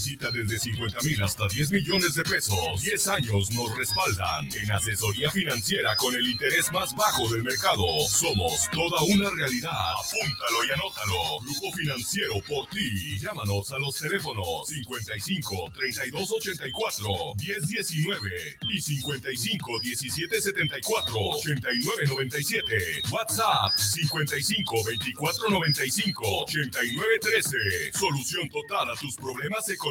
Solicita 0.00 0.30
desde 0.30 0.58
50 0.58 1.02
mil 1.02 1.22
hasta 1.22 1.46
10 1.46 1.72
millones 1.72 2.14
de 2.14 2.22
pesos. 2.22 2.80
10 2.80 3.08
años 3.08 3.50
nos 3.50 3.76
respaldan. 3.76 4.48
En 4.54 4.72
asesoría 4.72 5.30
financiera 5.30 5.94
con 5.96 6.14
el 6.14 6.26
interés 6.26 6.72
más 6.72 6.94
bajo 6.96 7.28
del 7.28 7.42
mercado. 7.42 7.84
Somos 8.08 8.66
toda 8.70 9.02
una 9.02 9.28
realidad. 9.28 9.92
Apúntalo 9.92 10.64
y 10.66 10.70
anótalo. 10.70 11.40
Grupo 11.42 11.76
Financiero 11.76 12.40
por 12.48 12.66
ti. 12.70 13.18
Llámanos 13.18 13.70
a 13.72 13.78
los 13.78 13.94
teléfonos 13.96 14.68
55 14.68 15.70
32 15.74 16.30
84 16.30 17.08
10 17.36 17.68
19 17.68 18.58
y 18.72 18.80
55 18.80 19.80
17 19.80 20.40
74 20.40 21.14
89 21.14 22.06
97. 22.08 23.02
WhatsApp 23.10 23.78
55 23.78 24.82
24 24.82 25.50
95 25.50 26.22
89 26.44 27.18
13. 27.20 27.92
Solución 27.92 28.48
total 28.48 28.92
a 28.92 28.96
tus 28.96 29.14
problemas 29.16 29.68
económicos. 29.68 29.89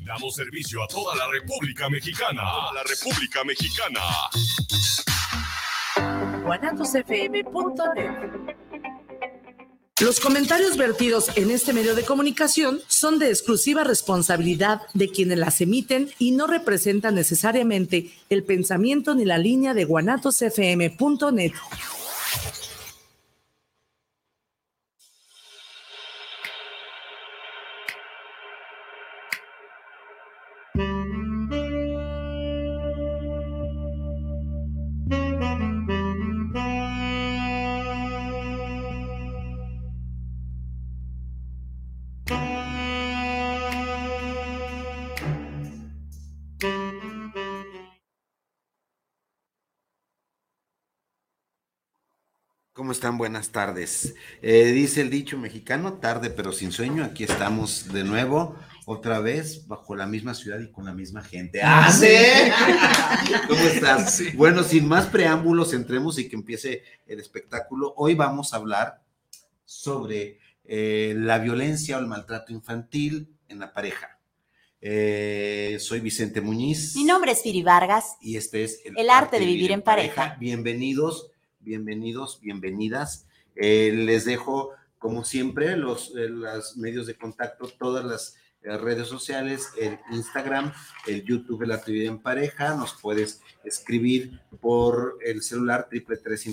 Damos 0.00 0.34
servicio 0.34 0.82
a 0.82 0.88
toda 0.88 1.16
la 1.16 1.26
República 1.28 1.88
Mexicana. 1.88 2.42
Toda 2.42 2.74
la 2.74 2.82
República 2.82 3.44
Mexicana. 3.44 4.00
guanatosfm.net 6.44 8.56
los 10.02 10.20
comentarios 10.20 10.76
vertidos 10.76 11.30
en 11.36 11.50
este 11.50 11.72
medio 11.72 11.94
de 11.94 12.04
comunicación 12.04 12.80
son 12.86 13.18
de 13.18 13.30
exclusiva 13.30 13.82
responsabilidad 13.82 14.82
de 14.92 15.08
quienes 15.08 15.38
las 15.38 15.62
emiten 15.62 16.10
y 16.18 16.32
no 16.32 16.46
representan 16.46 17.14
necesariamente 17.14 18.10
el 18.28 18.44
pensamiento 18.44 19.14
ni 19.14 19.24
la 19.24 19.38
línea 19.38 19.72
de 19.72 19.86
guanatosfm.net. 19.86 21.52
¿Cómo 52.86 52.92
están? 52.92 53.18
Buenas 53.18 53.50
tardes. 53.50 54.14
Eh, 54.42 54.66
dice 54.66 55.00
el 55.00 55.10
dicho 55.10 55.36
mexicano, 55.36 55.94
tarde 55.94 56.30
pero 56.30 56.52
sin 56.52 56.70
sueño. 56.70 57.02
Aquí 57.02 57.24
estamos 57.24 57.92
de 57.92 58.04
nuevo, 58.04 58.54
otra 58.84 59.18
vez, 59.18 59.66
bajo 59.66 59.96
la 59.96 60.06
misma 60.06 60.34
ciudad 60.34 60.60
y 60.60 60.70
con 60.70 60.84
la 60.84 60.92
misma 60.92 61.20
gente. 61.20 61.60
¡Ah, 61.64 61.90
sí! 61.90 62.06
¿Cómo 63.48 63.60
estás? 63.60 64.22
Bueno, 64.36 64.62
sin 64.62 64.86
más 64.86 65.06
preámbulos, 65.06 65.74
entremos 65.74 66.16
y 66.20 66.28
que 66.28 66.36
empiece 66.36 66.84
el 67.08 67.18
espectáculo. 67.18 67.92
Hoy 67.96 68.14
vamos 68.14 68.54
a 68.54 68.58
hablar 68.58 69.02
sobre 69.64 70.38
eh, 70.64 71.12
la 71.16 71.40
violencia 71.40 71.96
o 71.96 71.98
el 71.98 72.06
maltrato 72.06 72.52
infantil 72.52 73.34
en 73.48 73.58
la 73.58 73.72
pareja. 73.72 74.20
Eh, 74.80 75.78
soy 75.80 75.98
Vicente 75.98 76.40
Muñiz. 76.40 76.94
Mi 76.94 77.02
nombre 77.02 77.32
es 77.32 77.42
Firi 77.42 77.64
Vargas. 77.64 78.16
Y 78.20 78.36
este 78.36 78.62
es 78.62 78.80
El, 78.84 79.10
arte, 79.10 79.40
de 79.40 79.46
vivir, 79.46 79.72
en 79.72 79.82
pareja. 79.82 80.36
Bienvenidos 80.38 81.32
bienvenidos, 81.66 82.38
bienvenidas. 82.40 83.26
Eh, 83.56 83.92
les 83.92 84.24
dejo, 84.24 84.70
como 84.98 85.24
siempre, 85.24 85.76
los, 85.76 86.14
eh, 86.16 86.30
medios 86.76 87.08
de 87.08 87.16
contacto, 87.16 87.68
todas 87.76 88.04
las 88.04 88.36
eh, 88.62 88.78
redes 88.78 89.08
sociales, 89.08 89.70
el 89.76 89.98
Instagram, 90.12 90.72
el 91.08 91.24
YouTube 91.24 91.66
La 91.66 91.74
Actividad 91.74 92.12
en 92.12 92.20
Pareja. 92.20 92.76
Nos 92.76 92.94
puedes 92.94 93.42
escribir 93.64 94.40
por 94.60 95.18
el 95.24 95.42
celular 95.42 95.88
triple 95.90 96.18
tres 96.18 96.46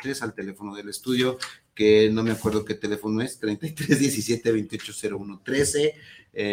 tres 0.00 0.22
al 0.22 0.34
teléfono 0.34 0.76
del 0.76 0.88
estudio, 0.88 1.36
que 1.74 2.10
no 2.12 2.22
me 2.22 2.30
acuerdo 2.30 2.64
qué 2.64 2.74
teléfono 2.74 3.20
es, 3.22 3.40
33 3.40 3.98
17 3.98 4.52
28 4.52 4.92
01 5.18 5.42
13. 5.44 5.94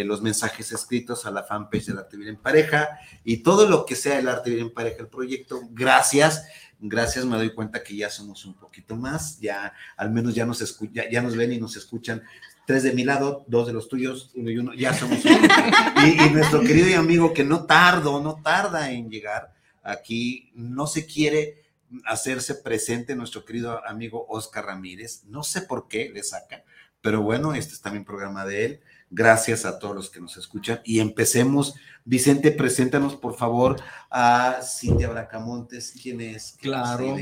los 0.05 0.23
mensajes 0.23 0.71
escritos 0.71 1.27
a 1.27 1.31
la 1.31 1.43
fanpage 1.43 1.85
de 1.85 1.93
La 1.93 2.01
Actividad 2.01 2.29
en 2.31 2.41
Pareja 2.41 2.97
y 3.23 3.37
todo 3.37 3.69
lo 3.69 3.85
que 3.85 3.95
sea 3.95 4.17
el 4.17 4.27
arte 4.27 4.59
en 4.59 4.73
pareja, 4.73 5.01
el 5.01 5.07
proyecto. 5.07 5.61
Gracias 5.71 6.43
gracias 6.79 7.25
me 7.25 7.37
doy 7.37 7.53
cuenta 7.53 7.83
que 7.83 7.95
ya 7.95 8.09
somos 8.09 8.45
un 8.45 8.53
poquito 8.55 8.95
más, 8.95 9.39
ya 9.39 9.73
al 9.97 10.11
menos 10.11 10.35
ya 10.35 10.45
nos, 10.45 10.79
ya, 10.91 11.09
ya 11.09 11.21
nos 11.21 11.35
ven 11.35 11.53
y 11.53 11.59
nos 11.59 11.75
escuchan 11.75 12.23
tres 12.65 12.83
de 12.83 12.93
mi 12.93 13.03
lado, 13.03 13.45
dos 13.47 13.67
de 13.67 13.73
los 13.73 13.87
tuyos, 13.87 14.31
uno 14.35 14.49
y 14.49 14.57
uno, 14.57 14.73
ya 14.73 14.93
somos 14.93 15.19
y, 15.25 16.23
y, 16.23 16.29
nuestro 16.31 16.61
querido 16.61 16.89
y 16.89 16.93
amigo 16.93 17.33
que 17.33 17.43
no 17.43 17.65
tardo, 17.65 18.21
no 18.21 18.41
tarda 18.41 18.91
en 18.91 19.09
llegar 19.09 19.53
aquí, 19.83 20.51
no 20.55 20.87
se 20.87 21.05
quiere 21.05 21.63
hacerse 22.05 22.55
presente 22.55 23.15
nuestro 23.15 23.45
querido 23.45 23.85
amigo 23.87 24.25
Oscar 24.29 24.65
Ramírez, 24.65 25.23
no 25.25 25.43
sé 25.43 25.61
por 25.61 25.87
qué 25.87 26.09
le 26.09 26.23
saca, 26.23 26.63
pero 27.01 27.21
bueno, 27.21 27.53
este 27.53 27.73
es 27.73 27.81
también 27.81 28.03
programa 28.03 28.45
de 28.45 28.65
él. 28.65 28.81
Gracias 29.09 29.65
a 29.65 29.79
todos 29.79 29.95
los 29.95 30.09
que 30.09 30.19
nos 30.19 30.35
escuchan. 30.37 30.81
Y 30.83 30.99
empecemos. 30.99 31.75
Vicente, 32.03 32.51
preséntanos 32.51 33.15
por 33.15 33.35
favor 33.35 33.81
a 34.11 34.59
Cintia 34.61 35.09
Bracamontes, 35.09 35.93
quién 36.01 36.21
es, 36.21 36.55
claro, 36.61 37.15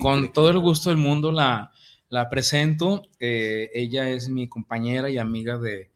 con 0.00 0.32
todo 0.32 0.48
el 0.48 0.58
gusto 0.58 0.88
del 0.88 0.98
mundo 0.98 1.30
la, 1.30 1.70
la 2.08 2.30
presento. 2.30 3.02
Eh, 3.20 3.70
ella 3.74 4.08
es 4.08 4.30
mi 4.30 4.48
compañera 4.48 5.10
y 5.10 5.18
amiga 5.18 5.58
de, 5.58 5.90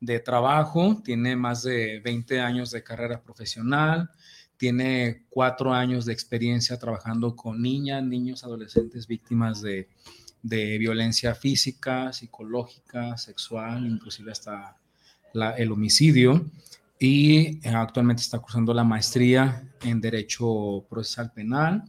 de 0.00 0.20
trabajo, 0.20 1.02
tiene 1.04 1.36
más 1.36 1.62
de 1.62 2.00
20 2.00 2.40
años 2.40 2.70
de 2.70 2.82
carrera 2.82 3.22
profesional, 3.22 4.10
tiene 4.56 5.26
cuatro 5.28 5.72
años 5.72 6.06
de 6.06 6.12
experiencia 6.12 6.78
trabajando 6.78 7.36
con 7.36 7.60
niñas, 7.60 8.02
niños, 8.02 8.42
adolescentes 8.42 9.06
víctimas 9.06 9.60
de, 9.60 9.88
de 10.42 10.76
violencia 10.78 11.34
física, 11.34 12.12
psicológica, 12.12 13.16
sexual, 13.16 13.86
inclusive 13.86 14.32
hasta 14.32 14.76
el 15.56 15.72
homicidio. 15.72 16.44
Y 16.98 17.58
eh, 17.66 17.70
actualmente 17.74 18.22
está 18.22 18.38
cursando 18.38 18.72
la 18.72 18.84
maestría 18.84 19.68
en 19.82 20.00
Derecho 20.00 20.84
Procesal 20.88 21.32
Penal, 21.32 21.84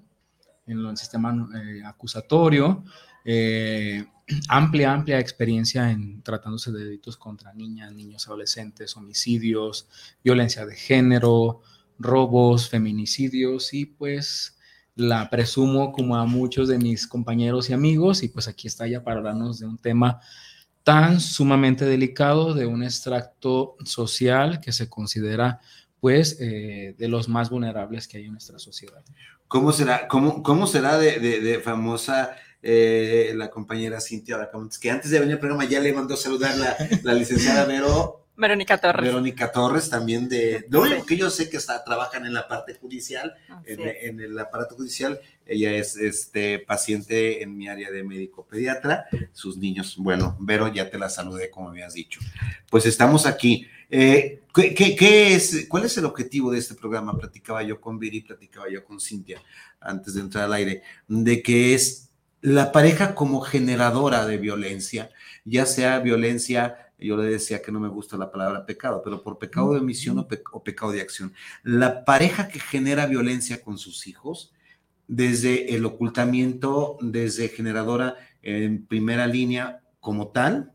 en 0.65 0.79
el 0.79 0.97
sistema 0.97 1.49
eh, 1.55 1.83
acusatorio. 1.85 2.83
Eh, 3.23 4.05
amplia, 4.47 4.93
amplia 4.93 5.19
experiencia 5.19 5.91
en 5.91 6.21
tratándose 6.23 6.71
de 6.71 6.85
delitos 6.85 7.17
contra 7.17 7.53
niñas, 7.53 7.93
niños, 7.93 8.27
adolescentes, 8.27 8.97
homicidios, 8.97 9.87
violencia 10.23 10.65
de 10.65 10.75
género, 10.75 11.61
robos, 11.99 12.69
feminicidios 12.69 13.73
y 13.73 13.85
pues 13.85 14.57
la 14.95 15.29
presumo 15.29 15.91
como 15.91 16.15
a 16.15 16.25
muchos 16.25 16.67
de 16.67 16.77
mis 16.77 17.07
compañeros 17.07 17.69
y 17.69 17.73
amigos 17.73 18.23
y 18.23 18.29
pues 18.29 18.47
aquí 18.47 18.67
está 18.67 18.87
ya 18.87 19.03
para 19.03 19.17
hablarnos 19.17 19.59
de 19.59 19.65
un 19.65 19.77
tema 19.77 20.19
tan 20.83 21.19
sumamente 21.19 21.85
delicado 21.85 22.53
de 22.53 22.65
un 22.65 22.83
extracto 22.83 23.77
social 23.85 24.59
que 24.59 24.71
se 24.71 24.89
considera 24.89 25.59
pues 25.99 26.37
eh, 26.41 26.95
de 26.97 27.07
los 27.07 27.29
más 27.29 27.49
vulnerables 27.49 28.07
que 28.07 28.17
hay 28.17 28.25
en 28.25 28.33
nuestra 28.33 28.59
sociedad. 28.59 29.01
¿Cómo 29.47 29.71
será, 29.71 30.07
cómo, 30.07 30.43
cómo 30.43 30.67
será 30.67 30.97
de, 30.97 31.19
de, 31.19 31.59
famosa 31.59 32.35
eh, 32.61 33.33
la 33.35 33.49
compañera 33.49 34.01
Cintia 34.01 34.49
que 34.81 34.91
antes 34.91 35.11
de 35.11 35.19
venir 35.19 35.35
al 35.35 35.39
programa 35.39 35.65
ya 35.65 35.79
le 35.79 35.93
mandó 35.93 36.17
saludar 36.17 36.57
la, 36.57 36.75
la 37.03 37.13
licenciada 37.13 37.65
Vero 37.65 38.22
Verónica 38.35 38.79
Torres. 38.79 39.05
Verónica 39.05 39.51
Torres 39.51 39.89
también 39.89 40.27
de... 40.27 40.65
Lo 40.69 40.81
único 40.81 41.05
que 41.05 41.17
yo 41.17 41.29
sé 41.29 41.49
que 41.49 41.57
está, 41.57 41.83
trabajan 41.83 42.25
en 42.25 42.33
la 42.33 42.47
parte 42.47 42.73
judicial, 42.73 43.35
en, 43.65 44.19
el 44.19 44.37
aparato 44.39 44.75
judicial. 44.75 45.19
Ella 45.45 45.71
es 45.73 45.97
este, 45.97 46.59
paciente 46.59 47.43
en 47.43 47.55
mi 47.55 47.67
área 47.67 47.91
de 47.91 48.03
médico 48.03 48.45
pediatra. 48.45 49.05
Sus 49.33 49.57
niños, 49.57 49.95
bueno, 49.97 50.35
Vero, 50.39 50.67
ya 50.67 50.89
te 50.89 50.97
la 50.97 51.09
saludé 51.09 51.51
como 51.51 51.69
habías 51.69 51.93
dicho. 51.93 52.19
Pues 52.69 52.87
estamos 52.87 53.27
aquí. 53.27 53.67
Eh, 53.91 54.41
¿qué, 54.55 54.73
qué, 54.73 55.35
es, 55.35 55.67
¿Cuál 55.69 55.85
es 55.85 55.95
el 55.99 56.05
objetivo 56.05 56.51
de 56.51 56.57
este 56.57 56.73
programa? 56.73 57.15
Platicaba 57.15 57.61
yo 57.61 57.79
con 57.79 57.99
Viri, 57.99 58.21
platicaba 58.21 58.67
yo 58.67 58.83
con 58.83 58.99
Cintia 58.99 59.39
antes 59.79 60.15
de 60.15 60.21
entrar 60.21 60.45
al 60.45 60.53
aire, 60.53 60.81
de 61.07 61.43
que 61.43 61.75
es 61.75 62.09
la 62.41 62.71
pareja 62.71 63.13
como 63.13 63.41
generadora 63.41 64.25
de 64.25 64.37
violencia, 64.37 65.11
ya 65.45 65.65
sea 65.65 65.99
violencia 65.99 66.91
yo 66.99 67.17
le 67.17 67.29
decía 67.29 67.61
que 67.61 67.71
no 67.71 67.79
me 67.79 67.89
gusta 67.89 68.17
la 68.17 68.31
palabra 68.31 68.65
pecado, 68.65 69.01
pero 69.03 69.21
por 69.21 69.37
pecado 69.37 69.73
de 69.73 69.79
omisión 69.79 70.19
o, 70.19 70.63
pecado 70.63 70.91
de 70.91 71.01
acción. 71.01 71.33
La 71.63 72.05
pareja 72.05 72.47
que 72.47 72.59
genera 72.59 73.05
violencia 73.05 73.61
con 73.61 73.77
sus 73.77 74.07
hijos, 74.07 74.53
desde 75.07 75.75
el 75.75 75.85
ocultamiento, 75.85 76.97
desde 77.01 77.49
generadora 77.49 78.15
en 78.41 78.85
primera 78.85 79.27
línea 79.27 79.81
como 79.99 80.29
tal, 80.29 80.73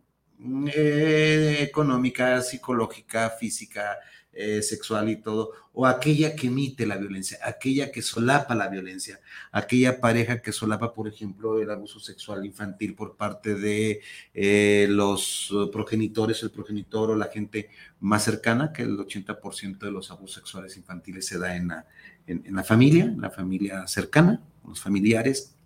eh, 0.75 1.59
económica, 1.61 2.41
psicológica, 2.43 3.31
física, 3.31 3.99
eh, 4.41 4.63
sexual 4.63 5.09
y 5.11 5.17
todo, 5.17 5.51
o 5.73 5.85
aquella 5.85 6.37
que 6.37 6.47
emite 6.47 6.87
la 6.87 6.97
violencia, 6.97 7.41
aquella 7.43 7.91
que 7.91 8.03
solapa 8.03 8.55
la 8.55 8.69
violencia, 8.69 9.19
aquella 9.51 10.01
pareja 10.01 10.41
que 10.41 10.53
solapa, 10.53 10.95
por 10.95 11.09
ejemplo, 11.09 11.61
el 11.61 11.69
abuso 11.69 11.99
sexual 11.99 12.47
infantil 12.47 12.95
por 12.95 13.17
parte 13.17 13.57
de 13.57 14.01
eh, 14.33 14.87
los 14.91 15.53
progenitores, 15.73 16.41
el 16.45 16.53
progenitor 16.53 17.11
o 17.11 17.17
la 17.17 17.27
gente 17.27 17.71
más 17.99 18.23
cercana, 18.23 18.73
que 18.73 18.83
el 18.83 18.97
80% 18.97 19.79
de 19.79 19.91
los 19.91 20.09
abusos 20.13 20.37
sexuales 20.37 20.77
infantiles 20.77 21.27
se 21.27 21.37
da 21.37 21.57
en 21.57 21.67
la, 21.67 22.63
familia, 22.63 23.07
en 23.07 23.21
la 23.21 23.31
familia 23.31 23.89
cercana, 23.89 24.41
los 24.65 24.81
familiares. 24.81 25.57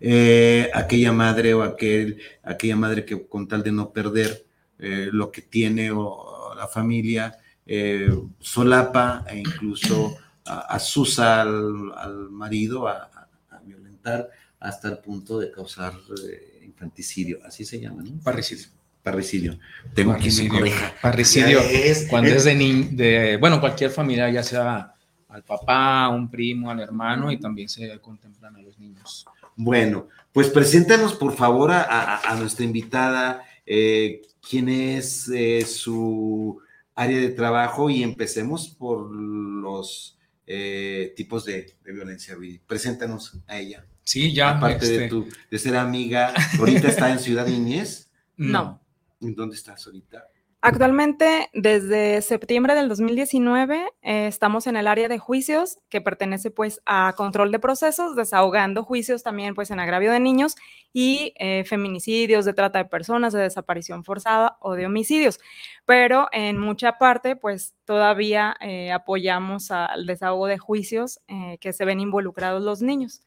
Eh, 0.00 0.68
aquella 0.74 1.12
madre 1.12 1.54
o 1.54 1.62
aquel, 1.62 2.20
aquella 2.42 2.74
madre 2.74 3.04
que 3.04 3.28
con 3.28 3.46
tal 3.46 3.62
de 3.62 3.70
no 3.70 3.92
perder 3.92 4.44
lo 4.80 5.30
que 5.30 5.42
tiene 5.42 5.92
o 5.92 6.54
la 6.56 6.66
familia, 6.66 7.36
eh, 7.70 8.10
solapa 8.40 9.26
e 9.28 9.36
incluso 9.36 10.16
asusa 10.44 11.42
al, 11.42 12.30
marido 12.30 12.88
a, 12.88 13.28
violentar 13.62 14.30
hasta 14.58 14.88
el 14.88 14.98
punto 14.98 15.38
de 15.38 15.50
causar 15.50 15.92
eh, 16.26 16.62
infanticidio. 16.64 17.40
Así 17.44 17.66
se 17.66 17.78
llama, 17.78 18.02
¿no? 18.02 18.18
Parricidio. 18.22 18.68
Parricidio. 19.02 19.58
Tengo 19.94 20.12
parricidio. 20.12 20.64
Parricidio. 21.02 21.60
cuando 22.08 22.30
es, 22.30 22.44
de, 22.44 22.88
de, 22.92 23.36
bueno, 23.36 23.60
cualquier 23.60 23.90
familia, 23.90 24.30
ya 24.30 24.42
sea 24.42 24.94
al 25.28 25.42
papá, 25.44 26.08
un 26.08 26.30
primo, 26.30 26.70
al 26.70 26.80
hermano, 26.80 27.30
y 27.30 27.38
también 27.38 27.68
se 27.68 27.98
contemplan 28.00 28.56
a 28.56 28.62
los 28.62 28.78
niños. 28.78 29.26
Bueno, 29.56 30.08
pues 30.32 30.48
preséntanos 30.48 31.14
por 31.14 31.36
favor 31.36 31.70
a, 31.72 32.34
nuestra 32.38 32.64
invitada, 32.64 33.42
eh, 33.66 34.22
quién 34.40 34.70
es 34.70 35.30
su 35.66 36.60
área 36.98 37.20
de 37.20 37.28
trabajo 37.28 37.90
y 37.90 38.02
empecemos 38.02 38.68
por 38.68 39.08
los 39.12 40.18
eh, 40.46 41.14
tipos 41.16 41.44
de, 41.44 41.76
violencia. 41.84 42.36
Preséntanos 42.66 43.38
a 43.46 43.58
ella. 43.58 43.86
Sí, 44.02 44.32
ya. 44.32 44.56
Aparte 44.56 44.84
de, 44.84 44.94
este 45.04 45.08
tu, 45.08 45.28
de 45.48 45.58
ser 45.58 45.76
amiga, 45.76 46.34
¿ahorita 46.58 46.88
está 46.88 47.10
en 47.12 47.20
Ciudad 47.20 47.46
Niñez? 47.46 48.04
No. 48.36 48.80
¿En 49.20 49.34
dónde 49.34 49.56
estás 49.56 49.84
ahorita? 49.84 50.28
Actualmente, 50.60 51.50
desde 51.52 52.20
septiembre 52.20 52.74
del 52.74 52.88
2019, 52.88 53.92
eh, 54.02 54.26
estamos 54.26 54.66
en 54.66 54.76
el 54.76 54.88
área 54.88 55.06
de 55.06 55.16
juicios 55.20 55.78
que 55.88 56.00
pertenece 56.00 56.50
pues 56.50 56.80
a 56.84 57.14
control 57.16 57.52
de 57.52 57.60
procesos, 57.60 58.16
desahogando 58.16 58.82
juicios 58.82 59.22
también 59.22 59.54
pues 59.54 59.70
en 59.70 59.78
agravio 59.78 60.10
de 60.10 60.18
niños 60.18 60.56
y 60.92 61.32
eh, 61.38 61.62
feminicidios, 61.64 62.44
de 62.44 62.54
trata 62.54 62.80
de 62.80 62.86
personas, 62.86 63.32
de 63.32 63.42
desaparición 63.42 64.02
forzada 64.02 64.58
o 64.60 64.74
de 64.74 64.86
homicidios. 64.86 65.38
Pero 65.84 66.26
en 66.32 66.58
mucha 66.58 66.98
parte 66.98 67.36
pues 67.36 67.76
todavía 67.84 68.56
eh, 68.60 68.90
apoyamos 68.90 69.70
al 69.70 70.06
desahogo 70.06 70.48
de 70.48 70.58
juicios 70.58 71.20
que 71.60 71.72
se 71.72 71.84
ven 71.84 72.00
involucrados 72.00 72.62
los 72.62 72.82
niños 72.82 73.20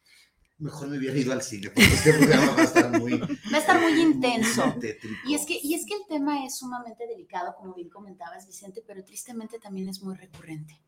mejor 0.62 0.88
me 0.88 0.98
hubiera 0.98 1.18
ido 1.18 1.34
al 1.34 1.42
cine, 1.42 1.70
porque 1.70 1.94
este 1.94 2.14
programa 2.14 2.52
va 2.52 2.62
a 2.62 2.64
estar 2.64 3.00
muy... 3.00 3.20
Va 3.20 3.58
a 3.58 3.58
estar 3.58 3.82
muy 3.82 4.00
intenso. 4.00 4.76
Y 5.26 5.36
es, 5.36 5.46
que, 5.46 5.60
y 5.62 5.74
es 5.74 5.86
que 5.86 5.96
el 5.96 6.06
tema 6.08 6.46
es 6.46 6.58
sumamente 6.58 7.08
delicado, 7.08 7.56
como 7.58 7.74
bien 7.74 7.90
comentabas, 7.90 8.46
Vicente, 8.46 8.84
pero 8.86 9.04
tristemente 9.04 9.60
también 9.60 9.90
es 9.90 10.02
muy 10.02 10.16
recurrente. 10.16 10.80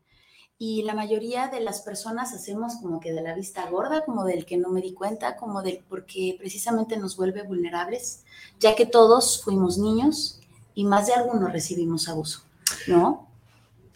Y 0.56 0.82
la 0.84 0.94
mayoría 0.94 1.48
de 1.48 1.60
las 1.60 1.82
personas 1.82 2.32
hacemos 2.32 2.76
como 2.80 3.00
que 3.00 3.12
de 3.12 3.22
la 3.22 3.34
vista 3.34 3.68
gorda, 3.68 4.04
como 4.04 4.24
del 4.24 4.46
que 4.46 4.56
no 4.56 4.70
me 4.70 4.80
di 4.80 4.94
cuenta, 4.94 5.36
como 5.36 5.62
del 5.62 5.84
porque 5.88 6.36
precisamente 6.38 6.96
nos 6.96 7.16
vuelve 7.16 7.42
vulnerables, 7.42 8.24
ya 8.60 8.76
que 8.76 8.86
todos 8.86 9.42
fuimos 9.42 9.78
niños 9.78 10.40
y 10.74 10.84
más 10.84 11.08
de 11.08 11.14
algunos 11.14 11.52
recibimos 11.52 12.08
abuso, 12.08 12.44
¿no? 12.86 13.28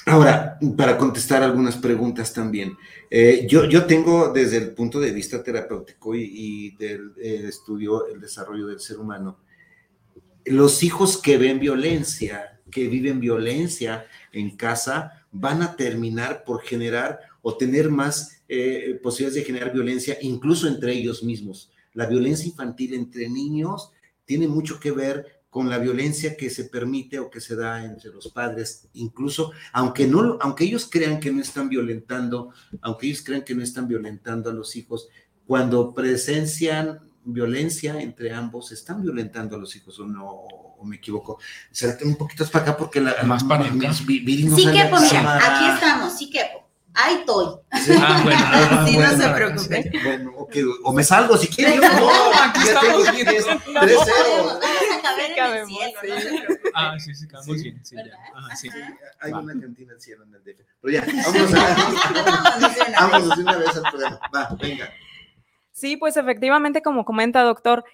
Ahora, 0.09 0.59
para 0.75 0.97
contestar 0.97 1.43
algunas 1.43 1.77
preguntas 1.77 2.33
también, 2.33 2.79
eh, 3.11 3.47
yo, 3.47 3.67
yo 3.67 3.85
tengo 3.85 4.33
desde 4.33 4.57
el 4.57 4.71
punto 4.71 5.01
de 5.01 5.13
vista 5.13 5.43
terapéutico 5.43 6.15
y, 6.15 6.71
del 6.77 7.13
estudio, 7.19 8.07
el 8.07 8.19
desarrollo 8.19 8.69
del 8.69 8.81
ser 8.81 8.99
humano, 8.99 9.39
los 10.47 10.83
hijos 10.83 11.21
que 11.21 11.37
ven 11.37 11.61
violencia, 11.61 12.59
que 12.71 12.89
viven 12.89 13.21
violencia 13.21 14.07
en 14.33 14.57
casa, 14.57 15.27
van 15.31 15.61
a 15.61 15.77
terminar 15.77 16.43
por 16.43 16.63
generar 16.63 17.21
o 17.43 17.59
tener 17.59 17.91
más 17.91 18.41
eh, 18.49 18.99
posibilidades 19.03 19.43
de 19.43 19.47
generar 19.47 19.75
violencia 19.75 20.17
incluso 20.23 20.69
entre 20.69 20.95
ellos 20.95 21.23
mismos. 21.23 21.71
La 21.93 22.07
violencia 22.07 22.47
infantil 22.47 22.95
entre 22.95 23.29
niños 23.29 23.93
tiene 24.25 24.49
mucho 24.49 24.81
que 24.81 24.91
ver 24.91 25.38
con 25.51 25.71
la 25.71 25.79
violencia 25.79 26.37
que 26.37 26.51
se 26.51 26.65
permite 26.65 27.19
o 27.19 27.31
que 27.31 27.41
se 27.41 27.57
da 27.57 27.85
entre 27.85 28.11
los 28.11 28.29
padres, 28.29 28.89
incluso 28.93 29.53
aunque 29.73 30.07
no, 30.07 30.39
aunque 30.41 30.65
ellos 30.65 30.89
crean 30.91 31.21
que 31.21 31.33
no 31.33 31.41
están 31.41 31.69
violentando, 31.69 32.53
aunque 32.83 33.07
ellos 33.07 33.23
crean 33.25 33.43
que 33.43 33.55
no 33.55 33.63
están 33.63 33.89
violentando 33.89 34.51
a 34.51 34.53
los 34.53 34.77
hijos, 34.77 35.09
cuando 35.47 35.95
presencian 35.95 37.01
violencia 37.25 38.01
entre 38.01 38.33
ambos, 38.33 38.73
están 38.73 39.03
violentando 39.03 39.57
a 39.57 39.59
los 39.59 39.75
hijos 39.77 39.99
o 39.99 40.07
no, 40.07 40.27
o 40.27 40.85
me 40.85 40.97
equivoco. 40.97 41.39
Salte 41.73 42.05
un 42.05 42.17
poquito 42.17 42.47
para 42.47 42.65
acá 42.65 42.77
porque 42.77 43.01
la 43.01 43.23
más 43.25 43.45
para 43.45 43.65
sí 43.65 43.71
que, 43.71 43.81
mira, 43.81 45.37
aquí 45.37 45.75
estamos, 45.75 46.19
sí 46.19 46.31
que 46.31 46.41
ahí 46.95 47.15
estoy. 47.17 47.47
Sí, 47.85 47.93
ah, 47.97 48.21
bueno, 48.23 48.41
ah, 48.45 48.87
sí, 48.89 48.97
no 48.97 49.11
se 49.11 49.29
preocupe. 49.31 49.91
Bueno, 50.05 50.33
okay, 50.37 50.65
o 50.85 50.93
me 50.93 51.05
salgo 51.05 51.37
si 51.37 51.49
quieren. 51.49 51.81
No, 51.81 52.11
aquí 52.43 52.69
estamos 52.69 53.09
3-0. 55.17 56.71
Ah, 56.75 56.99
sí, 56.99 57.15
sí, 57.15 57.27
bien. 57.63 57.85
Sí, 57.85 57.97
Ah, 58.35 58.57
sí. 58.57 58.69
Hay 59.21 59.33
una 59.33 59.61
cantina 59.61 59.93
al 59.93 60.01
cielo 60.01 60.25
en 60.25 60.35
el 60.35 60.45
DF. 60.45 60.61
Pero 60.81 60.93
ya, 60.93 61.05
vamos 61.27 61.55
a. 61.55 63.09
Vamos 63.09 63.37
de 63.37 63.43
una 63.43 63.57
vez 63.57 63.77
al 63.77 63.83
programa. 63.83 64.21
Va, 64.35 64.57
venga. 64.61 64.93
Sí, 65.73 65.97
pues 65.97 66.17
efectivamente, 66.17 66.83
como 66.83 67.05
comenta 67.05 67.43
doctor, 67.43 67.85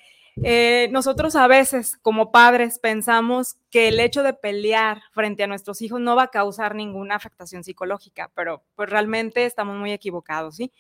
eh, 0.43 0.89
nosotros 0.91 1.37
a 1.37 1.47
veces 1.47 1.97
como 2.03 2.33
padres 2.33 2.79
pensamos 2.79 3.57
que 3.71 3.89
el 3.89 4.01
hecho 4.01 4.23
de 4.23 4.33
pelear 4.33 5.03
frente 5.13 5.45
a 5.45 5.47
nuestros 5.47 5.81
hijos 5.83 6.01
no 6.01 6.17
va 6.17 6.25
a 6.25 6.31
causar 6.31 6.75
ninguna 6.75 7.15
afectación 7.15 7.63
psicológica, 7.63 8.31
pero 8.35 8.65
pues 8.75 8.91
realmente 8.91 9.45
estamos 9.45 9.77
muy 9.77 9.93
equivocados, 9.93 10.57
¿sí? 10.57 10.73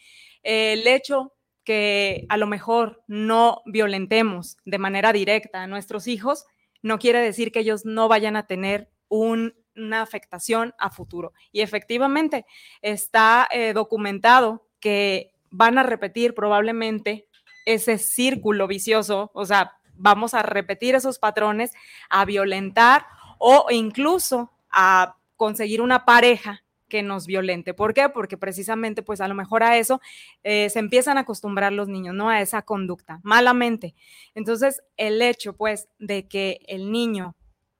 el 0.42 0.86
hecho 0.86 1.32
que 1.64 2.26
a 2.28 2.36
lo 2.36 2.46
mejor 2.46 3.02
no 3.06 3.62
violentemos 3.64 4.58
de 4.64 4.78
manera 4.78 5.12
directa 5.12 5.62
a 5.62 5.66
nuestros 5.66 6.06
hijos, 6.06 6.46
no 6.82 6.98
quiere 6.98 7.20
decir 7.20 7.50
que 7.50 7.60
ellos 7.60 7.84
no 7.84 8.08
vayan 8.08 8.36
a 8.36 8.46
tener 8.46 8.90
una 9.08 10.02
afectación 10.02 10.74
a 10.78 10.90
futuro. 10.90 11.32
Y 11.52 11.62
efectivamente 11.62 12.44
está 12.82 13.48
eh, 13.50 13.72
documentado 13.72 14.68
que 14.80 15.32
van 15.50 15.78
a 15.78 15.82
repetir 15.82 16.34
probablemente 16.34 17.26
ese 17.64 17.96
círculo 17.96 18.66
vicioso, 18.66 19.30
o 19.32 19.46
sea, 19.46 19.72
vamos 19.94 20.34
a 20.34 20.42
repetir 20.42 20.94
esos 20.94 21.18
patrones, 21.18 21.72
a 22.10 22.24
violentar 22.24 23.06
o 23.38 23.68
incluso 23.70 24.52
a 24.70 25.16
conseguir 25.36 25.80
una 25.80 26.04
pareja 26.04 26.63
nos 27.02 27.26
violente. 27.26 27.74
¿Por 27.74 27.94
qué? 27.94 28.08
Porque 28.08 28.36
precisamente, 28.36 29.02
pues 29.02 29.20
a 29.20 29.28
lo 29.28 29.34
mejor 29.34 29.62
a 29.62 29.78
eso 29.78 30.00
eh, 30.42 30.70
se 30.70 30.78
empiezan 30.78 31.18
a 31.18 31.22
acostumbrar 31.22 31.72
los 31.72 31.88
niños, 31.88 32.14
¿no? 32.14 32.30
A 32.30 32.40
esa 32.40 32.62
conducta, 32.62 33.20
malamente. 33.22 33.94
Entonces, 34.34 34.82
el 34.96 35.20
hecho, 35.22 35.54
pues, 35.54 35.88
de 35.98 36.28
que 36.28 36.60
el 36.66 36.92
niño 36.92 37.34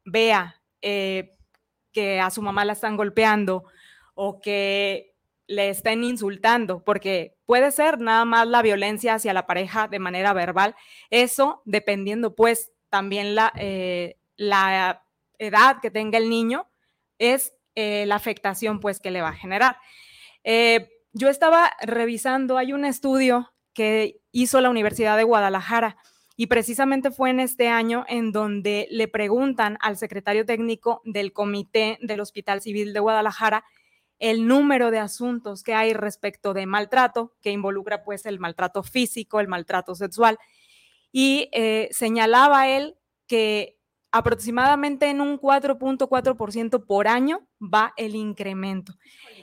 vea 0.04 0.60
eh, 0.82 1.30
que 1.92 2.20
a 2.20 2.30
su 2.30 2.42
mamá 2.42 2.64
la 2.64 2.74
están 2.74 2.96
golpeando 2.96 3.64
o 4.14 4.40
que 4.40 5.14
le 5.46 5.68
estén 5.68 6.04
insultando, 6.04 6.82
porque 6.84 7.36
puede 7.46 7.70
ser 7.70 8.00
nada 8.00 8.24
más 8.24 8.46
la 8.46 8.62
violencia 8.62 9.14
hacia 9.14 9.34
la 9.34 9.46
pareja 9.46 9.88
de 9.88 9.98
manera 9.98 10.32
verbal, 10.32 10.74
eso 11.10 11.62
dependiendo 11.64 12.34
pues 12.34 12.72
también 12.88 13.34
la, 13.34 13.52
eh, 13.56 14.16
la 14.36 15.02
edad 15.38 15.80
que 15.80 15.90
tenga 15.90 16.18
el 16.18 16.30
niño, 16.30 16.66
es 17.18 17.54
eh, 17.74 18.04
la 18.06 18.16
afectación 18.16 18.80
pues 18.80 19.00
que 19.00 19.10
le 19.10 19.22
va 19.22 19.28
a 19.28 19.34
generar. 19.34 19.76
Eh, 20.42 20.88
yo 21.12 21.28
estaba 21.28 21.72
revisando, 21.80 22.58
hay 22.58 22.72
un 22.72 22.84
estudio 22.84 23.52
que 23.72 24.20
hizo 24.32 24.60
la 24.60 24.70
Universidad 24.70 25.16
de 25.16 25.24
Guadalajara 25.24 25.96
y 26.36 26.48
precisamente 26.48 27.10
fue 27.10 27.30
en 27.30 27.40
este 27.40 27.68
año 27.68 28.04
en 28.08 28.32
donde 28.32 28.88
le 28.90 29.08
preguntan 29.08 29.78
al 29.80 29.96
secretario 29.96 30.44
técnico 30.44 31.00
del 31.04 31.32
comité 31.32 31.98
del 32.02 32.20
Hospital 32.20 32.60
Civil 32.60 32.92
de 32.92 33.00
Guadalajara 33.00 33.64
el 34.18 34.46
número 34.46 34.90
de 34.90 34.98
asuntos 34.98 35.62
que 35.62 35.74
hay 35.74 35.92
respecto 35.92 36.54
de 36.54 36.66
maltrato, 36.66 37.34
que 37.42 37.50
involucra 37.50 38.04
pues 38.04 38.26
el 38.26 38.38
maltrato 38.38 38.82
físico, 38.82 39.40
el 39.40 39.48
maltrato 39.48 39.94
sexual, 39.94 40.38
y 41.12 41.48
eh, 41.52 41.88
señalaba 41.92 42.68
él 42.68 42.96
que 43.26 43.73
aproximadamente 44.14 45.10
en 45.10 45.20
un 45.20 45.40
4.4% 45.40 46.86
por 46.86 47.08
año 47.08 47.48
va 47.60 47.92
el 47.96 48.14
incremento. 48.14 48.94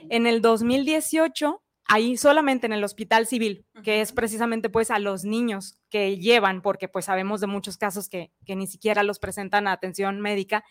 En 0.08 0.26
el 0.26 0.40
2018, 0.40 1.62
ahí 1.84 2.16
solamente 2.16 2.64
en 2.64 2.72
el 2.72 2.82
hospital 2.82 3.26
civil, 3.26 3.66
que 3.84 4.00
es 4.00 4.12
precisamente 4.12 4.70
pues 4.70 4.90
a 4.90 4.98
los 4.98 5.26
niños 5.26 5.78
que 5.90 6.16
llevan, 6.16 6.62
porque 6.62 6.88
pues 6.88 7.04
sabemos 7.04 7.42
de 7.42 7.48
muchos 7.48 7.76
casos 7.76 8.08
que, 8.08 8.32
que 8.46 8.56
ni 8.56 8.66
siquiera 8.66 9.02
los 9.02 9.18
presentan 9.18 9.68
a 9.68 9.72
atención 9.72 10.22
médica, 10.22 10.64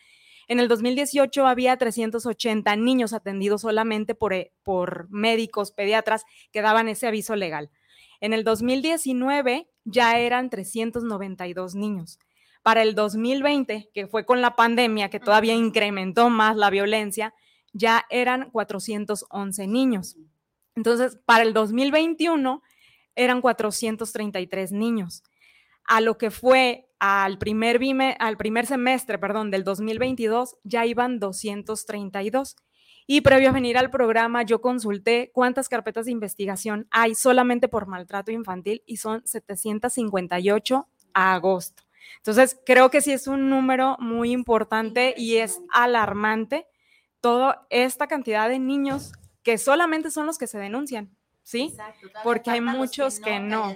En 0.48 0.60
el 0.60 0.68
2018 0.68 1.46
había 1.46 1.78
380 1.78 2.76
niños 2.78 3.14
atendidos 3.14 3.62
solamente 3.62 4.16
por, 4.16 4.34
eh, 4.34 4.52
por 4.64 5.08
médicos, 5.12 5.72
pediatras 5.72 6.26
que 6.52 6.64
daban 6.64 6.90
ese 6.90 7.06
aviso 7.06 7.36
legal. 7.36 7.70
En 8.20 8.34
el 8.34 8.44
2019 8.44 9.70
ya 9.86 10.18
eran 10.18 10.50
392 10.50 11.76
niños. 11.76 12.18
Para 12.64 12.84
el 12.84 12.94
2020, 12.96 13.90
que 13.94 14.08
fue 14.08 14.26
con 14.26 14.42
la 14.42 14.56
pandemia, 14.56 15.10
que 15.10 15.20
todavía 15.20 15.54
incrementó 15.54 16.30
más 16.30 16.56
la 16.56 16.70
violencia, 16.70 17.34
ya 17.74 18.06
eran 18.10 18.50
411 18.52 19.68
niños. 19.68 20.18
Entonces, 20.76 21.18
para 21.26 21.44
el 21.44 21.54
2021 21.54 22.62
eran 23.16 23.42
433 23.42 24.72
niños. 24.72 25.24
A 25.86 26.02
lo 26.02 26.18
que 26.18 26.32
fue 26.32 26.88
al 27.00 27.40
primer, 27.40 27.80
al 28.20 28.38
primer 28.38 28.66
semestre 28.68 29.18
perdón, 29.18 29.50
del 29.50 29.64
2022, 29.64 30.58
ya 30.64 30.86
iban 30.86 31.20
232. 31.20 32.56
Y 33.08 33.22
previo 33.22 33.50
a 33.50 33.54
venir 33.54 33.78
al 33.78 33.90
programa, 33.90 34.44
yo 34.44 34.62
consulté 34.62 35.32
cuántas 35.34 35.68
carpetas 35.68 36.06
de 36.06 36.12
investigación 36.12 36.88
hay 36.92 37.16
solamente 37.16 37.68
por 37.68 37.88
maltrato 37.88 38.32
infantil 38.32 38.84
y 38.86 38.98
son 38.98 39.26
758 39.26 40.88
a 41.14 41.34
agosto. 41.34 41.84
Entonces, 42.18 42.58
creo 42.66 42.90
que 42.90 43.02
sí 43.02 43.12
es 43.12 43.28
un 43.28 43.50
número 43.50 43.98
muy 44.00 44.32
importante 44.32 45.14
y 45.18 45.38
es 45.38 45.60
alarmante 45.72 46.68
toda 47.20 47.68
esta 47.70 48.08
cantidad 48.08 48.50
de 48.50 48.60
niños 48.60 49.14
que 49.44 49.58
solamente 49.58 50.12
son 50.12 50.26
los 50.26 50.38
que 50.38 50.48
se 50.48 50.60
denuncian. 50.60 51.16
¿sí? 51.44 51.76
Porque 52.24 52.50
hay 52.52 52.62
muchos 52.62 53.20
que 53.20 53.40
no. 53.40 53.74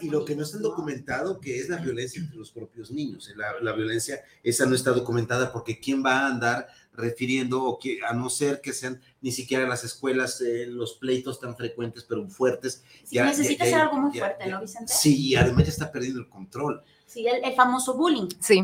y, 0.00 0.08
lo 0.08 0.24
que 0.24 0.34
no 0.34 0.42
está 0.42 0.58
documentado, 0.58 1.40
que 1.40 1.58
es 1.58 1.68
la 1.68 1.76
violencia 1.76 2.20
entre 2.20 2.36
los 2.36 2.50
propios 2.50 2.90
niños. 2.90 3.30
La, 3.60 3.72
violencia, 3.72 4.22
esa 4.42 4.66
no 4.66 4.74
está 4.74 4.92
documentada 4.92 5.52
porque 5.52 5.80
¿quién 5.80 6.04
va 6.04 6.20
a 6.20 6.26
andar 6.28 6.68
refiriendo, 6.92 7.62
o 7.64 7.78
que, 7.78 7.98
a 8.08 8.14
no 8.14 8.30
ser 8.30 8.60
que 8.60 8.72
sean 8.72 9.00
ni 9.20 9.32
siquiera 9.32 9.66
las 9.66 9.82
escuelas 9.82 10.40
eh, 10.40 10.66
los 10.66 10.94
pleitos 10.94 11.40
tan 11.40 11.56
frecuentes 11.56 12.04
pero 12.04 12.26
fuertes? 12.28 12.84
necesita 13.10 13.64
ser 13.64 13.74
algo 13.74 13.96
muy 13.96 14.16
fuerte, 14.16 14.46
¿no, 14.46 14.60
Vicente? 14.60 14.92
Sí, 14.92 15.28
y 15.28 15.34
además 15.34 15.64
ya 15.64 15.70
está 15.70 15.92
perdiendo 15.92 16.20
el 16.20 16.28
control. 16.28 16.82
Sí, 17.14 17.26
el, 17.26 17.54
famoso 17.54 17.94
bullying. 17.94 18.28
Sí. 18.40 18.62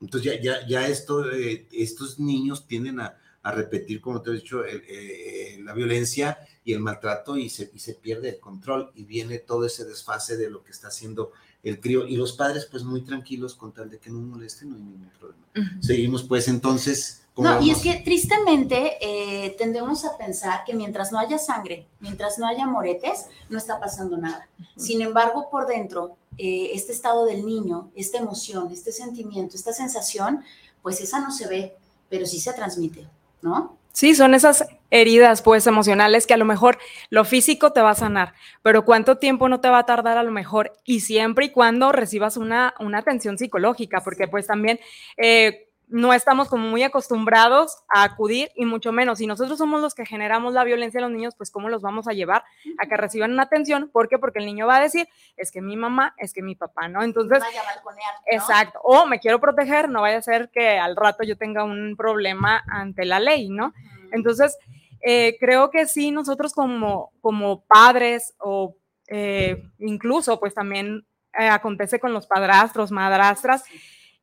Entonces 0.00 0.32
ya, 0.32 0.40
ya, 0.40 0.66
ya 0.66 0.88
esto, 0.88 1.30
eh, 1.30 1.68
estos 1.70 2.18
niños 2.18 2.66
tienden 2.66 2.98
a, 3.00 3.16
a 3.42 3.52
repetir, 3.52 4.00
como 4.00 4.22
te 4.22 4.30
he 4.30 4.34
dicho, 4.34 4.64
eh, 4.64 5.60
la 5.62 5.74
violencia 5.74 6.38
y 6.64 6.72
el 6.72 6.80
maltrato 6.80 7.36
y 7.36 7.50
se, 7.50 7.70
y 7.74 7.78
se 7.78 7.94
pierde 7.94 8.30
el 8.30 8.40
control 8.40 8.90
y 8.94 9.04
viene 9.04 9.38
todo 9.38 9.66
ese 9.66 9.84
desfase 9.84 10.38
de 10.38 10.48
lo 10.48 10.64
que 10.64 10.70
está 10.70 10.88
haciendo 10.88 11.32
el 11.62 11.80
crío 11.80 12.06
y 12.06 12.16
los 12.16 12.32
padres 12.32 12.66
pues 12.70 12.84
muy 12.84 13.02
tranquilos 13.02 13.54
con 13.54 13.72
tal 13.72 13.90
de 13.90 13.98
que 13.98 14.10
no 14.10 14.20
molesten, 14.20 14.70
no 14.70 14.76
hay 14.76 14.82
ningún 14.82 15.10
problema. 15.18 15.44
Seguimos 15.80 16.22
pues 16.22 16.48
entonces. 16.48 17.22
No, 17.36 17.60
y 17.60 17.70
es 17.70 17.82
que 17.82 17.94
tristemente 18.04 18.96
eh, 19.00 19.56
tendemos 19.58 20.04
a 20.04 20.16
pensar 20.16 20.62
que 20.64 20.72
mientras 20.72 21.10
no 21.10 21.18
haya 21.18 21.36
sangre, 21.36 21.88
mientras 21.98 22.38
no 22.38 22.46
haya 22.46 22.64
moretes, 22.66 23.26
no 23.48 23.58
está 23.58 23.80
pasando 23.80 24.16
nada. 24.16 24.48
Sin 24.76 25.02
embargo, 25.02 25.48
por 25.50 25.66
dentro, 25.66 26.16
eh, 26.38 26.70
este 26.72 26.92
estado 26.92 27.24
del 27.26 27.44
niño, 27.44 27.90
esta 27.94 28.18
emoción, 28.18 28.70
este 28.72 28.92
sentimiento, 28.92 29.56
esta 29.56 29.72
sensación, 29.72 30.42
pues 30.82 31.00
esa 31.00 31.20
no 31.20 31.30
se 31.30 31.46
ve, 31.48 31.76
pero 32.08 32.26
sí 32.26 32.40
se 32.40 32.52
transmite. 32.52 33.06
¿no? 33.42 33.76
Sí, 33.92 34.16
son 34.16 34.34
esas 34.34 34.66
heridas 34.90 35.40
pues 35.40 35.68
emocionales 35.68 36.26
que 36.26 36.34
a 36.34 36.36
lo 36.36 36.44
mejor 36.44 36.78
lo 37.10 37.24
físico 37.24 37.72
te 37.72 37.80
va 37.80 37.90
a 37.90 37.94
sanar, 37.94 38.34
pero 38.62 38.84
cuánto 38.84 39.18
tiempo 39.18 39.48
no 39.48 39.60
te 39.60 39.68
va 39.68 39.78
a 39.78 39.86
tardar 39.86 40.18
a 40.18 40.24
lo 40.24 40.32
mejor 40.32 40.72
y 40.84 41.00
siempre 41.00 41.46
y 41.46 41.50
cuando 41.50 41.92
recibas 41.92 42.36
una, 42.36 42.74
una 42.80 42.98
atención 42.98 43.38
psicológica, 43.38 44.02
porque 44.02 44.26
pues 44.26 44.48
también 44.48 44.80
eh, 45.16 45.68
no 45.94 46.12
estamos 46.12 46.48
como 46.48 46.66
muy 46.66 46.82
acostumbrados 46.82 47.84
a 47.86 48.02
acudir 48.02 48.50
y 48.56 48.64
mucho 48.64 48.90
menos. 48.90 49.18
Si 49.18 49.28
nosotros 49.28 49.58
somos 49.58 49.80
los 49.80 49.94
que 49.94 50.04
generamos 50.04 50.52
la 50.52 50.64
violencia 50.64 50.98
a 50.98 51.02
los 51.02 51.12
niños, 51.12 51.36
pues 51.36 51.52
¿cómo 51.52 51.68
los 51.68 51.82
vamos 51.82 52.08
a 52.08 52.12
llevar 52.12 52.42
a 52.78 52.86
que 52.88 52.96
reciban 52.96 53.30
una 53.30 53.44
atención? 53.44 53.90
¿Por 53.92 54.08
qué? 54.08 54.18
Porque 54.18 54.40
el 54.40 54.46
niño 54.46 54.66
va 54.66 54.78
a 54.78 54.80
decir, 54.80 55.08
es 55.36 55.52
que 55.52 55.60
mi 55.60 55.76
mamá, 55.76 56.12
es 56.18 56.32
que 56.32 56.42
mi 56.42 56.56
papá, 56.56 56.88
¿no? 56.88 57.00
Entonces, 57.04 57.38
vaya 57.38 57.60
a 57.60 57.74
balconear, 57.76 58.12
exacto. 58.26 58.80
O 58.82 59.06
me 59.06 59.20
quiero 59.20 59.40
proteger, 59.40 59.88
no 59.88 60.00
vaya 60.00 60.18
a 60.18 60.22
ser 60.22 60.50
que 60.50 60.80
al 60.80 60.96
rato 60.96 61.22
yo 61.22 61.36
tenga 61.38 61.62
un 61.62 61.94
problema 61.96 62.64
ante 62.66 63.04
la 63.04 63.20
ley, 63.20 63.48
¿no? 63.48 63.72
Entonces, 64.10 64.58
eh, 65.00 65.36
creo 65.38 65.70
que 65.70 65.86
sí, 65.86 66.10
nosotros 66.10 66.54
como, 66.54 67.12
como 67.20 67.66
padres 67.66 68.34
o 68.38 68.76
eh, 69.06 69.62
incluso 69.78 70.40
pues 70.40 70.54
también 70.54 71.06
eh, 71.38 71.46
acontece 71.46 72.00
con 72.00 72.12
los 72.12 72.26
padrastros, 72.26 72.90
madrastras, 72.90 73.62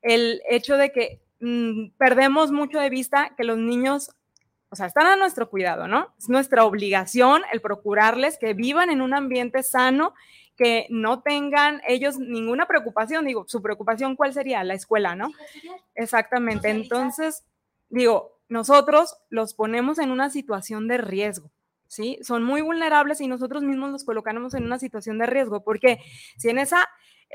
el 0.02 0.42
hecho 0.50 0.76
de 0.76 0.92
que 0.92 1.22
Mm, 1.42 1.90
perdemos 1.98 2.52
mucho 2.52 2.80
de 2.80 2.90
vista 2.90 3.34
que 3.36 3.44
los 3.44 3.58
niños, 3.58 4.12
o 4.70 4.76
sea, 4.76 4.86
están 4.86 5.08
a 5.08 5.16
nuestro 5.16 5.50
cuidado, 5.50 5.88
¿no? 5.88 6.14
Es 6.20 6.30
nuestra 6.30 6.66
obligación 6.66 7.42
el 7.52 7.62
procurarles 7.62 8.38
que 8.38 8.54
vivan 8.54 8.92
en 8.92 9.02
un 9.02 9.16
ambiente 9.16 9.64
sano, 9.64 10.14
que 10.56 10.86
no 10.90 11.24
tengan 11.24 11.82
ellos 11.88 12.20
ninguna 12.20 12.68
preocupación. 12.68 13.26
Digo, 13.26 13.46
su 13.48 13.62
preocupación, 13.62 14.16
¿cuál 14.16 14.34
sería? 14.34 14.64
La 14.64 14.76
escuela, 14.76 15.16
¿no? 15.16 15.32
Exactamente. 15.96 16.70
Entonces, 16.70 17.44
digo, 17.90 18.40
nosotros 18.48 19.18
los 19.30 19.56
ponemos 19.56 19.98
en 19.98 20.12
una 20.12 20.30
situación 20.30 20.88
de 20.88 21.00
riesgo. 21.00 21.52
¿Sí? 21.88 22.20
Son 22.22 22.44
muy 22.44 22.62
vulnerables 22.62 23.20
y 23.20 23.28
nosotros 23.28 23.64
mismos 23.64 23.92
los 23.92 24.06
colocamos 24.06 24.54
en 24.54 24.64
una 24.64 24.80
situación 24.80 25.18
de 25.18 25.26
riesgo, 25.26 25.62
porque 25.62 26.00
si 26.38 26.48
en 26.48 26.58
esa 26.58 26.88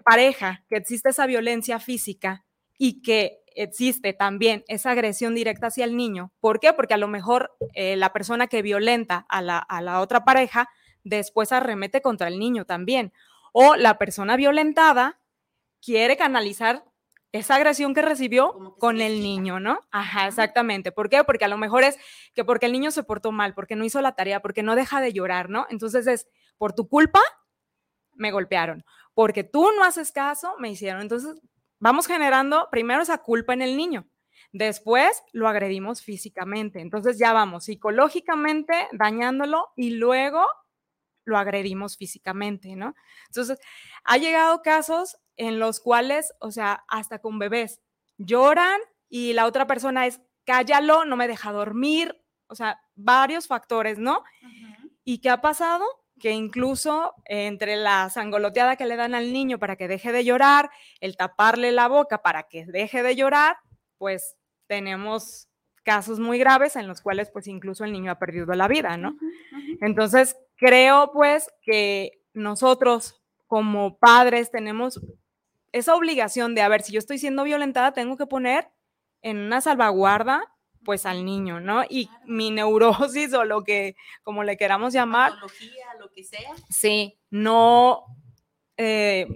pareja 0.02 0.64
que 0.70 0.76
existe 0.76 1.10
esa 1.10 1.26
violencia 1.26 1.78
física 1.78 2.46
y 2.78 3.02
que 3.02 3.42
existe 3.56 4.12
también 4.12 4.64
esa 4.68 4.92
agresión 4.92 5.34
directa 5.34 5.68
hacia 5.68 5.84
el 5.84 5.96
niño. 5.96 6.32
¿Por 6.40 6.60
qué? 6.60 6.72
Porque 6.72 6.94
a 6.94 6.98
lo 6.98 7.08
mejor 7.08 7.56
eh, 7.74 7.96
la 7.96 8.12
persona 8.12 8.46
que 8.46 8.62
violenta 8.62 9.26
a 9.28 9.42
la, 9.42 9.58
a 9.58 9.80
la 9.80 10.00
otra 10.00 10.24
pareja 10.24 10.68
después 11.04 11.52
arremete 11.52 12.02
contra 12.02 12.28
el 12.28 12.38
niño 12.38 12.64
también. 12.64 13.12
O 13.52 13.76
la 13.76 13.98
persona 13.98 14.36
violentada 14.36 15.20
quiere 15.80 16.16
canalizar 16.16 16.84
esa 17.32 17.56
agresión 17.56 17.94
que 17.94 18.02
recibió 18.02 18.74
con 18.78 19.00
el 19.00 19.22
niño, 19.22 19.60
¿no? 19.60 19.80
Ajá, 19.90 20.26
exactamente. 20.26 20.92
¿Por 20.92 21.08
qué? 21.08 21.24
Porque 21.24 21.44
a 21.44 21.48
lo 21.48 21.58
mejor 21.58 21.84
es 21.84 21.98
que 22.34 22.44
porque 22.44 22.66
el 22.66 22.72
niño 22.72 22.90
se 22.90 23.02
portó 23.02 23.32
mal, 23.32 23.54
porque 23.54 23.76
no 23.76 23.84
hizo 23.84 24.00
la 24.00 24.14
tarea, 24.14 24.40
porque 24.40 24.62
no 24.62 24.74
deja 24.74 25.00
de 25.00 25.12
llorar, 25.12 25.50
¿no? 25.50 25.66
Entonces 25.70 26.06
es, 26.06 26.28
por 26.56 26.72
tu 26.72 26.88
culpa, 26.88 27.20
me 28.14 28.30
golpearon. 28.30 28.84
Porque 29.14 29.44
tú 29.44 29.68
no 29.76 29.84
haces 29.84 30.12
caso, 30.12 30.54
me 30.58 30.70
hicieron. 30.70 31.02
Entonces, 31.02 31.40
vamos 31.78 32.06
generando 32.06 32.68
primero 32.70 33.02
esa 33.02 33.18
culpa 33.18 33.54
en 33.54 33.62
el 33.62 33.76
niño. 33.76 34.08
Después 34.52 35.22
lo 35.32 35.48
agredimos 35.48 36.02
físicamente. 36.02 36.80
Entonces 36.80 37.18
ya 37.18 37.32
vamos 37.32 37.64
psicológicamente 37.64 38.88
dañándolo 38.92 39.68
y 39.76 39.90
luego 39.90 40.46
lo 41.26 41.36
agredimos 41.36 41.96
físicamente, 41.96 42.76
¿no? 42.76 42.94
Entonces, 43.26 43.58
ha 44.04 44.16
llegado 44.16 44.62
casos 44.62 45.18
en 45.36 45.58
los 45.58 45.80
cuales, 45.80 46.32
o 46.40 46.50
sea, 46.50 46.84
hasta 46.88 47.18
con 47.18 47.38
bebés, 47.38 47.82
lloran 48.16 48.80
y 49.08 49.32
la 49.34 49.46
otra 49.46 49.66
persona 49.66 50.06
es, 50.06 50.20
cállalo, 50.44 51.04
no 51.04 51.16
me 51.16 51.28
deja 51.28 51.52
dormir, 51.52 52.16
o 52.46 52.54
sea, 52.54 52.80
varios 52.94 53.48
factores, 53.48 53.98
¿no? 53.98 54.22
¿Y 55.04 55.18
qué 55.18 55.30
ha 55.30 55.40
pasado? 55.40 55.84
Que 56.18 56.32
incluso 56.32 57.14
entre 57.26 57.76
la 57.76 58.08
sangoloteada 58.10 58.76
que 58.76 58.86
le 58.86 58.96
dan 58.96 59.14
al 59.14 59.32
niño 59.32 59.58
para 59.58 59.76
que 59.76 59.88
deje 59.88 60.12
de 60.12 60.24
llorar, 60.24 60.70
el 61.00 61.16
taparle 61.16 61.72
la 61.72 61.88
boca 61.88 62.22
para 62.22 62.44
que 62.44 62.64
deje 62.66 63.02
de 63.02 63.16
llorar, 63.16 63.56
pues 63.98 64.36
tenemos 64.66 65.48
casos 65.84 66.18
muy 66.18 66.38
graves 66.38 66.74
en 66.76 66.88
los 66.88 67.00
cuales 67.00 67.30
pues 67.30 67.46
incluso 67.46 67.84
el 67.84 67.92
niño 67.92 68.10
ha 68.10 68.18
perdido 68.18 68.52
la 68.54 68.66
vida, 68.66 68.96
¿no? 68.96 69.16
Entonces, 69.80 70.36
creo 70.56 71.12
pues 71.12 71.48
que 71.62 72.20
nosotros 72.32 73.22
como 73.46 73.98
padres 73.98 74.50
tenemos 74.50 75.00
esa 75.72 75.94
obligación 75.94 76.54
de, 76.54 76.62
a 76.62 76.68
ver, 76.68 76.82
si 76.82 76.92
yo 76.92 76.98
estoy 76.98 77.18
siendo 77.18 77.44
violentada, 77.44 77.92
tengo 77.92 78.16
que 78.16 78.26
poner 78.26 78.68
en 79.22 79.38
una 79.38 79.60
salvaguarda 79.60 80.42
pues 80.84 81.04
al 81.04 81.24
niño, 81.24 81.60
¿no? 81.60 81.82
Y 81.88 82.08
mi 82.24 82.50
neurosis 82.50 83.34
o 83.34 83.44
lo 83.44 83.64
que, 83.64 83.96
como 84.22 84.44
le 84.44 84.56
queramos 84.56 84.92
llamar. 84.92 85.32
Que 86.16 86.24
sea. 86.24 86.54
Sí, 86.70 87.20
no 87.30 88.04
eh, 88.78 89.28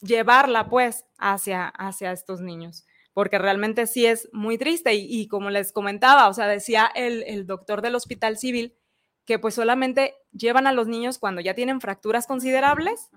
llevarla 0.00 0.68
pues 0.68 1.06
hacia, 1.18 1.66
hacia 1.66 2.12
estos 2.12 2.42
niños, 2.42 2.86
porque 3.14 3.38
realmente 3.38 3.86
sí 3.86 4.06
es 4.06 4.28
muy 4.32 4.58
triste 4.58 4.94
y, 4.94 5.26
como 5.28 5.50
les 5.50 5.72
comentaba, 5.72 6.28
o 6.28 6.34
sea, 6.34 6.46
decía 6.46 6.90
el, 6.94 7.24
el 7.24 7.46
doctor 7.46 7.80
del 7.80 7.94
hospital 7.94 8.36
civil 8.36 8.76
que 9.24 9.38
pues 9.38 9.54
solamente 9.54 10.14
llevan 10.32 10.66
a 10.66 10.72
los 10.72 10.88
niños 10.88 11.18
cuando 11.18 11.40
ya 11.40 11.54
tienen 11.54 11.80
fracturas 11.80 12.26
considerables 12.26 13.10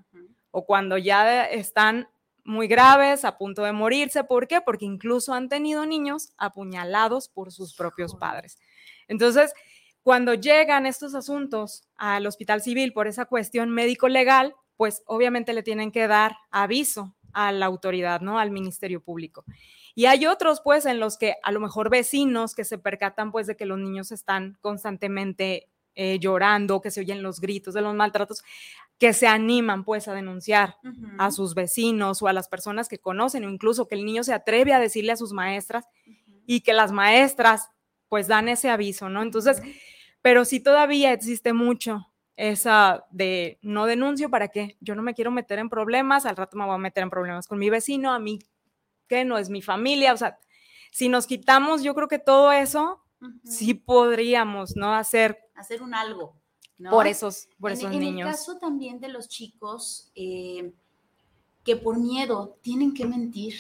o 0.52 0.66
cuando 0.66 0.98
ya 0.98 1.46
están 1.46 2.08
muy 2.46 2.68
graves, 2.68 3.26
a 3.26 3.38
punto 3.38 3.64
de 3.64 3.72
morirse. 3.72 4.24
¿Por 4.24 4.48
qué? 4.48 4.62
Porque 4.62 4.86
incluso 4.86 5.34
han 5.34 5.50
tenido 5.50 5.86
niños 5.86 6.30
apuñalados 6.38 7.30
por 7.30 7.52
sus 7.52 7.74
propios 7.76 8.16
padres. 8.16 8.60
Entonces, 9.08 9.54
cuando 10.04 10.34
llegan 10.34 10.86
estos 10.86 11.16
asuntos 11.16 11.84
al 11.96 12.28
hospital 12.28 12.62
civil 12.62 12.94
por 12.94 13.08
esa 13.08 13.26
cuestión 13.26 13.70
médico-legal, 13.72 14.54
pues 14.76 15.02
obviamente 15.06 15.54
le 15.54 15.64
tienen 15.64 15.92
que 15.92 16.08
dar 16.08 16.36
aviso 16.52 17.16
a 17.32 17.52
la 17.52 17.66
autoridad, 17.66 18.22
¿no? 18.22 18.38
Al 18.38 18.52
Ministerio 18.52 19.02
Público. 19.02 19.46
Y 19.96 20.06
hay 20.06 20.26
otros, 20.26 20.62
pues, 20.64 20.86
en 20.86 21.00
los 21.00 21.18
que 21.18 21.36
a 21.42 21.52
lo 21.52 21.60
mejor 21.60 21.90
vecinos 21.90 22.56
que 22.56 22.66
se 22.66 22.78
percatan, 22.78 23.32
pues, 23.32 23.48
de 23.48 23.56
que 23.56 23.66
los 23.66 23.80
niños 23.80 24.12
están 24.12 24.58
constantemente 24.62 25.70
eh, 25.96 26.18
llorando, 26.20 26.82
que 26.82 26.90
se 26.90 27.02
oyen 27.02 27.22
los 27.22 27.40
gritos 27.40 27.76
de 27.76 27.82
los 27.82 27.94
maltratos, 27.94 28.44
que 28.98 29.14
se 29.14 29.28
animan, 29.28 29.84
pues, 29.84 30.08
a 30.08 30.14
denunciar 30.14 30.78
a 31.20 31.32
sus 31.32 31.54
vecinos 31.54 32.22
o 32.22 32.28
a 32.28 32.34
las 32.34 32.48
personas 32.48 32.90
que 32.90 32.98
conocen, 32.98 33.46
o 33.46 33.50
incluso 33.50 33.88
que 33.88 33.96
el 33.96 34.04
niño 34.04 34.24
se 34.24 34.34
atreve 34.34 34.74
a 34.74 34.80
decirle 34.80 35.12
a 35.12 35.18
sus 35.18 35.32
maestras 35.34 35.86
y 36.48 36.62
que 36.62 36.74
las 36.74 36.92
maestras, 36.92 37.70
pues, 38.10 38.28
dan 38.28 38.50
ese 38.50 38.70
aviso, 38.70 39.10
¿no? 39.10 39.22
Entonces, 39.22 39.62
pero 40.24 40.46
sí 40.46 40.62
todavía 40.62 41.12
existe 41.12 41.52
mucho 41.54 42.08
esa 42.38 43.06
de 43.12 43.60
no 43.62 43.86
denuncio, 43.86 44.30
¿para 44.30 44.48
qué? 44.48 44.78
Yo 44.80 44.96
no 44.96 45.04
me 45.04 45.14
quiero 45.14 45.30
meter 45.30 45.60
en 45.60 45.70
problemas, 45.70 46.26
al 46.26 46.38
rato 46.38 46.58
me 46.58 46.66
voy 46.66 46.74
a 46.74 46.80
meter 46.80 47.04
en 47.04 47.12
problemas 47.12 47.46
con 47.46 47.60
mi 47.60 47.70
vecino, 47.70 48.12
a 48.12 48.20
mí 48.20 48.40
que 49.08 49.26
no 49.26 49.38
es 49.38 49.50
mi 49.50 49.62
familia, 49.62 50.14
o 50.14 50.18
sea, 50.18 50.40
si 50.92 51.10
nos 51.10 51.28
quitamos, 51.28 51.84
yo 51.84 51.94
creo 51.94 52.08
que 52.08 52.20
todo 52.20 52.52
eso 52.54 53.04
sí 53.44 53.74
podríamos, 53.74 54.76
¿no? 54.78 54.96
Hacer 54.96 55.38
hacer 55.56 55.84
un 55.84 55.94
algo, 55.94 56.40
¿no? 56.78 56.90
Por 56.90 57.06
esos, 57.06 57.50
por 57.60 57.74
esos 57.74 57.92
niños. 57.92 58.08
En 58.08 58.18
el 58.20 58.26
caso 58.26 58.58
también 58.58 59.02
de 59.02 59.10
los 59.10 59.28
chicos 59.28 60.10
eh, 60.16 60.74
que 61.64 61.78
por 61.78 61.98
miedo 61.98 62.58
tienen 62.62 62.94
que 62.94 63.06
mentir 63.06 63.56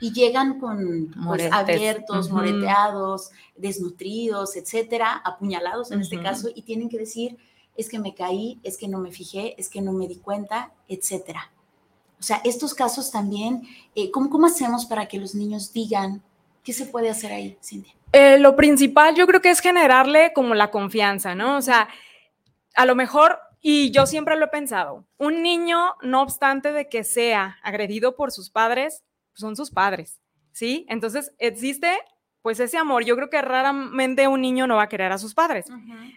y 0.00 0.12
llegan 0.12 0.60
con 0.60 1.14
pues, 1.26 1.50
abiertos, 1.50 2.30
moreteados, 2.30 3.30
desnutridos, 3.56 4.56
etcétera, 4.56 5.20
apuñalados 5.24 5.90
en 5.90 6.00
este 6.00 6.22
caso, 6.22 6.48
y 6.54 6.62
tienen 6.62 6.88
que 6.88 6.98
decir, 6.98 7.36
es 7.76 7.88
que 7.88 7.98
me 7.98 8.14
caí, 8.14 8.60
es 8.62 8.76
que 8.76 8.88
no 8.88 8.98
me 8.98 9.10
fijé, 9.10 9.54
es 9.58 9.68
que 9.68 9.80
no 9.80 9.92
me 9.92 10.06
di 10.06 10.16
cuenta, 10.16 10.72
etcétera. 10.88 11.50
O 12.20 12.22
sea, 12.22 12.40
estos 12.44 12.74
casos 12.74 13.10
también, 13.10 13.62
eh, 13.94 14.10
¿cómo, 14.10 14.46
hacemos 14.46 14.84
para 14.84 15.06
que 15.06 15.18
los 15.18 15.34
niños 15.34 15.72
digan 15.72 16.22
qué 16.62 16.72
se 16.72 16.86
puede 16.86 17.08
hacer 17.08 17.32
ahí, 17.32 17.56
Cintia? 17.64 17.94
Eh, 18.12 18.38
lo 18.38 18.54
principal 18.56 19.14
yo 19.14 19.26
creo 19.26 19.40
que 19.40 19.50
es 19.50 19.60
generarle 19.60 20.32
como 20.34 20.54
la 20.54 20.70
confianza, 20.70 21.34
¿no? 21.34 21.56
O 21.56 21.62
sea, 21.62 21.88
a 22.74 22.84
lo 22.84 22.94
mejor, 22.94 23.38
y 23.60 23.90
yo 23.90 24.06
siempre 24.06 24.36
lo 24.36 24.46
he 24.46 24.48
pensado, 24.48 25.06
un 25.18 25.42
niño, 25.42 25.94
no 26.02 26.22
obstante 26.22 26.72
de 26.72 26.88
que 26.88 27.04
sea 27.04 27.58
agredido 27.62 28.16
por 28.16 28.32
sus 28.32 28.50
padres, 28.50 29.04
son 29.34 29.56
sus 29.56 29.70
padres, 29.70 30.20
¿sí? 30.52 30.86
Entonces, 30.88 31.32
existe 31.38 31.98
pues 32.42 32.58
ese 32.58 32.78
amor, 32.78 33.04
yo 33.04 33.16
creo 33.16 33.28
que 33.28 33.42
raramente 33.42 34.26
un 34.26 34.40
niño 34.40 34.66
no 34.66 34.76
va 34.76 34.84
a 34.84 34.88
querer 34.88 35.12
a 35.12 35.18
sus 35.18 35.34
padres. 35.34 35.66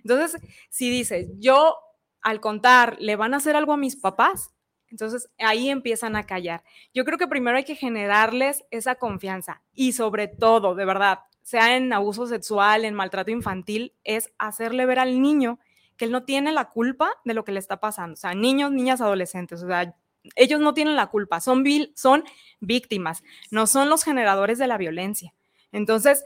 Entonces, 0.03 0.41
si 0.69 0.89
dices, 0.89 1.27
yo 1.37 1.75
al 2.21 2.39
contar, 2.39 2.95
¿le 2.99 3.17
van 3.17 3.33
a 3.33 3.37
hacer 3.37 3.55
algo 3.55 3.73
a 3.73 3.77
mis 3.77 3.97
papás? 3.97 4.53
Entonces 4.87 5.29
ahí 5.39 5.69
empiezan 5.69 6.15
a 6.15 6.23
callar. 6.23 6.63
Yo 6.93 7.03
creo 7.03 7.17
que 7.17 7.27
primero 7.27 7.57
hay 7.57 7.65
que 7.65 7.75
generarles 7.75 8.63
esa 8.71 8.95
confianza 8.95 9.61
y 9.73 9.93
sobre 9.93 10.27
todo, 10.27 10.75
de 10.75 10.85
verdad, 10.85 11.19
sea 11.41 11.75
en 11.75 11.91
abuso 11.91 12.27
sexual, 12.27 12.85
en 12.85 12.93
maltrato 12.93 13.31
infantil, 13.31 13.93
es 14.03 14.31
hacerle 14.37 14.85
ver 14.85 14.99
al 14.99 15.21
niño 15.21 15.59
que 16.03 16.05
él 16.05 16.11
no 16.11 16.23
tiene 16.23 16.51
la 16.51 16.69
culpa 16.69 17.11
de 17.23 17.33
lo 17.33 17.43
que 17.45 17.51
le 17.51 17.59
está 17.59 17.79
pasando. 17.79 18.13
O 18.13 18.17
sea, 18.17 18.33
niños, 18.33 18.71
niñas, 18.71 19.01
adolescentes, 19.01 19.63
o 19.63 19.67
sea, 19.67 19.95
ellos 20.35 20.59
no 20.59 20.73
tienen 20.73 20.95
la 20.95 21.07
culpa, 21.07 21.39
son, 21.39 21.63
son 21.95 22.23
víctimas, 22.59 23.23
no 23.51 23.67
son 23.67 23.89
los 23.89 24.03
generadores 24.03 24.57
de 24.57 24.67
la 24.67 24.77
violencia. 24.77 25.33
Entonces, 25.71 26.23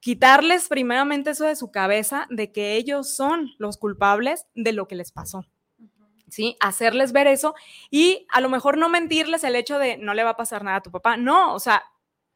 quitarles 0.00 0.68
primeramente 0.68 1.30
eso 1.30 1.44
de 1.44 1.56
su 1.56 1.70
cabeza 1.70 2.26
de 2.30 2.52
que 2.52 2.74
ellos 2.74 3.14
son 3.14 3.50
los 3.58 3.76
culpables 3.78 4.46
de 4.54 4.72
lo 4.72 4.86
que 4.86 4.96
les 4.96 5.12
pasó. 5.12 5.46
¿sí? 6.28 6.56
Hacerles 6.60 7.12
ver 7.12 7.26
eso 7.26 7.54
y 7.90 8.26
a 8.30 8.40
lo 8.40 8.48
mejor 8.48 8.76
no 8.76 8.88
mentirles 8.88 9.44
el 9.44 9.56
hecho 9.56 9.78
de 9.78 9.96
no 9.98 10.14
le 10.14 10.24
va 10.24 10.30
a 10.30 10.36
pasar 10.36 10.62
nada 10.64 10.78
a 10.78 10.82
tu 10.82 10.90
papá. 10.90 11.16
No, 11.16 11.54
o 11.54 11.58
sea, 11.58 11.82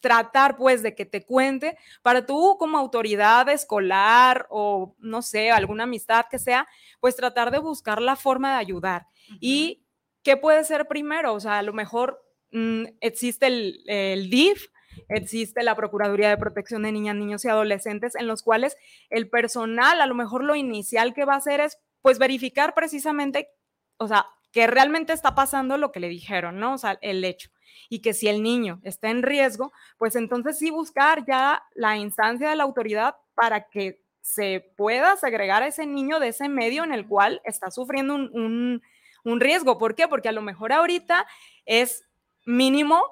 tratar 0.02 0.58
pues 0.58 0.82
de 0.82 0.94
que 0.94 1.06
te 1.06 1.24
cuente 1.24 1.78
para 2.02 2.26
tú 2.26 2.56
como 2.58 2.76
autoridad 2.76 3.48
escolar 3.48 4.46
o 4.50 4.94
no 4.98 5.22
sé, 5.22 5.50
alguna 5.50 5.84
amistad 5.84 6.26
que 6.30 6.38
sea, 6.38 6.68
pues 7.00 7.16
tratar 7.16 7.50
de 7.50 7.58
buscar 7.58 8.02
la 8.02 8.16
forma 8.16 8.50
de 8.50 8.56
ayudar. 8.58 9.06
¿Y 9.40 9.86
qué 10.22 10.36
puede 10.36 10.64
ser 10.64 10.86
primero? 10.86 11.32
O 11.32 11.40
sea, 11.40 11.58
a 11.58 11.62
lo 11.62 11.72
mejor 11.72 12.22
mm, 12.50 12.84
existe 13.00 13.46
el, 13.46 13.82
el 13.86 14.28
DIF, 14.28 14.66
existe 15.08 15.62
la 15.62 15.74
Procuraduría 15.74 16.28
de 16.28 16.36
Protección 16.36 16.82
de 16.82 16.92
Niñas, 16.92 17.16
Niños 17.16 17.44
y 17.46 17.48
Adolescentes, 17.48 18.14
en 18.14 18.26
los 18.26 18.42
cuales 18.42 18.76
el 19.08 19.30
personal, 19.30 20.02
a 20.02 20.06
lo 20.06 20.14
mejor 20.14 20.44
lo 20.44 20.54
inicial 20.54 21.14
que 21.14 21.24
va 21.24 21.34
a 21.34 21.38
hacer 21.38 21.60
es 21.60 21.78
pues 22.02 22.18
verificar 22.18 22.74
precisamente 22.74 23.48
o 24.02 24.08
sea, 24.08 24.26
que 24.50 24.66
realmente 24.66 25.12
está 25.12 25.36
pasando 25.36 25.76
lo 25.76 25.92
que 25.92 26.00
le 26.00 26.08
dijeron, 26.08 26.58
¿no? 26.58 26.74
O 26.74 26.78
sea, 26.78 26.98
el 27.02 27.24
hecho. 27.24 27.50
Y 27.88 28.00
que 28.00 28.14
si 28.14 28.28
el 28.28 28.42
niño 28.42 28.80
está 28.82 29.10
en 29.10 29.22
riesgo, 29.22 29.72
pues 29.98 30.16
entonces 30.16 30.58
sí 30.58 30.70
buscar 30.70 31.24
ya 31.26 31.62
la 31.74 31.96
instancia 31.96 32.48
de 32.50 32.56
la 32.56 32.64
autoridad 32.64 33.16
para 33.34 33.68
que 33.68 34.02
se 34.20 34.72
pueda 34.76 35.16
segregar 35.16 35.62
a 35.62 35.66
ese 35.66 35.86
niño 35.86 36.20
de 36.20 36.28
ese 36.28 36.48
medio 36.48 36.84
en 36.84 36.92
el 36.92 37.06
cual 37.06 37.40
está 37.44 37.70
sufriendo 37.70 38.14
un, 38.14 38.82
un 39.24 39.40
riesgo. 39.40 39.78
¿Por 39.78 39.94
qué? 39.94 40.08
Porque 40.08 40.28
a 40.28 40.32
lo 40.32 40.42
mejor 40.42 40.72
ahorita 40.72 41.26
es 41.66 42.04
mínimo 42.46 43.02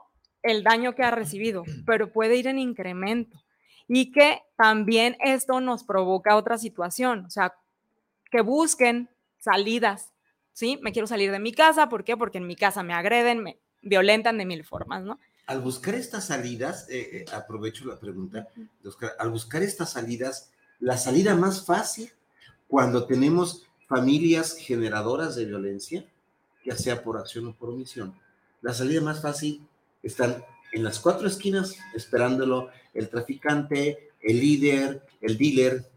el 0.42 0.62
daño 0.62 0.94
que 0.94 1.02
ha 1.02 1.10
recibido, 1.10 1.64
pero 1.86 2.12
puede 2.12 2.36
ir 2.36 2.46
en 2.46 2.58
incremento. 2.58 3.42
Y 3.88 4.12
que 4.12 4.42
también 4.56 5.16
esto 5.20 5.60
nos 5.60 5.82
provoca 5.82 6.36
otra 6.36 6.58
situación, 6.58 7.24
o 7.26 7.30
sea, 7.30 7.54
que 8.30 8.40
busquen 8.40 9.10
salidas 9.38 10.12
¿sí? 10.52 10.78
Me 10.82 10.92
quiero 10.92 11.06
salir 11.06 11.30
de 11.32 11.38
mi 11.38 11.52
casa, 11.52 11.88
¿por 11.88 12.04
qué? 12.04 12.16
Porque 12.16 12.38
en 12.38 12.46
mi 12.46 12.56
casa 12.56 12.82
me 12.82 12.92
agreden, 12.92 13.42
me 13.42 13.58
violentan 13.82 14.38
de 14.38 14.46
mil 14.46 14.64
formas, 14.64 15.02
¿no? 15.02 15.18
Al 15.46 15.60
buscar 15.60 15.94
estas 15.94 16.26
salidas, 16.26 16.88
eh, 16.88 17.08
eh, 17.12 17.24
aprovecho 17.32 17.84
la 17.84 17.98
pregunta, 17.98 18.48
al 19.18 19.30
buscar 19.30 19.62
estas 19.62 19.92
salidas, 19.92 20.50
la 20.78 20.96
salida 20.96 21.34
más 21.34 21.66
fácil 21.66 22.10
cuando 22.68 23.04
tenemos 23.04 23.66
familias 23.88 24.56
generadoras 24.56 25.34
de 25.34 25.46
violencia, 25.46 26.04
ya 26.64 26.76
sea 26.76 27.02
por 27.02 27.18
acción 27.18 27.48
o 27.48 27.54
por 27.54 27.70
omisión, 27.70 28.14
la 28.62 28.72
salida 28.72 29.00
más 29.00 29.20
fácil 29.22 29.66
están 30.02 30.44
en 30.72 30.84
las 30.84 31.00
cuatro 31.00 31.26
esquinas 31.26 31.76
esperándolo 31.94 32.70
el 32.94 33.08
traficante, 33.08 34.10
el 34.20 34.38
líder, 34.38 35.02
el 35.20 35.36
dealer, 35.36 35.90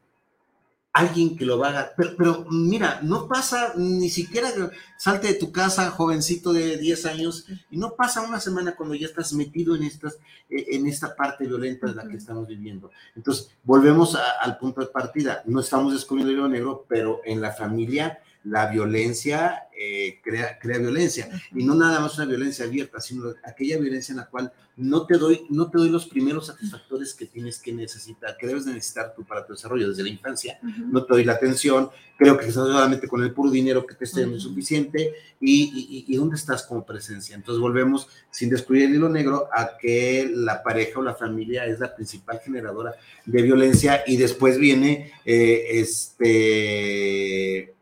alguien 0.93 1.35
que 1.35 1.45
lo 1.45 1.63
haga. 1.65 1.91
Pero, 1.97 2.11
pero, 2.17 2.45
mira, 2.49 2.99
no 3.01 3.27
pasa 3.27 3.73
ni 3.75 4.09
siquiera 4.09 4.49
salte 4.97 5.27
de 5.27 5.33
tu 5.33 5.51
casa, 5.51 5.89
jovencito 5.89 6.53
de 6.53 6.77
10 6.77 7.05
años, 7.07 7.45
y 7.71 7.77
no 7.77 7.95
pasa 7.95 8.21
una 8.21 8.39
semana 8.39 8.75
cuando 8.75 8.95
ya 8.95 9.07
estás 9.07 9.33
metido 9.33 9.75
en, 9.75 9.83
estas, 9.83 10.19
eh, 10.49 10.67
en 10.69 10.87
esta 10.87 11.15
parte 11.15 11.45
violenta 11.47 11.87
de 11.87 11.95
la 11.95 12.07
que 12.07 12.15
estamos 12.15 12.47
viviendo. 12.47 12.91
Entonces, 13.15 13.49
volvemos 13.63 14.15
al 14.15 14.57
punto 14.57 14.81
de 14.81 14.87
partida. 14.87 15.41
No 15.45 15.59
estamos 15.59 15.93
descubriendo 15.93 16.45
el 16.45 16.51
negro, 16.51 16.85
pero 16.87 17.21
en 17.25 17.41
la 17.41 17.51
familia 17.51 18.19
la 18.43 18.67
violencia 18.67 19.67
eh, 19.75 20.19
crea, 20.23 20.57
crea 20.59 20.77
violencia. 20.77 21.29
Y 21.53 21.63
no 21.63 21.75
nada 21.75 21.99
más 21.99 22.17
una 22.17 22.27
violencia 22.27 22.65
abierta, 22.65 22.99
sino 22.99 23.33
aquella 23.43 23.77
violencia 23.77 24.13
en 24.13 24.17
la 24.17 24.27
cual 24.27 24.51
no 24.75 25.05
te 25.05 25.17
doy, 25.17 25.45
no 25.49 25.69
te 25.69 25.77
doy 25.77 25.89
los 25.89 26.07
primeros 26.07 26.47
satisfactores 26.47 27.13
que 27.13 27.25
tienes 27.25 27.59
que 27.59 27.71
necesitar, 27.71 28.35
que 28.37 28.47
debes 28.47 28.65
de 28.65 28.73
necesitar 28.73 29.13
tú 29.15 29.23
para 29.23 29.45
tu 29.45 29.53
desarrollo 29.53 29.89
desde 29.89 30.03
la 30.03 30.09
infancia. 30.09 30.59
No 30.61 31.05
te 31.05 31.13
doy 31.13 31.23
la 31.23 31.33
atención, 31.33 31.89
creo 32.17 32.37
que 32.37 32.51
solamente 32.51 33.07
con 33.07 33.23
el 33.23 33.33
puro 33.33 33.51
dinero 33.51 33.85
que 33.85 33.95
te 33.95 34.05
esté 34.05 34.21
dando 34.21 34.37
es 34.37 34.43
suficiente. 34.43 35.13
Y, 35.39 36.05
y, 36.07 36.15
dónde 36.15 36.37
estás 36.37 36.63
como 36.63 36.85
presencia? 36.85 37.35
Entonces 37.35 37.59
volvemos, 37.59 38.07
sin 38.31 38.49
descubrir 38.49 38.85
el 38.85 38.95
hilo 38.95 39.09
negro, 39.09 39.49
a 39.53 39.77
que 39.77 40.31
la 40.33 40.63
pareja 40.63 40.99
o 40.99 41.03
la 41.03 41.15
familia 41.15 41.65
es 41.65 41.79
la 41.79 41.93
principal 41.93 42.39
generadora 42.39 42.95
de 43.25 43.41
violencia 43.41 44.03
y 44.07 44.17
después 44.17 44.57
viene 44.57 45.11
eh, 45.25 45.65
este 45.71 47.73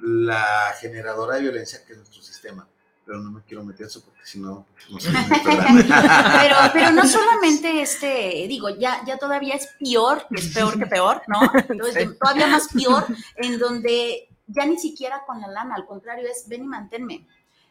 la 0.00 0.74
generadora 0.80 1.36
de 1.36 1.42
violencia 1.42 1.84
que 1.84 1.92
es 1.92 1.98
nuestro 1.98 2.22
sistema. 2.22 2.66
Pero 3.04 3.20
no 3.20 3.30
me 3.30 3.42
quiero 3.42 3.64
meter 3.64 3.86
eso 3.86 4.04
porque 4.04 4.20
si 4.24 4.38
no, 4.38 4.66
no 4.90 5.00
sé. 5.00 5.10
pero, 5.44 6.56
pero 6.74 6.90
no 6.90 7.06
solamente 7.06 7.80
este, 7.80 8.44
digo, 8.46 8.68
ya, 8.68 9.02
ya 9.06 9.16
todavía 9.16 9.54
es 9.54 9.68
peor, 9.78 10.26
es 10.30 10.52
peor 10.52 10.78
que 10.78 10.86
peor, 10.86 11.22
¿no? 11.26 11.40
Entonces, 11.68 12.18
todavía 12.18 12.48
más 12.48 12.68
peor, 12.68 13.06
en 13.36 13.58
donde 13.58 14.28
ya 14.46 14.66
ni 14.66 14.78
siquiera 14.78 15.22
con 15.26 15.40
la 15.40 15.48
lana, 15.48 15.74
al 15.74 15.86
contrario, 15.86 16.28
es 16.30 16.48
ven 16.48 16.64
y 16.64 16.66
manténme 16.66 17.26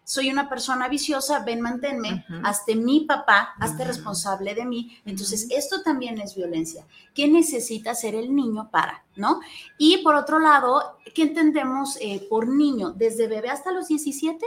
soy 0.08 0.32
una 0.32 0.48
persona 0.48 0.88
viciosa, 0.88 1.44
ven, 1.44 1.60
manténme, 1.60 2.24
hasta 2.42 2.74
mi 2.76 3.02
papá, 3.02 3.54
hazte 3.60 3.84
responsable 3.84 4.56
de 4.56 4.64
mí. 4.64 4.98
Entonces, 5.06 5.48
esto 5.50 5.82
también 5.82 6.22
es 6.22 6.34
violencia. 6.34 6.86
¿Qué 7.14 7.28
necesita 7.28 7.94
ser 7.94 8.16
el 8.16 8.34
niño 8.34 8.70
para, 8.72 9.04
no? 9.18 9.42
Y 9.78 9.98
por 10.04 10.16
otro 10.16 10.40
lado, 10.40 10.98
¿qué 11.14 11.24
entendemos 11.24 11.98
eh, 12.00 12.26
por 12.30 12.48
niño? 12.48 12.92
¿Desde 12.92 13.28
bebé 13.28 13.50
hasta 13.50 13.74
los 13.74 13.90
17? 13.90 14.46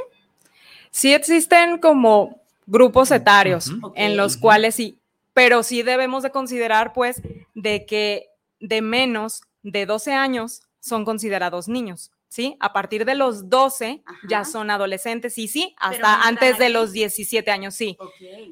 Sí 0.90 1.12
existen 1.12 1.76
como 1.76 2.40
grupos 2.66 3.10
etarios 3.10 3.70
en 3.96 4.16
los 4.16 4.38
cuales 4.38 4.76
sí, 4.76 4.98
pero 5.34 5.62
sí 5.62 5.82
debemos 5.82 6.22
de 6.22 6.30
considerar 6.30 6.94
pues 6.94 7.20
de 7.54 7.84
que 7.84 8.30
de 8.60 8.80
menos 8.80 9.42
de 9.62 9.84
12 9.84 10.14
años 10.14 10.62
son 10.80 11.04
considerados 11.04 11.68
niños. 11.68 12.12
¿Sí? 12.30 12.56
A 12.60 12.72
partir 12.72 13.04
de 13.04 13.14
los 13.14 13.50
12 13.50 14.02
ya 14.26 14.46
son 14.46 14.70
adolescentes, 14.70 15.36
y 15.36 15.48
sí, 15.48 15.74
hasta 15.78 16.22
antes 16.22 16.56
de 16.56 16.70
los 16.70 16.92
17 16.92 17.50
años, 17.50 17.74
sí. 17.74 17.98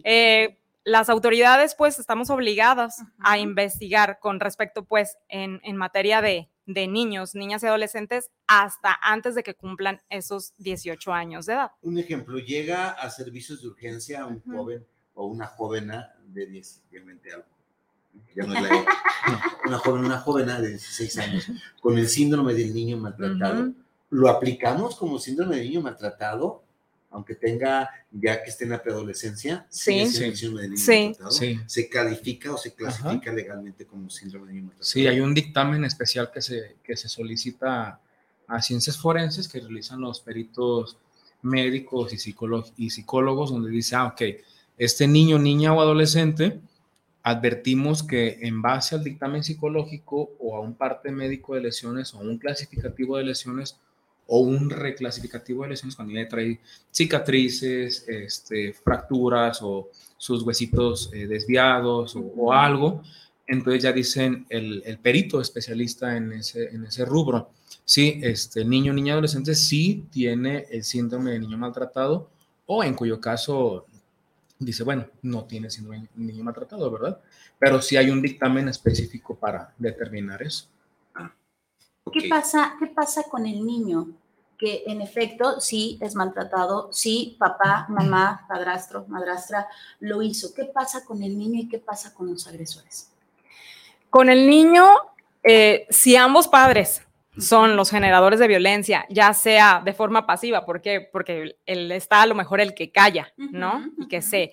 Eh, 0.05 0.59
las 0.85 1.09
autoridades 1.11 1.75
pues 1.75 1.99
estamos 1.99 2.31
obligadas 2.31 3.05
a 3.19 3.39
investigar 3.39 4.19
con 4.21 4.41
respecto 4.41 4.85
pues 4.85 5.19
en, 5.29 5.77
materia 5.77 6.23
de, 6.23 6.49
niños, 6.67 7.35
niñas 7.35 7.63
y 7.63 7.67
adolescentes 7.67 8.31
hasta 8.47 8.99
antes 9.03 9.35
de 9.35 9.43
que 9.43 9.55
cumplan 9.55 10.01
esos 10.09 10.55
18 10.59 11.13
años 11.13 11.47
de 11.47 11.55
edad. 11.55 11.73
Un 11.83 11.99
ejemplo, 11.99 12.39
llega 12.39 12.91
a 12.91 13.11
servicios 13.11 13.61
de 13.63 13.69
urgencia 13.69 14.27
un 14.27 14.41
joven 14.41 14.87
o 15.15 15.27
una 15.27 15.47
jovena 15.47 16.15
de 16.25 16.47
10, 16.47 16.85
20 16.91 17.33
algo. 17.33 17.58
Ya 18.35 18.45
no 18.45 18.55
es 18.55 18.63
la 18.63 18.85
una 19.67 19.79
joven, 19.79 20.05
una 20.05 20.19
jovena 20.21 20.61
de 20.61 20.71
16 20.71 21.19
años 21.19 21.51
con 21.81 21.99
el 21.99 22.09
síndrome 22.09 22.55
del 22.55 22.73
niño 22.75 22.97
maltratado. 22.97 23.73
¿Lo 24.11 24.29
aplicamos 24.29 24.97
como 24.97 25.19
síndrome 25.19 25.57
del 25.57 25.67
niño 25.67 25.81
maltratado? 25.83 26.63
aunque 27.11 27.35
tenga 27.35 27.89
ya 28.11 28.43
que 28.43 28.51
esté 28.51 28.65
en 28.65 28.71
la 28.71 28.83
preadolescencia, 28.83 29.67
sí, 29.71 30.07
sí. 30.09 30.37
sí. 30.37 31.15
sí. 31.31 31.61
se 31.67 31.89
califica 31.89 32.53
o 32.53 32.59
se 32.59 32.75
clasifica 32.75 33.33
legalmente 33.33 33.87
como 33.87 34.11
síndrome 34.11 34.49
de 34.49 34.53
niño 34.55 34.67
maltratado. 34.67 34.91
Sí, 34.91 35.07
hay 35.07 35.21
un 35.21 35.33
dictamen 35.33 35.85
especial 35.85 36.31
que 36.31 36.43
se, 36.43 36.77
que 36.83 36.97
se 36.97 37.09
solicita 37.09 38.01
a 38.47 38.63
ciencias 38.63 38.99
forenses 38.99 39.49
que 39.49 39.61
realizan 39.61 40.01
los 40.01 40.21
peritos 40.21 40.97
médicos 41.43 42.13
y, 42.13 42.17
y 42.77 42.91
psicólogos, 42.91 43.51
donde 43.51 43.71
dice, 43.71 43.97
ah, 43.97 44.07
ok, 44.07 44.23
este 44.77 45.07
niño, 45.07 45.39
niña 45.39 45.73
o 45.73 45.81
adolescente, 45.81 46.61
advertimos 47.29 48.03
que 48.03 48.39
en 48.41 48.63
base 48.63 48.95
al 48.95 49.05
dictamen 49.05 49.45
psicológico 49.45 50.31
o 50.39 50.57
a 50.57 50.61
un 50.61 50.75
parte 50.75 51.11
médico 51.11 51.55
de 51.55 51.61
lesiones 51.61 52.15
o 52.15 52.19
a 52.19 52.23
un 52.23 52.39
clasificativo 52.39 53.19
de 53.19 53.25
lesiones, 53.25 53.79
o 54.31 54.41
un 54.41 54.71
reclasificativo 54.71 55.63
de 55.63 55.71
lesiones 55.71 55.97
cuando 55.97 56.15
ya 56.15 56.27
trae 56.27 56.61
cicatrices, 56.91 58.07
este, 58.09 58.73
fracturas 58.73 59.61
o 59.63 59.91
sus 60.17 60.43
huesitos 60.43 61.11
eh, 61.13 61.27
desviados 61.27 62.17
o, 62.17 62.53
algo. 62.53 63.03
Entonces 63.47 63.83
ya 63.83 63.93
dicen 63.93 64.47
el, 64.49 64.83
el, 64.85 64.99
perito 64.99 65.41
especialista 65.41 66.17
en 66.17 66.33
ese, 66.33 66.69
en 66.75 66.85
ese 66.85 67.05
rubro. 67.05 67.51
Sí, 67.85 68.21
este 68.23 68.65
niño, 68.65 68.93
niña, 68.93 69.15
adolescente 69.15 69.55
sí 69.55 70.07
tiene 70.11 70.67
el 70.71 70.85
síndrome 70.85 71.33
de 71.33 71.41
niño 71.41 71.57
maltratado 71.57 72.31
o 72.67 72.85
en 72.85 72.95
cuyo 72.95 73.21
caso 73.21 73.87
dice, 74.59 74.85
bueno, 74.85 75.07
no 75.23 75.45
tiene 75.45 75.71
síndrome 75.71 76.09
de 76.15 76.33
niño 76.33 76.45
maltratado, 76.45 76.91
¿verdad? 76.91 77.21
Pero 77.59 77.81
sí 77.81 77.97
hay 77.97 78.11
un 78.11 78.21
dictamen 78.21 78.69
específico 78.69 79.35
para 79.37 79.73
determinar 79.79 80.43
eso. 80.43 80.67
¿Qué, 82.13 82.29
pasa, 82.29 82.75
¿Qué 82.79 82.87
pasa 82.87 83.25
con 83.25 83.47
el 83.47 83.65
niño? 83.65 84.09
Que 84.57 84.85
en 84.87 85.03
efecto 85.03 85.61
sí 85.61 85.99
es 86.01 86.15
maltratado, 86.15 86.93
sí 86.93 87.37
papá, 87.39 87.87
mamá, 87.89 88.47
padrastro, 88.49 89.05
madrastra 89.09 89.69
lo 90.01 90.23
hizo. 90.23 90.55
¿Qué 90.55 90.65
pasa 90.65 91.05
con 91.05 91.23
el 91.23 91.39
niño 91.39 91.61
y 91.61 91.69
qué 91.69 91.79
pasa 91.79 92.15
con 92.15 92.29
los 92.29 92.47
agresores? 92.49 93.13
Con 94.11 94.31
el 94.31 94.49
niño, 94.49 94.87
eh, 95.43 95.87
si 95.91 96.17
ambos 96.17 96.49
padres 96.49 97.03
son 97.39 97.77
los 97.77 97.91
generadores 97.91 98.41
de 98.41 98.49
violencia, 98.49 99.07
ya 99.09 99.33
sea 99.33 99.83
de 99.85 99.93
forma 99.93 100.27
pasiva, 100.27 100.65
¿por 100.65 100.81
qué? 100.81 101.01
Porque 101.13 101.57
él 101.67 101.93
está 101.93 102.23
a 102.23 102.27
lo 102.27 102.35
mejor 102.35 102.61
el 102.61 102.75
que 102.75 102.91
calla, 102.91 103.33
¿no? 103.37 103.85
Y 103.99 104.09
que 104.09 104.23
sé. 104.23 104.53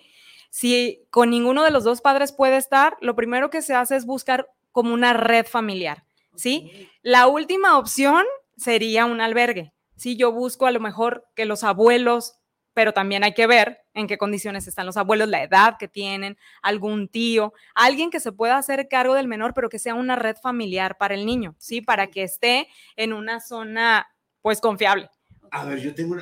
Si 0.49 1.05
con 1.09 1.29
ninguno 1.29 1.63
de 1.63 1.71
los 1.71 1.83
dos 1.83 2.01
padres 2.01 2.31
puede 2.31 2.57
estar, 2.57 2.95
lo 3.01 3.15
primero 3.15 3.49
que 3.49 3.61
se 3.61 3.73
hace 3.73 3.95
es 3.95 4.05
buscar 4.05 4.47
como 4.71 4.93
una 4.93 5.13
red 5.13 5.45
familiar. 5.45 6.05
¿sí? 6.35 6.89
La 7.01 7.27
última 7.27 7.77
opción 7.77 8.23
sería 8.57 9.05
un 9.05 9.21
albergue. 9.21 9.73
Si 9.95 10.17
yo 10.17 10.31
busco 10.31 10.65
a 10.65 10.71
lo 10.71 10.79
mejor 10.79 11.25
que 11.35 11.45
los 11.45 11.63
abuelos, 11.63 12.35
pero 12.75 12.91
también 12.91 13.23
hay 13.23 13.33
que 13.33 13.47
ver 13.47 13.79
en 13.93 14.05
qué 14.05 14.17
condiciones 14.17 14.67
están 14.67 14.85
los 14.85 14.97
abuelos, 14.97 15.29
la 15.29 15.41
edad 15.41 15.77
que 15.79 15.87
tienen, 15.87 16.37
algún 16.61 17.07
tío, 17.07 17.53
alguien 17.73 18.11
que 18.11 18.19
se 18.19 18.33
pueda 18.33 18.57
hacer 18.57 18.87
cargo 18.89 19.15
del 19.15 19.29
menor, 19.29 19.53
pero 19.55 19.69
que 19.69 19.79
sea 19.79 19.95
una 19.95 20.17
red 20.17 20.35
familiar 20.35 20.97
para 20.97 21.15
el 21.15 21.25
niño, 21.25 21.55
¿sí? 21.57 21.81
Para 21.81 22.07
que 22.07 22.23
esté 22.23 22.67
en 22.97 23.13
una 23.13 23.39
zona, 23.39 24.07
pues, 24.41 24.59
confiable. 24.59 25.09
A 25.51 25.63
ver, 25.63 25.79
yo 25.79 25.95
tengo 25.95 26.17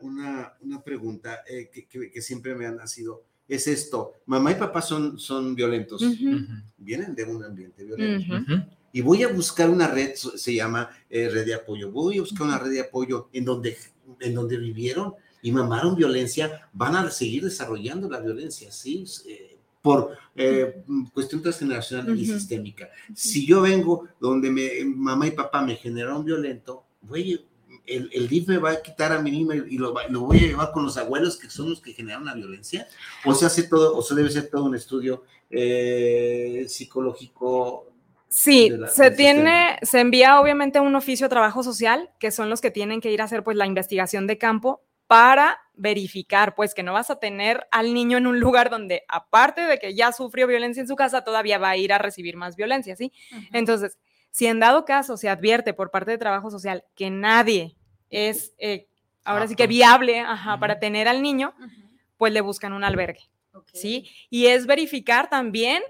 una, 0.00 0.82
pregunta 0.84 1.44
eh, 1.48 1.70
que, 1.70 2.20
siempre 2.20 2.56
me 2.56 2.66
ha 2.66 2.72
nacido. 2.72 3.22
Es 3.46 3.68
esto, 3.68 4.14
mamá 4.26 4.50
y 4.50 4.56
papá 4.56 4.82
son, 4.82 5.20
son 5.20 5.54
violentos, 5.54 6.02
vienen 6.76 7.14
de 7.14 7.22
un 7.22 7.44
ambiente 7.44 7.84
violento. 7.84 8.34
Y 8.90 9.02
voy 9.02 9.22
a 9.22 9.28
buscar 9.28 9.70
una 9.70 9.86
red, 9.86 10.14
se 10.14 10.52
llama 10.52 10.90
eh, 11.08 11.28
red 11.28 11.46
de 11.46 11.54
apoyo, 11.54 11.92
voy 11.92 12.18
a 12.18 12.22
buscar 12.22 12.48
una 12.48 12.58
red 12.58 12.72
de 12.72 12.80
apoyo 12.80 13.28
en 13.32 13.44
donde, 13.44 13.76
en 14.18 14.34
donde 14.34 14.56
vivieron 14.56 15.14
y 15.46 15.52
mamaron 15.52 15.94
violencia, 15.94 16.68
van 16.72 16.96
a 16.96 17.08
seguir 17.08 17.44
desarrollando 17.44 18.10
la 18.10 18.18
violencia, 18.18 18.72
¿sí? 18.72 19.04
Eh, 19.28 19.56
por 19.80 20.18
eh, 20.34 20.82
cuestión 21.14 21.40
transgeneracional 21.40 22.18
y 22.18 22.26
sistémica. 22.26 22.90
Si 23.14 23.46
yo 23.46 23.60
vengo 23.60 24.08
donde 24.18 24.50
me, 24.50 24.84
mamá 24.84 25.28
y 25.28 25.30
papá 25.30 25.62
me 25.62 25.76
generaron 25.76 26.24
violento, 26.24 26.82
voy, 27.02 27.46
el, 27.86 28.10
el 28.12 28.26
DIF 28.26 28.48
me 28.48 28.58
va 28.58 28.72
a 28.72 28.82
quitar 28.82 29.12
a 29.12 29.22
mi 29.22 29.30
niño 29.30 29.54
y 29.54 29.78
lo, 29.78 29.94
lo, 30.08 30.20
voy 30.22 30.38
a 30.38 30.48
llevar 30.48 30.72
con 30.72 30.82
los 30.82 30.96
abuelos 30.96 31.36
que 31.36 31.48
son 31.48 31.70
los 31.70 31.80
que 31.80 31.92
generan 31.92 32.24
la 32.24 32.34
violencia, 32.34 32.88
o 33.24 33.32
se 33.32 33.46
hace 33.46 33.62
todo, 33.68 33.96
o 33.96 34.02
se 34.02 34.16
debe 34.16 34.30
ser 34.30 34.50
todo 34.50 34.64
un 34.64 34.74
estudio 34.74 35.22
psicológico 36.66 37.92
Sí, 38.28 38.72
se 38.88 39.12
tiene, 39.12 39.78
se 39.82 40.00
envía 40.00 40.40
obviamente 40.40 40.80
un 40.80 40.96
oficio 40.96 41.26
de 41.26 41.30
trabajo 41.30 41.62
social, 41.62 42.10
que 42.18 42.32
son 42.32 42.50
los 42.50 42.60
que 42.60 42.72
tienen 42.72 43.00
que 43.00 43.12
ir 43.12 43.22
a 43.22 43.26
hacer 43.26 43.44
pues 43.44 43.56
la 43.56 43.66
investigación 43.66 44.26
de 44.26 44.38
campo 44.38 44.82
para 45.06 45.60
verificar 45.74 46.54
pues 46.54 46.74
que 46.74 46.82
no 46.82 46.92
vas 46.92 47.10
a 47.10 47.18
tener 47.18 47.66
al 47.70 47.94
niño 47.94 48.18
en 48.18 48.26
un 48.26 48.40
lugar 48.40 48.70
donde 48.70 49.04
aparte 49.08 49.60
de 49.62 49.78
que 49.78 49.94
ya 49.94 50.12
sufrió 50.12 50.46
violencia 50.46 50.80
en 50.80 50.88
su 50.88 50.96
casa, 50.96 51.22
todavía 51.22 51.58
va 51.58 51.70
a 51.70 51.76
ir 51.76 51.92
a 51.92 51.98
recibir 51.98 52.36
más 52.36 52.56
violencia, 52.56 52.96
¿sí? 52.96 53.12
Entonces, 53.52 53.98
si 54.30 54.46
en 54.46 54.60
dado 54.60 54.84
caso 54.84 55.16
se 55.16 55.28
advierte 55.28 55.74
por 55.74 55.90
parte 55.90 56.10
de 56.10 56.18
trabajo 56.18 56.50
social 56.50 56.84
que 56.94 57.10
nadie 57.10 57.76
es 58.10 58.54
eh, 58.58 58.88
ahora 59.24 59.48
sí 59.48 59.54
que 59.54 59.66
viable 59.66 60.24
para 60.60 60.78
tener 60.78 61.08
al 61.08 61.22
niño, 61.22 61.54
pues 62.16 62.32
le 62.32 62.40
buscan 62.40 62.72
un 62.72 62.84
albergue, 62.84 63.28
¿sí? 63.72 64.08
Y 64.30 64.46
es 64.46 64.66
verificar 64.66 65.28
también 65.28 65.82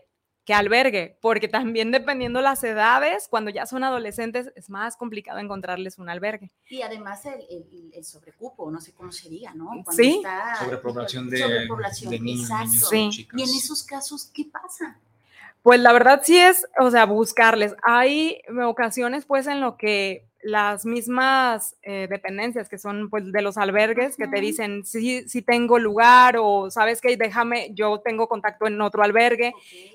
que 0.46 0.54
albergue, 0.54 1.18
porque 1.20 1.48
también 1.48 1.90
dependiendo 1.90 2.40
las 2.40 2.62
edades, 2.62 3.26
cuando 3.28 3.50
ya 3.50 3.66
son 3.66 3.82
adolescentes, 3.82 4.52
es 4.54 4.70
más 4.70 4.96
complicado 4.96 5.40
encontrarles 5.40 5.98
un 5.98 6.08
albergue. 6.08 6.52
Y 6.70 6.82
además 6.82 7.26
el, 7.26 7.90
el, 7.92 8.04
sobrecupo, 8.04 8.70
no 8.70 8.80
sé 8.80 8.94
cómo 8.94 9.10
se 9.10 9.28
diga, 9.28 9.52
¿no? 9.54 9.70
sí. 9.90 10.22
sobrepoblación 10.60 11.28
de, 11.28 11.68
de 12.08 12.20
niños, 12.20 12.48
sí. 12.88 13.28
Y 13.36 13.42
en 13.42 13.48
esos 13.48 13.82
casos, 13.82 14.30
¿qué 14.32 14.44
pasa? 14.44 15.00
Pues 15.66 15.80
la 15.80 15.92
verdad 15.92 16.20
sí 16.22 16.38
es, 16.38 16.64
o 16.78 16.92
sea, 16.92 17.06
buscarles. 17.06 17.74
Hay 17.82 18.40
ocasiones 18.64 19.24
pues 19.26 19.48
en 19.48 19.60
lo 19.60 19.76
que 19.76 20.24
las 20.40 20.86
mismas 20.86 21.74
eh, 21.82 22.06
dependencias 22.08 22.68
que 22.68 22.78
son 22.78 23.10
pues 23.10 23.32
de 23.32 23.42
los 23.42 23.58
albergues 23.58 24.16
que 24.16 24.28
te 24.28 24.40
dicen 24.40 24.84
si, 24.84 25.28
si 25.28 25.42
tengo 25.42 25.80
lugar 25.80 26.36
o 26.38 26.70
sabes 26.70 27.00
que 27.00 27.16
déjame, 27.16 27.72
yo 27.74 27.98
tengo 27.98 28.28
contacto 28.28 28.68
en 28.68 28.80
otro 28.80 29.02
albergue. 29.02 29.54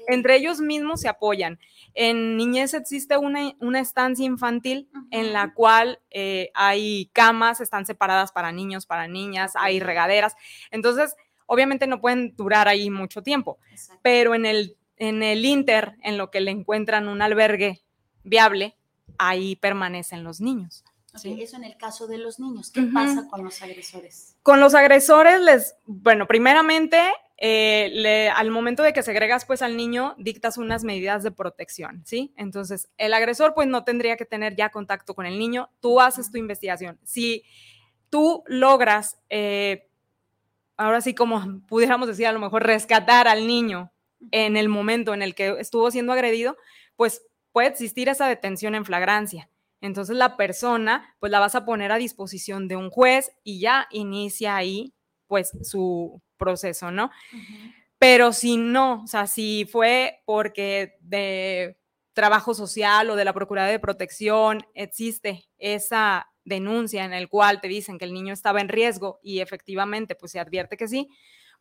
Entre 0.09 0.35
ellos 0.35 0.59
mismos 0.59 0.99
se 0.99 1.07
apoyan. 1.07 1.57
En 1.93 2.35
niñez 2.35 2.73
existe 2.73 3.15
una, 3.15 3.53
una 3.61 3.79
estancia 3.79 4.25
infantil 4.25 4.89
en 5.09 5.31
la 5.31 5.53
cual 5.53 6.01
eh, 6.09 6.51
hay 6.53 7.09
camas, 7.13 7.61
están 7.61 7.85
separadas 7.85 8.33
para 8.33 8.51
niños, 8.51 8.85
para 8.85 9.07
niñas, 9.07 9.53
hay 9.55 9.79
regaderas. 9.79 10.35
Entonces, 10.69 11.15
obviamente 11.45 11.87
no 11.87 12.01
pueden 12.01 12.35
durar 12.35 12.67
ahí 12.67 12.89
mucho 12.89 13.23
tiempo, 13.23 13.57
pero 14.01 14.35
en 14.35 14.45
el, 14.45 14.75
en 15.01 15.23
el 15.23 15.43
Inter, 15.45 15.95
en 16.03 16.19
lo 16.19 16.29
que 16.29 16.41
le 16.41 16.51
encuentran 16.51 17.07
un 17.07 17.23
albergue 17.23 17.81
viable, 18.23 18.77
ahí 19.17 19.55
permanecen 19.55 20.23
los 20.23 20.41
niños. 20.41 20.83
Eso 21.15 21.57
en 21.57 21.63
el 21.63 21.75
caso 21.75 22.05
de 22.05 22.19
los 22.19 22.39
niños. 22.39 22.69
¿Qué 22.69 22.83
pasa 22.83 23.27
con 23.27 23.43
los 23.43 23.63
agresores? 23.63 24.35
Con 24.43 24.59
los 24.59 24.75
agresores, 24.75 25.41
les, 25.41 25.75
bueno, 25.87 26.27
primeramente, 26.27 27.01
eh, 27.37 28.29
al 28.35 28.51
momento 28.51 28.83
de 28.83 28.93
que 28.93 29.01
segregas 29.01 29.45
pues 29.45 29.63
al 29.63 29.75
niño, 29.75 30.13
dictas 30.19 30.59
unas 30.59 30.83
medidas 30.83 31.23
de 31.23 31.31
protección, 31.31 32.03
¿sí? 32.05 32.31
Entonces, 32.37 32.87
el 32.99 33.15
agresor 33.15 33.55
pues 33.55 33.67
no 33.67 33.83
tendría 33.83 34.17
que 34.17 34.25
tener 34.25 34.55
ya 34.55 34.69
contacto 34.69 35.15
con 35.15 35.25
el 35.25 35.39
niño, 35.39 35.71
tú 35.79 35.99
haces 35.99 36.29
tu 36.29 36.37
investigación. 36.37 36.99
Si 37.03 37.43
tú 38.11 38.43
logras, 38.45 39.17
eh, 39.29 39.89
ahora 40.77 41.01
sí 41.01 41.15
como 41.15 41.63
pudiéramos 41.67 42.07
decir, 42.07 42.27
a 42.27 42.31
lo 42.31 42.39
mejor 42.39 42.61
rescatar 42.67 43.27
al 43.27 43.47
niño 43.47 43.91
en 44.31 44.57
el 44.57 44.69
momento 44.69 45.13
en 45.13 45.21
el 45.21 45.35
que 45.35 45.55
estuvo 45.59 45.89
siendo 45.91 46.13
agredido, 46.13 46.57
pues 46.95 47.25
puede 47.51 47.67
existir 47.67 48.09
esa 48.09 48.27
detención 48.27 48.75
en 48.75 48.85
flagrancia. 48.85 49.49
Entonces 49.81 50.15
la 50.15 50.37
persona, 50.37 51.15
pues 51.19 51.31
la 51.31 51.39
vas 51.39 51.55
a 51.55 51.65
poner 51.65 51.91
a 51.91 51.97
disposición 51.97 52.67
de 52.67 52.75
un 52.75 52.89
juez 52.91 53.31
y 53.43 53.59
ya 53.59 53.87
inicia 53.89 54.55
ahí, 54.55 54.93
pues, 55.27 55.51
su 55.63 56.21
proceso, 56.37 56.91
¿no? 56.91 57.09
Pero 57.97 58.31
si 58.33 58.57
no, 58.57 59.03
o 59.03 59.07
sea, 59.07 59.27
si 59.27 59.67
fue 59.71 60.21
porque 60.25 60.97
de 61.01 61.77
trabajo 62.13 62.53
social 62.53 63.09
o 63.09 63.15
de 63.15 63.25
la 63.25 63.33
Procuraduría 63.33 63.71
de 63.71 63.79
Protección 63.79 64.65
existe 64.73 65.45
esa 65.57 66.27
denuncia 66.43 67.05
en 67.05 67.13
el 67.13 67.29
cual 67.29 67.61
te 67.61 67.67
dicen 67.67 67.97
que 67.97 68.05
el 68.05 68.13
niño 68.13 68.33
estaba 68.33 68.61
en 68.61 68.69
riesgo 68.69 69.19
y 69.23 69.39
efectivamente, 69.39 70.15
pues 70.15 70.31
se 70.31 70.39
advierte 70.39 70.77
que 70.77 70.87
sí, 70.87 71.09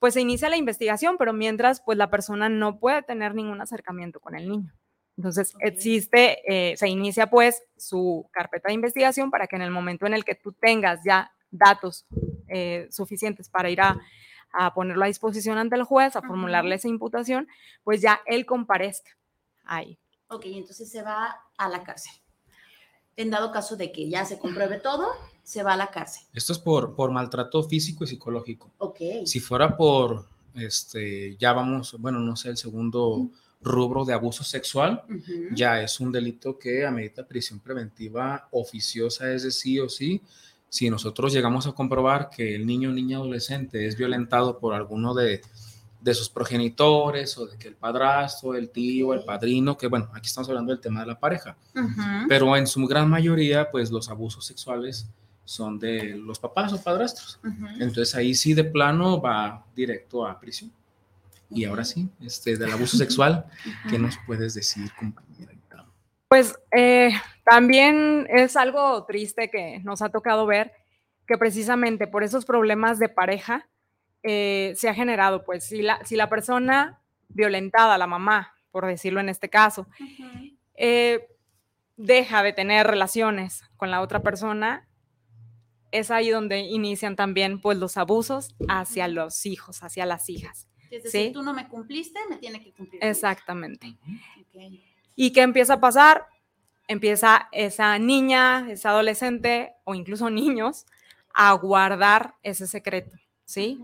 pues 0.01 0.15
se 0.15 0.23
inicia 0.23 0.49
la 0.49 0.57
investigación, 0.57 1.17
pero 1.19 1.33
mientras, 1.33 1.81
pues 1.83 1.97
la 1.99 2.11
persona 2.11 2.49
no 2.49 2.81
puede 2.81 3.03
tener 3.03 3.35
ningún 3.35 3.61
acercamiento 3.61 4.19
con 4.19 4.35
el 4.35 4.49
niño. 4.49 4.75
Entonces, 5.17 5.55
existe, 5.61 6.41
eh, 6.49 6.77
se 6.79 6.89
inicia 6.89 7.29
pues 7.29 7.63
su 7.77 8.27
carpeta 8.33 8.69
de 8.69 8.75
investigación 8.75 9.31
para 9.31 9.47
que 9.47 9.57
en 9.57 9.63
el 9.63 9.71
momento 9.71 10.07
en 10.07 10.15
el 10.15 10.25
que 10.25 10.35
tú 10.35 10.53
tengas 10.53 11.01
ya 11.05 11.31
datos 11.51 12.07
eh, 12.49 12.89
suficientes 12.91 13.51
para 13.51 13.69
ir 13.69 13.83
a, 13.83 14.01
ponerlo 14.75 15.05
a 15.05 15.09
disposición 15.09 15.59
ante 15.59 15.77
el 15.77 15.85
juez, 15.85 16.17
a 16.17 16.23
formularle 16.23 16.75
esa 16.75 16.89
imputación, 16.89 17.47
pues 17.85 18.01
ya 18.01 18.21
él 18.27 18.47
comparezca 18.47 19.11
ahí. 19.65 19.99
Ok, 20.29 20.47
entonces 20.47 20.91
se 20.91 21.03
va 21.03 21.37
a 21.57 21.69
la 21.69 21.85
cárcel. 21.85 22.13
En 23.17 23.31
dado 23.31 23.53
caso 23.53 23.77
de 23.77 23.93
que 23.93 24.09
ya 24.09 24.25
se 24.25 24.39
compruebe 24.39 24.81
todo, 24.81 25.13
se 25.51 25.65
va 25.65 25.73
a 25.73 25.77
la 25.77 25.91
cárcel. 25.91 26.23
Esto 26.33 26.53
es 26.53 26.61
por, 26.61 26.95
por 26.95 27.11
maltrato 27.11 27.65
físico 27.65 28.05
y 28.05 28.07
psicológico. 28.07 28.71
Ok. 28.79 29.01
Si 29.25 29.41
fuera 29.41 29.77
por, 29.77 30.29
este, 30.55 31.37
ya 31.39 31.53
vamos, 31.53 31.97
bueno, 31.99 32.21
no 32.21 32.37
sé, 32.37 32.51
el 32.51 32.57
segundo 32.57 33.29
rubro 33.61 34.05
de 34.05 34.13
abuso 34.13 34.45
sexual, 34.45 35.03
ya 35.53 35.83
es 35.83 35.99
un 35.99 36.13
delito 36.13 36.57
que 36.57 36.87
amerita 36.87 37.27
prisión 37.27 37.59
preventiva 37.59 38.47
oficiosa, 38.53 39.33
es 39.33 39.43
de 39.43 39.51
sí 39.51 39.81
o 39.81 39.89
sí. 39.89 40.23
Si 40.69 40.89
nosotros 40.89 41.33
llegamos 41.33 41.67
a 41.67 41.73
comprobar 41.73 42.31
que 42.31 42.55
el 42.55 42.65
niño 42.65 42.91
o 42.91 42.93
niña 42.93 43.17
adolescente 43.17 43.89
es 43.89 43.97
violentado 43.97 44.61
por 44.61 44.73
alguno 44.73 45.15
de, 45.15 45.41
de 46.01 46.15
sus 46.15 46.29
progenitores 46.29 47.37
o 47.39 47.47
de 47.47 47.59
que 47.59 47.67
el 47.67 47.75
padrastro, 47.75 48.55
el 48.55 48.71
tío, 48.71 49.15
el 49.15 49.25
padrino, 49.25 49.77
que 49.77 49.89
bueno, 49.89 50.11
aquí 50.15 50.29
estamos 50.29 50.49
hablando 50.49 50.71
del 50.71 50.81
tema 50.81 51.01
de 51.01 51.07
la 51.07 51.19
pareja, 51.19 51.57
pero 52.29 52.57
en 52.57 52.69
su 52.69 52.87
gran 52.87 53.11
mayoría, 53.11 53.69
pues 53.69 53.91
los 53.91 54.09
abusos 54.09 54.47
sexuales 54.47 55.09
son 55.51 55.81
de 55.81 56.17
los 56.17 56.39
papás 56.39 56.73
o 56.73 56.81
padrastros. 56.81 57.41
Entonces 57.81 58.15
ahí 58.15 58.35
sí 58.35 58.55
de 58.55 58.63
plano 58.63 59.21
va 59.21 59.65
directo 59.75 60.25
a 60.25 60.39
prisión. 60.39 60.71
Y 61.51 61.65
ahora 61.65 61.85
sí, 61.85 62.09
este, 62.21 62.57
del 62.57 62.71
abuso 62.71 62.97
sexual, 63.05 63.47
¿qué 63.89 63.99
nos 63.99 64.17
puedes 64.27 64.55
decir, 64.55 64.89
compañera? 64.97 65.53
Pues 66.29 66.57
eh, 66.71 67.11
también 67.43 68.29
es 68.31 68.57
algo 68.57 69.05
triste 69.05 69.51
que 69.51 69.81
nos 69.81 70.01
ha 70.01 70.11
tocado 70.11 70.47
ver 70.47 70.71
que 71.27 71.37
precisamente 71.37 72.07
por 72.07 72.23
esos 72.23 72.45
problemas 72.45 73.01
de 73.01 73.09
pareja 73.09 73.69
eh, 74.23 74.73
se 74.77 74.89
ha 74.89 74.95
generado, 74.95 75.45
pues 75.45 75.65
si 75.65 75.83
la, 75.83 75.99
si 76.05 76.15
la 76.15 76.29
persona 76.29 77.01
violentada, 77.29 77.99
la 77.99 78.07
mamá, 78.07 78.55
por 78.71 78.87
decirlo 78.87 79.19
en 79.19 79.29
este 79.29 79.49
caso, 79.49 79.89
eh, 80.77 81.27
deja 81.97 82.45
de 82.45 82.53
tener 82.53 82.87
relaciones 82.87 83.65
con 83.77 83.91
la 83.91 84.01
otra 84.01 84.23
persona, 84.23 84.87
es 85.93 86.11
ahí 86.11 86.31
donde 86.31 86.61
inician 86.61 87.17
también 87.17 87.61
pues 87.61 87.79
los 87.79 87.97
abusos 87.97 88.55
hacia 88.69 89.09
los 89.09 89.47
hijos, 89.47 89.83
hacia 89.83 90.07
las 90.07 90.29
hijas. 90.29 90.69
Es 90.91 91.05
decir, 91.05 91.33
tú 91.33 91.43
no 91.43 91.55
me 91.55 91.69
cumpliste, 91.69 92.19
me 92.29 92.37
tiene 92.37 92.63
que 92.63 92.73
cumplir. 92.73 93.03
Exactamente. 93.05 93.97
¿Y 95.15 95.33
qué 95.33 95.43
empieza 95.43 95.75
a 95.75 95.81
pasar? 95.81 96.27
Empieza 96.89 97.49
esa 97.53 97.99
niña, 97.99 98.67
esa 98.71 98.91
adolescente 98.91 99.75
o 99.85 99.95
incluso 99.95 100.31
niños 100.31 100.87
a 101.33 101.53
guardar 101.53 102.35
ese 102.43 102.67
secreto, 102.67 103.17
¿sí? 103.45 103.79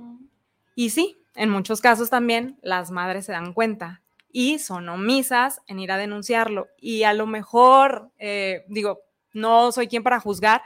Y 0.75 0.91
sí, 0.91 1.17
en 1.37 1.51
muchos 1.51 1.81
casos 1.81 2.11
también 2.11 2.59
las 2.63 2.91
madres 2.91 3.27
se 3.27 3.33
dan 3.33 3.53
cuenta 3.53 4.03
y 4.33 4.59
son 4.59 4.89
omisas 4.89 5.63
en 5.67 5.79
ir 5.79 5.93
a 5.93 5.97
denunciarlo. 5.97 6.69
Y 6.79 7.05
a 7.05 7.15
lo 7.15 7.27
mejor, 7.27 8.11
eh, 8.19 8.65
digo, 8.69 9.01
no 9.37 9.71
soy 9.71 9.87
quien 9.87 10.03
para 10.03 10.21
juzgar, 10.21 10.63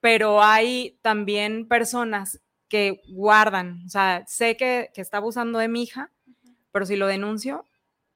pero 0.00 0.42
hay 0.42 0.98
también 1.02 1.68
personas 1.68 2.40
que 2.68 3.02
guardan, 3.08 3.82
o 3.86 3.88
sea, 3.88 4.24
sé 4.26 4.56
que, 4.56 4.90
está 4.94 5.18
abusando 5.18 5.58
de 5.58 5.68
mi 5.68 5.82
hija, 5.82 6.10
pero 6.72 6.86
si 6.86 6.96
lo 6.96 7.06
denuncio, 7.06 7.66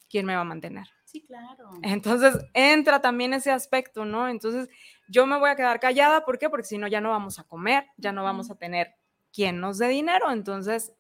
¿quién 0.09 0.27
me 0.27 0.35
va 0.35 0.41
a 0.41 0.45
mantener? 0.45 0.89
Sí, 1.05 1.23
claro. 1.23 1.71
Entonces 1.83 2.39
entra 2.55 3.01
también 3.01 3.33
ese 3.35 3.51
aspecto, 3.51 4.05
¿no? 4.05 4.29
Entonces 4.29 4.69
yo 5.09 5.27
me 5.27 5.39
voy 5.39 5.51
a 5.51 5.57
quedar 5.57 5.81
callada, 5.81 6.25
¿por 6.25 6.39
qué? 6.39 6.51
Porque 6.51 6.67
si 6.67 6.79
no, 6.79 6.87
ya 6.87 7.01
no 7.01 7.11
vamos 7.11 7.39
a 7.39 7.45
comer, 7.45 7.87
ya 7.97 8.13
no 8.13 8.25
vamos 8.25 8.51
a 8.51 8.57
tener 8.57 8.95
quien 9.33 9.61
nos 9.61 9.79
dé 9.79 9.89
dinero, 9.89 10.31
entonces 10.31 10.93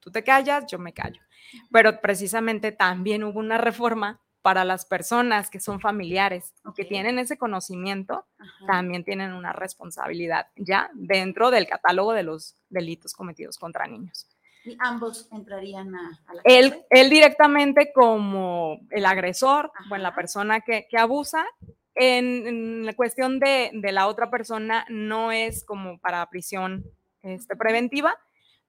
tú 0.00 0.10
te 0.10 0.22
callas, 0.22 0.66
yo 0.66 0.78
me 0.78 0.92
callo. 0.92 1.20
Pero 1.72 2.00
precisamente 2.00 2.72
también 2.72 3.24
hubo 3.24 3.38
una 3.38 3.58
reforma 3.58 4.20
para 4.48 4.64
las 4.64 4.86
personas 4.86 5.50
que 5.50 5.60
son 5.60 5.78
familiares 5.78 6.54
o 6.64 6.72
que 6.72 6.86
tienen 6.86 7.18
ese 7.18 7.36
conocimiento, 7.36 8.24
también 8.66 9.04
tienen 9.04 9.34
una 9.34 9.52
responsabilidad 9.52 10.46
ya 10.56 10.88
dentro 10.94 11.50
del 11.50 11.66
catálogo 11.66 12.14
de 12.14 12.22
los 12.22 12.56
delitos 12.70 13.12
cometidos 13.12 13.58
contra 13.58 13.86
niños. 13.86 14.26
¿Y 14.64 14.74
ambos 14.80 15.28
entrarían 15.32 15.94
a, 15.94 16.18
la 16.32 16.40
él, 16.44 16.82
él, 16.88 17.10
directamente 17.10 17.92
como 17.92 18.80
el 18.88 19.04
agresor, 19.04 19.70
bueno, 19.90 20.04
la 20.04 20.14
persona 20.14 20.62
que, 20.62 20.86
que 20.88 20.96
abusa, 20.96 21.44
en, 21.94 22.86
la 22.86 22.94
cuestión 22.94 23.40
de, 23.40 23.70
de, 23.74 23.92
la 23.92 24.06
otra 24.06 24.30
persona 24.30 24.86
no 24.88 25.30
es 25.30 25.62
como 25.62 25.98
para 25.98 26.24
prisión 26.30 26.86
este, 27.20 27.54
preventiva, 27.54 28.16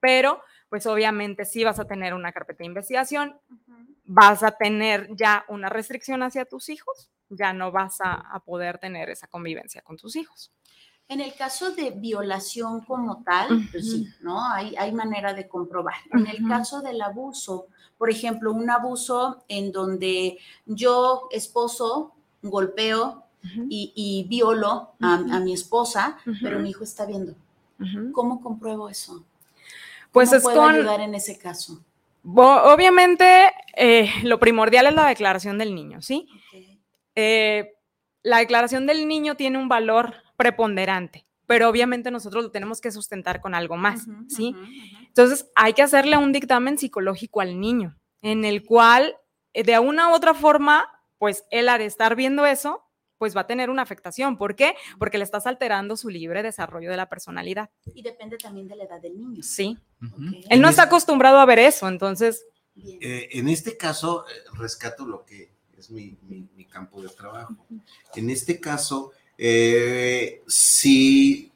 pero 0.02 0.42
pues 0.68 0.86
obviamente 0.88 1.46
sí 1.46 1.64
vas 1.64 1.80
a 1.80 1.88
tener 1.88 2.14
una 2.14 2.34
carpeta 2.34 2.58
de 2.58 2.66
investigación, 2.66 3.40
vas 4.12 4.42
a 4.42 4.50
tener 4.50 5.16
ya 5.16 5.46
una 5.50 5.70
restricción 5.70 6.24
hacia 6.24 6.44
tus 6.44 6.70
hijos, 6.70 7.12
ya 7.30 7.54
no 7.54 7.72
vas 7.72 8.00
a, 8.04 8.42
poder 8.44 8.80
tener 8.80 9.08
esa 9.12 9.28
convivencia 9.28 9.84
con 9.84 9.98
tus 9.98 10.16
hijos. 10.16 10.52
En 11.08 11.22
el 11.22 11.36
caso 11.36 11.76
de 11.76 11.92
violación 11.92 12.82
como 12.82 13.24
tal, 13.24 13.68
pues 13.72 13.92
sí, 13.92 14.08
¿no? 14.22 14.44
Hay, 14.52 14.76
hay 14.78 14.92
manera 14.92 15.34
de 15.34 15.48
comprobar. 15.48 15.96
En 16.12 16.26
el 16.26 16.48
caso 16.48 16.82
del 16.82 17.00
abuso, 17.02 17.68
por 18.00 18.10
ejemplo, 18.10 18.52
un 18.52 18.70
abuso 18.72 19.44
en 19.48 19.72
donde 19.72 20.40
yo, 20.66 21.28
esposo, 21.32 22.16
golpeo 22.42 23.26
y, 23.70 24.26
violo 24.28 24.94
a, 25.00 25.40
mi 25.40 25.54
esposa, 25.54 26.18
pero 26.42 26.60
mi 26.60 26.72
hijo 26.72 26.84
está 26.84 27.06
viendo. 27.06 27.36
¿Cómo 28.12 28.42
compruebo 28.42 28.90
eso? 28.90 29.24
Pues 30.12 30.34
es 30.34 30.42
puedo 30.42 30.64
ayudar 30.64 31.00
en 31.02 31.14
ese 31.14 31.38
caso? 31.38 31.84
Obviamente, 32.24 33.52
eh, 33.76 34.10
lo 34.24 34.40
primordial 34.40 34.88
es 34.88 34.94
la 34.94 35.08
declaración 35.08 35.58
del 35.58 35.74
niño, 35.74 36.02
¿sí? 36.02 36.28
Eh, 37.16 37.74
la 38.24 38.38
declaración 38.40 38.86
del 38.86 39.08
niño 39.08 39.36
tiene 39.36 39.58
un 39.58 39.70
valor 39.70 40.16
preponderante, 40.36 41.26
pero 41.48 41.70
obviamente 41.70 42.12
nosotros 42.12 42.44
lo 42.44 42.52
tenemos 42.52 42.82
que 42.82 42.92
sustentar 42.92 43.42
con 43.42 43.56
algo 43.56 43.78
más, 43.78 44.06
¿sí? 44.28 44.56
Entonces, 45.08 45.50
hay 45.56 45.74
que 45.74 45.82
hacerle 45.82 46.18
un 46.18 46.32
dictamen 46.32 46.78
psicológico 46.78 47.42
al 47.42 47.60
niño, 47.60 47.98
en 48.22 48.46
el 48.46 48.66
cual, 48.66 49.16
eh, 49.54 49.64
de 49.64 49.80
una 49.80 50.10
u 50.10 50.14
otra 50.14 50.34
forma, 50.34 50.88
pues 51.18 51.46
él 51.52 51.70
al 51.70 51.82
estar 51.82 52.16
viendo 52.16 52.46
eso, 52.46 52.84
pues 53.20 53.36
va 53.38 53.42
a 53.42 53.48
tener 53.48 53.70
una 53.70 53.84
afectación. 53.84 54.38
¿Por 54.38 54.56
qué? 54.56 54.74
Porque 54.98 55.20
le 55.20 55.26
estás 55.26 55.46
alterando 55.46 55.96
su 55.96 56.10
libre 56.10 56.42
desarrollo 56.42 56.90
de 56.90 56.98
la 56.98 57.10
personalidad. 57.10 57.70
Y 57.94 58.02
depende 58.02 58.38
también 58.38 58.68
de 58.68 58.76
la 58.78 58.86
edad 58.86 59.00
del 59.00 59.20
niño. 59.20 59.44
Sí. 59.44 59.78
Él 60.50 60.62
no 60.62 60.70
está 60.70 60.84
acostumbrado 60.84 61.38
a 61.38 61.46
ver 61.46 61.60
eso, 61.60 61.88
entonces. 61.88 62.46
Eh, 63.02 63.28
en 63.34 63.50
este 63.50 63.78
caso, 63.78 64.26
eh, 64.28 64.32
rescato 64.58 65.06
lo 65.06 65.26
que 65.26 65.52
es 65.78 65.92
mi, 65.92 66.18
campo 66.72 67.02
de 67.02 67.10
trabajo. 67.10 67.56
En 68.16 68.30
este 68.30 68.60
caso, 68.60 69.12
eh, 69.38 70.44
si, 70.48 71.52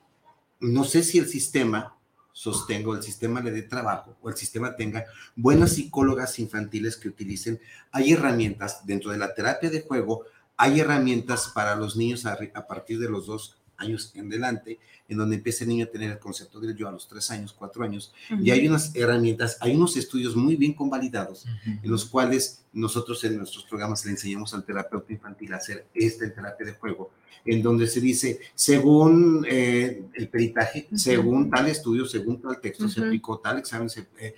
no 0.60 0.84
sé 0.84 1.04
si 1.04 1.20
el 1.20 1.28
sistema 1.28 1.96
sostengo, 2.34 2.96
el 2.96 3.04
sistema 3.04 3.42
le 3.42 3.52
dé 3.52 3.62
trabajo 3.62 4.18
o 4.22 4.30
el 4.30 4.36
sistema 4.36 4.76
tenga 4.76 5.06
buenas 5.36 5.74
psicólogas 5.74 6.40
infantiles 6.40 6.98
que 6.98 7.10
utilicen, 7.10 7.62
hay 7.92 8.12
herramientas 8.12 8.86
dentro 8.86 9.12
de 9.12 9.20
la 9.20 9.34
terapia 9.34 9.70
de 9.70 9.82
juego 9.82 10.26
hay 10.64 10.80
herramientas 10.80 11.52
para 11.54 11.76
los 11.76 11.98
niños 11.98 12.26
a, 12.26 12.38
partir 12.68 12.98
de 12.98 13.10
los 13.10 13.26
dos 13.26 13.58
años 13.76 14.14
en 14.16 14.28
adelante, 14.28 14.80
en 15.10 15.18
donde 15.18 15.36
empieza 15.36 15.66
el 15.66 15.70
niño 15.72 15.84
a 15.84 15.90
tener 15.90 16.10
el 16.10 16.20
concepto 16.20 16.62
del 16.62 16.74
yo 16.74 16.88
a 16.88 16.92
los 16.94 17.06
tres 17.06 17.30
años, 17.32 17.52
cuatro 17.52 17.84
años, 17.84 18.14
y 18.42 18.50
hay 18.50 18.66
unas 18.66 18.96
herramientas, 18.96 19.58
hay 19.60 19.76
unos 19.76 19.98
estudios 19.98 20.38
muy 20.38 20.56
bien 20.56 20.74
convalidados, 20.74 21.46
en 21.66 21.92
los 21.92 22.06
cuales 22.06 22.64
nosotros 22.72 23.22
en 23.26 23.40
nuestros 23.40 23.66
programas 23.66 24.06
le 24.06 24.12
enseñamos 24.12 24.54
al 24.54 24.64
terapeuta 24.64 25.12
infantil 25.12 25.54
a 25.54 25.58
hacer 25.58 25.86
esta 25.94 26.34
terapia 26.34 26.66
de 26.66 26.74
juego, 26.76 27.12
en 27.44 27.62
donde 27.62 27.86
se 27.86 28.00
dice, 28.00 28.40
según 28.56 29.46
eh, 29.50 30.02
el 30.14 30.30
peritaje, 30.30 30.88
según 30.96 31.50
tal 31.50 31.68
estudio, 31.68 32.06
según 32.06 32.42
tal 32.42 32.62
texto, 32.62 32.88
se 32.88 33.02
aplicó 33.02 33.38
tal 33.40 33.58
examen, 33.60 33.90
se, 33.90 34.08
eh, 34.18 34.34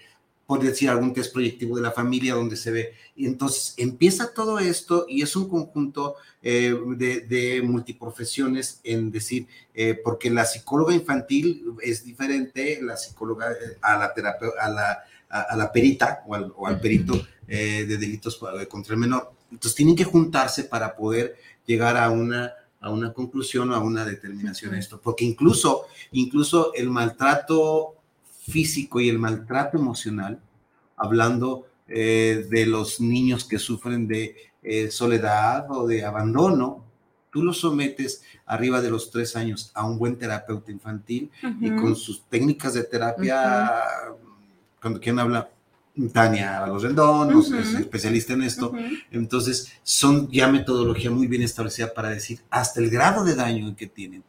por 0.45 0.61
decir 0.61 0.89
algún 0.89 1.13
test 1.13 1.33
proyectivo 1.33 1.75
de 1.75 1.81
la 1.81 1.91
familia 1.91 2.35
donde 2.35 2.55
se 2.55 2.71
ve. 2.71 2.93
Y 3.15 3.25
entonces 3.25 3.73
empieza 3.77 4.33
todo 4.33 4.59
esto 4.59 5.05
y 5.07 5.21
es 5.21 5.35
un 5.35 5.49
conjunto 5.49 6.15
eh, 6.41 6.75
de, 6.97 7.61
multiprofesiones 7.63 8.79
en 8.83 9.11
decir, 9.11 9.47
eh, 9.73 9.99
porque 10.03 10.29
la 10.29 10.45
psicóloga 10.45 10.93
infantil 10.93 11.65
es 11.81 12.03
diferente, 12.03 12.79
la 12.81 12.97
psicóloga 12.97 13.51
eh, 13.51 13.77
a 13.81 13.97
la 13.97 14.13
a 14.61 14.69
la, 14.69 15.03
a, 15.29 15.55
la 15.55 15.71
perita 15.71 16.23
o 16.27 16.67
al, 16.67 16.79
perito 16.79 17.25
de 17.47 17.85
delitos 17.85 18.39
contra 18.69 18.93
el 18.93 18.99
menor. 18.99 19.31
Entonces 19.51 19.75
tienen 19.75 19.95
que 19.95 20.03
juntarse 20.03 20.65
para 20.65 20.95
poder 20.95 21.37
llegar 21.65 21.97
a 21.97 22.09
una 22.09 22.53
a 22.85 22.91
una 22.91 23.13
conclusión 23.13 23.71
o 23.71 23.75
a 23.75 23.79
una 23.79 24.05
determinación 24.05 24.73
de 24.73 24.79
esto, 24.79 25.01
porque 25.01 25.25
incluso, 25.25 25.87
incluso 26.11 26.71
el 26.75 26.91
maltrato 26.91 27.95
físico 28.47 28.99
y 28.99 29.09
el 29.09 29.19
maltrato 29.19 29.77
emocional 29.77 30.39
hablando 30.97 31.67
eh, 31.87 32.45
de 32.49 32.65
los 32.65 32.99
niños 32.99 33.45
que 33.45 33.59
sufren 33.59 34.07
de 34.07 34.35
eh, 34.63 34.89
soledad 34.89 35.67
o 35.69 35.85
de 35.87 36.03
abandono, 36.05 36.83
tú 37.31 37.43
los 37.43 37.59
sometes 37.59 38.23
arriba 38.45 38.81
de 38.81 38.89
los 38.89 39.11
tres 39.11 39.35
años 39.35 39.71
a 39.73 39.85
un 39.85 39.99
buen 39.99 40.17
terapeuta 40.17 40.71
infantil 40.71 41.29
y 41.59 41.69
con 41.75 41.95
sus 41.95 42.23
técnicas 42.23 42.73
de 42.73 42.83
terapia, 42.83 43.71
cuando 44.81 44.99
quien 44.99 45.19
habla, 45.19 45.49
Tania 46.11 46.61
a 46.61 46.67
los 46.67 46.83
rendonos, 46.83 47.51
es 47.51 47.73
especialista 47.73 48.33
en 48.33 48.43
esto. 48.43 48.73
Entonces, 49.11 49.71
son 49.81 50.29
ya 50.29 50.49
metodología 50.49 51.09
muy 51.09 51.27
bien 51.27 51.41
establecida 51.41 51.93
para 51.93 52.09
decir 52.09 52.41
hasta 52.49 52.81
el 52.81 52.89
grado 52.89 53.23
de 53.23 53.35
daño 53.35 53.73
que 53.77 53.87
tienen. 53.87 54.23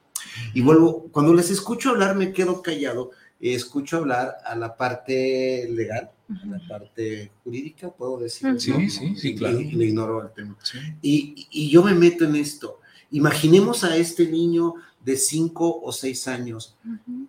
Y 0.55 0.63
vuelvo, 0.63 1.09
cuando 1.11 1.35
les 1.35 1.51
escucho 1.51 1.91
hablar, 1.91 2.15
me 2.15 2.33
quedo 2.33 2.63
callado, 2.63 3.11
escucho 3.41 3.99
hablar 3.99 4.37
a 4.45 4.55
la 4.57 4.77
parte 4.77 5.69
legal, 5.71 6.11
a 6.29 6.47
la 6.47 6.69
parte 6.69 7.31
jurídica, 7.45 7.91
puedo 7.91 8.19
decir. 8.19 8.61
Sí, 8.61 8.91
sí, 8.91 9.15
sí, 9.17 9.35
claro. 9.35 9.59
Le, 9.59 9.85
ignoro 9.87 10.23
el 10.23 10.33
tema. 10.33 10.57
Y, 11.03 11.47
y 11.51 11.71
yo 11.71 11.83
me 11.83 11.95
meto 11.95 12.25
en 12.25 12.37
esto. 12.37 12.81
Imaginemos 13.11 13.85
a 13.85 13.97
este 13.97 14.27
niño 14.27 14.75
de 15.07 15.17
cinco 15.17 15.81
o 15.83 15.93
seis 15.93 16.27
años, 16.27 16.77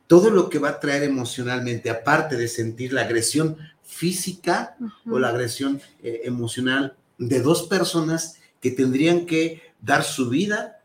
todo 0.07 0.31
lo 0.31 0.49
que 0.49 0.57
va 0.57 0.69
a 0.69 0.79
traer 0.79 1.03
emocionalmente, 1.03 1.91
aparte 1.91 2.35
de 2.35 2.47
sentir 2.47 2.91
la 2.91 3.01
agresión 3.01 3.55
física 3.83 4.75
o 5.07 5.19
la 5.19 5.29
agresión 5.29 5.79
eh, 6.01 6.21
emocional 6.23 6.97
de 7.19 7.39
dos 7.39 7.67
personas 7.67 8.39
que 8.59 8.71
tendrían 8.71 9.27
que 9.27 9.61
dar 9.79 10.03
su 10.03 10.27
vida 10.27 10.81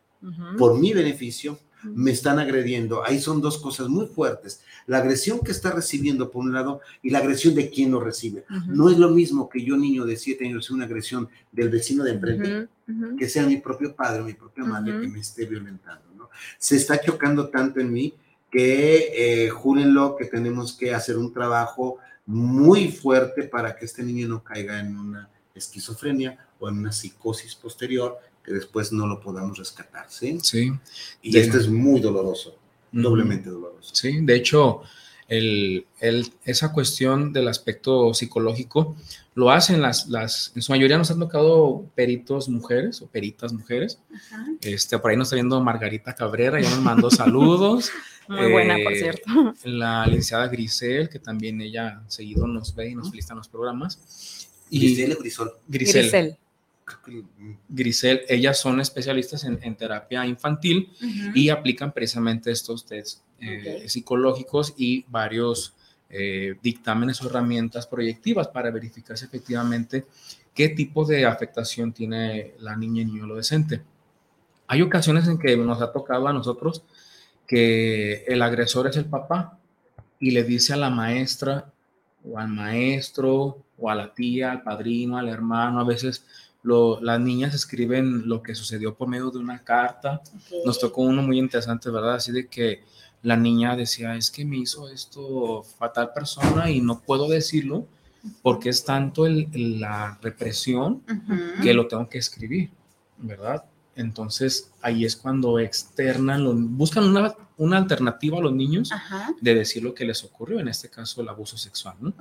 por 0.59 0.79
mi 0.79 0.93
beneficio, 0.93 1.59
me 1.83 2.11
están 2.11 2.39
agrediendo. 2.39 3.05
Ahí 3.05 3.21
son 3.21 3.41
dos 3.41 3.59
cosas 3.59 3.89
muy 3.89 4.07
fuertes. 4.07 4.63
La 4.87 4.99
agresión 4.99 5.41
que 5.41 5.53
está 5.53 5.71
recibiendo 5.71 6.31
por 6.31 6.45
un 6.45 6.53
lado 6.53 6.81
y 7.03 7.11
la 7.11 7.19
agresión 7.19 7.55
de 7.55 7.71
quien 7.71 7.91
lo 7.91 8.01
recibe. 8.01 8.45
No 8.67 8.91
es 8.91 8.99
lo 8.99 9.11
mismo 9.11 9.49
que 9.49 9.65
yo, 9.65 9.77
niño 9.77 10.05
de 10.05 10.17
siete 10.17 10.47
años, 10.47 10.71
una 10.71 10.85
agresión 10.85 11.29
del 11.51 11.69
vecino 11.69 12.05
de 12.05 12.13
enfrente, 12.13 12.69
que 13.19 13.29
sea 13.29 13.47
mi 13.47 13.57
propio 13.57 13.95
padre 13.95 14.23
mi 14.23 14.35
propia 14.35 14.65
madre 14.65 15.01
que 15.01 15.09
me 15.09 15.21
esté 15.21 15.47
violentando. 15.47 16.05
¿no? 16.17 16.29
Se 16.59 16.77
está 16.77 17.01
chocando 17.01 17.49
tanto 17.49 17.81
en 17.81 17.93
mí 17.93 18.15
que, 18.51 19.47
eh, 19.47 19.49
júrenlo, 19.49 20.17
que 20.17 20.27
tenemos 20.27 20.75
que 20.75 20.95
hacer 20.95 21.17
un 21.17 21.33
trabajo 21.33 21.99
muy 22.27 22.93
fuerte 22.93 23.45
para 23.45 23.75
que 23.75 23.87
este 23.87 24.03
niño 24.03 24.29
no 24.29 24.45
caiga 24.45 24.79
en 24.79 24.97
una 24.97 25.31
esquizofrenia 25.55 26.39
o 26.59 26.69
en 26.69 26.79
una 26.79 26.93
psicosis 26.93 27.55
posterior 27.55 28.19
que 28.45 28.53
después 28.53 28.93
no 28.93 29.07
lo 29.07 29.21
podamos 29.21 29.59
rescatar, 29.59 30.07
¿sí? 30.09 30.39
Sí. 30.43 30.73
Y 31.23 31.37
esto 31.39 31.59
es 31.59 31.69
muy 31.69 32.01
doloroso, 32.01 32.57
doblemente 32.91 33.51
doloroso. 33.51 33.95
Sí, 33.95 34.21
de 34.21 34.37
hecho, 34.37 34.83
el, 35.29 35.87
esa 36.45 36.73
cuestión 36.73 37.33
del 37.33 37.49
aspecto 37.49 38.13
psicológico 38.13 38.97
lo 39.35 39.51
hacen 39.51 39.81
las, 39.81 40.09
las, 40.09 40.53
en 40.55 40.61
su 40.61 40.73
mayoría 40.73 40.99
nos 40.99 41.11
han 41.11 41.19
tocado 41.19 41.87
peritos 41.95 42.51
mujeres 42.51 43.01
o 43.01 43.07
peritas 43.07 43.53
mujeres. 43.53 43.99
Este, 44.61 44.99
por 44.99 45.11
ahí 45.11 45.17
nos 45.17 45.29
está 45.29 45.37
viendo 45.37 45.59
Margarita 45.63 46.15
Cabrera, 46.15 46.61
ya 46.61 46.69
nos 46.69 46.81
mandó 46.81 47.11
saludos. 47.11 47.91
Muy 48.29 48.53
buena, 48.53 48.77
por 48.83 48.93
eh, 48.93 48.99
cierto. 48.99 49.55
La 49.65 50.07
licenciada 50.07 50.49
Grisel, 50.49 51.09
que 51.09 51.19
también 51.19 51.61
ella 51.61 52.03
seguido 52.09 52.47
nos 52.47 52.75
ve 52.75 52.91
y 52.91 52.95
nos 52.95 53.11
felicita 53.11 53.33
en 53.33 53.39
los 53.39 53.49
programas. 53.49 54.49
Y 54.71 54.81
Grisel 54.81 55.13
o 55.13 55.19
Grisol. 55.19 55.53
Grisel. 55.67 56.03
Grisel. 56.03 56.39
Ellas 58.29 58.59
son 58.59 58.81
especialistas 58.81 59.45
en, 59.45 59.77
terapia 59.77 60.27
infantil 60.27 60.93
y 61.35 61.49
aplican 61.49 61.93
precisamente 61.93 62.51
estos 62.51 62.87
test 62.87 63.21
eh, 63.41 63.89
psicológicos 63.89 64.75
y 64.77 65.05
varios 65.09 65.75
eh, 66.09 66.57
dictámenes 66.63 67.23
o 67.23 67.27
herramientas 67.27 67.87
proyectivas 67.87 68.49
para 68.49 68.71
verificar 68.71 69.17
si 69.17 69.25
efectivamente 69.25 70.05
qué 70.55 70.69
tipo 70.69 71.05
de 71.05 71.25
afectación 71.25 71.93
tiene 71.93 72.55
la 72.59 72.77
niña 72.77 73.03
y 73.03 73.07
niño 73.07 73.25
adolescente. 73.25 73.83
Hay 74.67 74.83
ocasiones 74.83 75.27
en 75.29 75.39
que 75.39 75.57
nos 75.57 75.81
ha 75.81 75.93
tocado 75.93 76.29
a 76.29 76.33
nosotros 76.33 76.85
que 77.47 78.25
el 78.27 78.43
agresor 78.43 78.87
es 78.87 78.97
el 78.97 79.07
papá 79.07 79.59
y 80.21 80.31
le 80.31 80.45
dice 80.45 80.75
a 80.75 80.77
la 80.77 80.91
maestra 80.91 81.73
o 82.25 82.39
al 82.39 82.49
maestro 82.49 83.65
o 83.79 83.91
a 83.91 83.95
la 83.95 84.15
tía, 84.15 84.53
al 84.53 84.63
padrino, 84.63 85.19
al 85.19 85.29
hermano, 85.29 85.81
a 85.81 85.85
veces 85.85 86.25
las 86.63 87.21
niñas 87.21 87.55
escriben 87.55 88.29
lo 88.29 88.43
que 88.43 88.55
sucedió 88.55 88.95
por 88.95 89.09
medio 89.09 89.31
de 89.31 89.39
una 89.39 89.63
carta. 89.63 90.23
Nos 90.65 90.79
tocó 90.79 91.03
uno 91.03 91.23
muy 91.23 91.39
interesante, 91.39 91.91
¿verdad? 91.91 92.15
Así 92.15 92.33
de 92.33 92.47
que 92.47 92.85
la 93.23 93.37
niña 93.37 93.77
decía, 93.77 94.17
es 94.17 94.31
que 94.31 94.45
me 94.45 94.59
hizo 94.59 94.89
esto 94.89 95.63
fatal 95.63 96.13
persona 96.13 96.71
y 96.71 96.81
no 96.81 97.01
puedo 97.01 97.29
decirlo 97.29 97.87
porque 98.43 98.69
es 98.69 98.85
tanto 98.85 99.27
la 99.29 100.19
represión 100.23 101.03
que 101.63 101.75
lo 101.75 101.89
tengo 101.89 102.09
que 102.09 102.19
escribir, 102.19 102.71
¿verdad? 103.19 103.65
Entonces 103.95 104.71
ahí 104.81 105.05
es 105.05 105.17
cuando 105.17 105.59
externan, 105.59 106.77
buscan 106.77 107.05
una, 107.05 107.35
una, 107.59 107.77
alternativa 107.77 108.39
a 108.39 108.41
los 108.41 108.55
niños 108.55 108.91
de 109.41 109.55
decir 109.55 109.83
lo 109.83 109.95
que 109.95 110.07
les 110.07 110.25
ocurrió, 110.25 110.61
en 110.61 110.69
este 110.69 110.89
caso 110.89 111.21
el 111.21 111.29
abuso 111.29 111.59
sexual, 111.59 111.97
¿no? 112.01 112.15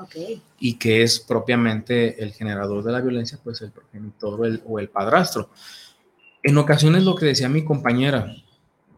Y 0.59 0.73
que 0.75 1.01
es 1.01 1.19
propiamente 1.19 2.21
el 2.21 2.33
generador 2.33 2.83
de 2.83 2.91
la 2.91 2.99
violencia, 2.99 3.39
pues 3.41 3.61
el 3.61 3.71
progenitor 3.71 4.41
o 4.41 4.45
el, 4.45 4.61
o 4.65 4.79
el 4.79 4.89
padrastro. 4.89 5.49
En 6.43 6.57
ocasiones 6.57 7.03
lo 7.03 7.15
que 7.15 7.27
decía 7.27 7.47
mi 7.47 7.63
compañera, 7.63 8.35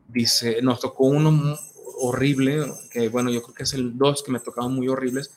dice, 0.08 0.60
nos 0.64 0.80
tocó 0.80 1.06
uno 1.06 1.56
horrible, 2.00 2.66
que 2.92 3.10
bueno, 3.10 3.30
yo 3.30 3.44
creo 3.44 3.56
que 3.56 3.64
es 3.64 3.74
el 3.74 3.98
dos 3.98 4.24
que 4.24 4.32
me 4.32 4.40
tocaban 4.40 4.74
muy 4.74 4.88
horribles, 4.88 5.32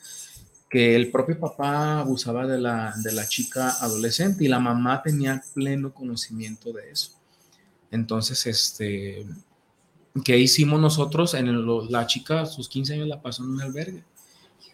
que 0.71 0.97
el 0.97 1.11
propio 1.11 1.39
papá 1.39 2.01
abusaba 2.01 2.47
de 2.47 2.59
la, 2.59 2.95
de 3.03 3.13
la 3.13 3.27
chica 3.27 3.71
adolescente 3.81 4.45
y 4.45 4.49
la 4.49 4.59
mamá 4.59 5.03
tenía 5.03 5.43
pleno 5.55 5.93
conocimiento 5.93 6.73
de 6.73 6.91
eso. 6.91 7.16
Entonces, 7.97 8.47
este, 8.47 9.27
¿qué 10.25 10.39
hicimos 10.39 10.81
nosotros? 10.81 11.35
En 11.35 11.67
la 11.91 12.07
chica, 12.07 12.47
sus 12.47 12.69
15 12.69 12.95
años, 12.95 13.09
la 13.09 13.21
pasó 13.21 13.43
en 13.43 13.51
un 13.51 13.63
albergue, 13.63 14.05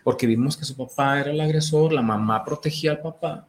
porque 0.05 0.27
vimos 0.27 0.57
que 0.57 0.65
su 0.65 0.77
papá 0.77 1.21
era 1.21 1.31
el 1.31 1.41
agresor, 1.41 1.93
la 1.93 2.03
mamá 2.03 2.45
protegía 2.45 2.91
al 2.91 3.01
papá. 3.01 3.47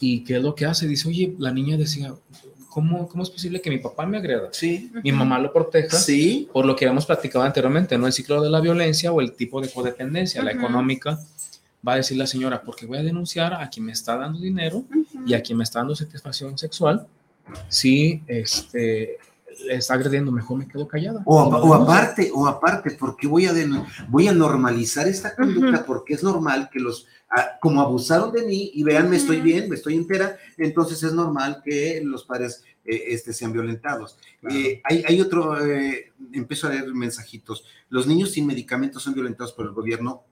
¿Y 0.00 0.24
qué 0.24 0.36
es 0.36 0.42
lo 0.42 0.54
que 0.54 0.66
hace? 0.66 0.88
Dice, 0.88 1.08
oye, 1.08 1.34
la 1.38 1.52
niña 1.52 1.76
decía, 1.76 2.14
¿cómo, 2.68 3.06
cómo 3.06 3.22
es 3.22 3.30
posible 3.30 3.60
que 3.60 3.70
mi 3.70 3.78
papá 3.78 4.04
me 4.06 4.18
agreda? 4.18 4.48
Sí. 4.52 4.90
Mi 5.04 5.12
mamá 5.12 5.38
lo 5.38 5.52
proteja. 5.52 5.96
Sí. 5.96 6.48
Por 6.52 6.66
lo 6.66 6.74
que 6.74 6.86
habíamos 6.86 7.06
platicado 7.06 7.44
anteriormente, 7.44 7.96
¿no? 7.96 8.06
El 8.06 8.12
ciclo 8.12 8.42
de 8.42 8.50
la 8.50 8.60
violencia 8.60 9.12
o 9.12 9.20
el 9.20 9.32
tipo 9.32 9.60
de 9.60 9.70
codependencia, 9.70 10.42
la 10.42 10.50
económica. 10.50 11.20
Va 11.86 11.92
a 11.92 11.96
decir 11.96 12.16
la 12.16 12.26
señora, 12.26 12.62
porque 12.62 12.86
voy 12.86 12.96
a 12.96 13.02
denunciar 13.02 13.52
a 13.52 13.68
quien 13.68 13.84
me 13.84 13.92
está 13.92 14.16
dando 14.16 14.40
dinero 14.40 14.84
y 15.26 15.34
a 15.34 15.42
quien 15.42 15.58
me 15.58 15.64
está 15.64 15.80
dando 15.80 15.94
satisfacción 15.94 16.56
sexual 16.56 17.06
si 17.68 18.22
este, 18.26 19.18
está 19.70 19.94
agrediendo, 19.94 20.32
mejor 20.32 20.58
me 20.58 20.68
quedo 20.68 20.86
callada. 20.86 21.22
O, 21.24 21.74
aparte, 21.74 22.30
o 22.32 22.46
aparte, 22.46 22.92
porque 22.92 23.26
voy 23.26 23.46
a, 23.46 23.52
voy 24.08 24.28
a 24.28 24.32
normalizar 24.32 25.06
esta 25.06 25.34
conducta 25.34 25.84
porque 25.84 26.14
es 26.14 26.22
normal 26.22 26.68
que 26.72 26.80
los, 26.80 27.06
ah, 27.30 27.58
como 27.60 27.80
abusaron 27.80 28.32
de 28.32 28.42
mí 28.42 28.70
y 28.74 28.82
vean, 28.82 29.10
me 29.10 29.16
estoy 29.16 29.40
bien, 29.40 29.68
me 29.68 29.76
estoy 29.76 29.94
entera, 29.94 30.36
entonces 30.58 31.02
es 31.02 31.12
normal 31.12 31.62
que 31.64 32.00
los 32.04 32.24
padres 32.24 32.64
eh, 32.84 33.04
este, 33.08 33.32
sean 33.32 33.52
violentados. 33.52 34.18
Eh, 34.50 34.80
hay, 34.84 35.04
hay, 35.06 35.20
otro, 35.20 35.64
eh, 35.64 36.12
empiezo 36.32 36.66
a 36.66 36.70
leer 36.70 36.92
mensajitos. 36.94 37.64
Los 37.88 38.06
niños 38.06 38.32
sin 38.32 38.46
medicamentos 38.46 39.02
son 39.02 39.14
violentados 39.14 39.52
por 39.52 39.66
el 39.66 39.72
gobierno, 39.72 40.24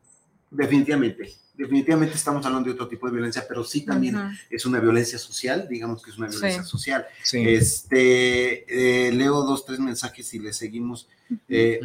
definitivamente 0.53 1.43
definitivamente 1.55 2.15
estamos 2.15 2.45
hablando 2.47 2.69
de 2.69 2.75
otro 2.75 2.89
tipo 2.89 3.07
de 3.07 3.13
violencia, 3.13 3.45
pero 3.47 3.65
sí 3.65 3.83
también 3.83 4.17
es 4.49 4.65
una 4.67 4.81
violencia 4.81 5.19
social, 5.19 5.67
digamos 5.69 6.03
que 6.03 6.11
es 6.11 6.19
una 6.19 6.29
violencia 6.29 6.65
social. 6.65 7.07
Este, 7.33 9.07
eh, 9.09 9.13
leo 9.13 9.43
dos, 9.43 9.65
tres 9.65 9.79
mensajes 9.79 10.33
y 10.35 10.39
le 10.39 10.53
seguimos. 10.53 11.09
Eh, 11.49 11.81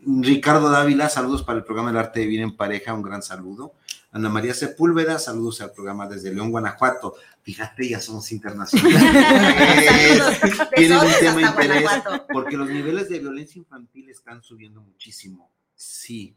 Ricardo 0.00 0.70
Dávila, 0.70 1.08
saludos 1.08 1.42
para 1.42 1.58
el 1.58 1.64
programa 1.64 1.90
El 1.90 1.96
Arte 1.96 2.20
de 2.20 2.26
Vivir 2.26 2.42
en 2.42 2.56
Pareja, 2.56 2.94
un 2.94 3.02
gran 3.02 3.22
saludo. 3.22 3.74
Ana 4.10 4.30
María 4.30 4.54
Sepúlveda, 4.54 5.18
saludos 5.18 5.60
al 5.60 5.72
programa 5.72 6.08
desde 6.08 6.32
León, 6.32 6.50
Guanajuato. 6.50 7.14
Fíjate, 7.42 7.88
ya 7.88 8.00
somos 8.00 8.32
internacionales. 8.32 9.02
Tienen 10.74 10.98
un 10.98 11.12
tema 11.20 11.42
interés, 11.42 11.90
porque 12.32 12.56
los 12.56 12.68
niveles 12.70 13.10
de 13.10 13.18
violencia 13.18 13.58
infantil 13.58 14.08
están 14.08 14.42
subiendo 14.42 14.80
muchísimo. 14.80 15.50
Sí, 15.74 16.34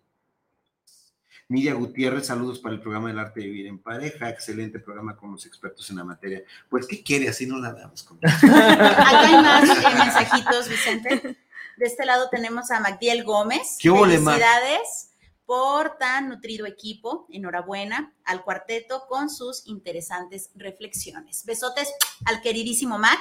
Nidia 1.52 1.74
Gutiérrez, 1.74 2.28
saludos 2.28 2.60
para 2.60 2.76
el 2.76 2.82
programa 2.82 3.10
del 3.10 3.20
arte 3.20 3.42
de 3.42 3.48
vivir 3.48 3.68
en 3.68 3.78
pareja, 3.78 4.30
excelente 4.30 4.80
programa 4.80 5.18
con 5.18 5.34
los 5.34 5.45
expertos 5.45 5.89
en 5.89 5.97
la 5.97 6.06
materia. 6.06 6.41
Pues, 6.70 6.88
¿qué 6.88 7.04
quiere? 7.04 7.28
Así 7.28 7.45
no 7.45 7.60
la 7.60 7.74
damos. 7.74 8.04
Con... 8.04 8.18
Acá 8.24 9.20
hay 9.20 9.34
más 9.34 9.70
eh, 9.70 9.95
mensajitos, 9.97 10.70
Vicente. 10.70 11.38
De 11.78 11.86
este 11.86 12.06
lado 12.06 12.30
tenemos 12.30 12.72
a 12.72 12.80
Magdiel 12.80 13.26
Gómez. 13.26 13.78
¿Qué 13.82 13.91
Felicidades 13.91 15.10
por 15.45 15.97
tan 15.97 16.30
nutrido 16.30 16.66
equipo. 16.66 17.28
Enhorabuena 17.30 18.14
al 18.24 18.43
cuarteto 18.43 19.06
con 19.10 19.30
sus 19.30 19.68
interesantes 19.68 20.52
reflexiones. 20.56 21.43
Besotes 21.43 21.91
al 22.24 22.41
queridísimo 22.41 22.97
Mac. 22.97 23.20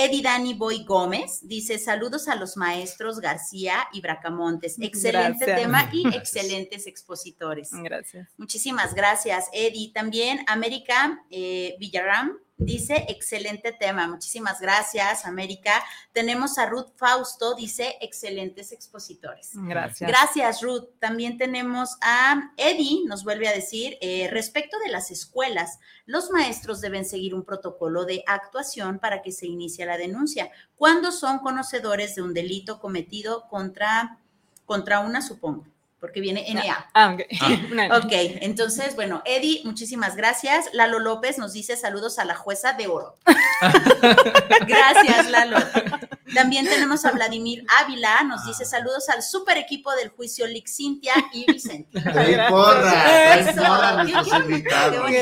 Eddie 0.00 0.22
Dani 0.22 0.54
Boy 0.54 0.84
Gómez 0.84 1.40
dice: 1.42 1.76
Saludos 1.76 2.28
a 2.28 2.36
los 2.36 2.56
maestros 2.56 3.18
García 3.18 3.88
y 3.92 4.00
Bracamontes. 4.00 4.76
Excelente 4.80 5.44
tema 5.44 5.90
y 5.92 6.06
excelentes 6.16 6.86
expositores. 6.86 7.70
Gracias. 7.72 8.28
Muchísimas 8.36 8.94
gracias, 8.94 9.48
Eddie. 9.52 9.92
También 9.92 10.44
América 10.46 11.20
eh, 11.30 11.74
Villaram 11.80 12.38
Dice, 12.60 13.06
excelente 13.08 13.70
tema. 13.70 14.08
Muchísimas 14.08 14.60
gracias, 14.60 15.24
América. 15.24 15.70
Tenemos 16.12 16.58
a 16.58 16.66
Ruth 16.66 16.88
Fausto, 16.96 17.54
dice, 17.54 17.96
excelentes 18.00 18.72
expositores. 18.72 19.50
Gracias. 19.54 20.10
Gracias, 20.10 20.60
Ruth. 20.62 20.88
También 20.98 21.38
tenemos 21.38 21.96
a 22.02 22.50
Eddie, 22.56 23.04
nos 23.06 23.22
vuelve 23.22 23.46
a 23.46 23.52
decir, 23.52 23.96
eh, 24.00 24.28
respecto 24.32 24.76
de 24.80 24.90
las 24.90 25.12
escuelas, 25.12 25.78
los 26.04 26.30
maestros 26.30 26.80
deben 26.80 27.04
seguir 27.04 27.32
un 27.32 27.44
protocolo 27.44 28.04
de 28.04 28.24
actuación 28.26 28.98
para 28.98 29.22
que 29.22 29.30
se 29.30 29.46
inicie 29.46 29.86
la 29.86 29.96
denuncia. 29.96 30.50
cuando 30.74 31.12
son 31.12 31.38
conocedores 31.38 32.14
de 32.14 32.22
un 32.22 32.34
delito 32.34 32.80
cometido 32.80 33.48
contra, 33.48 34.18
contra 34.64 35.00
una, 35.00 35.22
supongo? 35.22 35.64
Porque 36.00 36.20
viene 36.20 36.46
NA. 36.52 36.88
Ah, 36.94 37.16
ah. 37.16 37.98
ok, 38.04 38.12
entonces, 38.40 38.94
bueno, 38.94 39.22
Eddie, 39.24 39.62
muchísimas 39.64 40.16
gracias. 40.16 40.70
Lalo 40.72 40.98
López 40.98 41.38
nos 41.38 41.52
dice 41.52 41.76
saludos 41.76 42.18
a 42.18 42.24
la 42.24 42.34
jueza 42.34 42.72
de 42.74 42.86
oro. 42.86 43.18
gracias, 44.66 45.30
Lalo. 45.30 45.58
También 46.34 46.66
tenemos 46.66 47.04
a 47.04 47.12
Vladimir 47.12 47.64
Ávila, 47.80 48.22
nos 48.24 48.44
dice 48.46 48.64
saludos 48.64 49.08
al 49.08 49.22
super 49.22 49.56
equipo 49.56 49.94
del 49.94 50.10
juicio 50.10 50.46
Lick 50.46 50.68
Cintia 50.68 51.14
y 51.32 51.50
Vicente. 51.50 52.00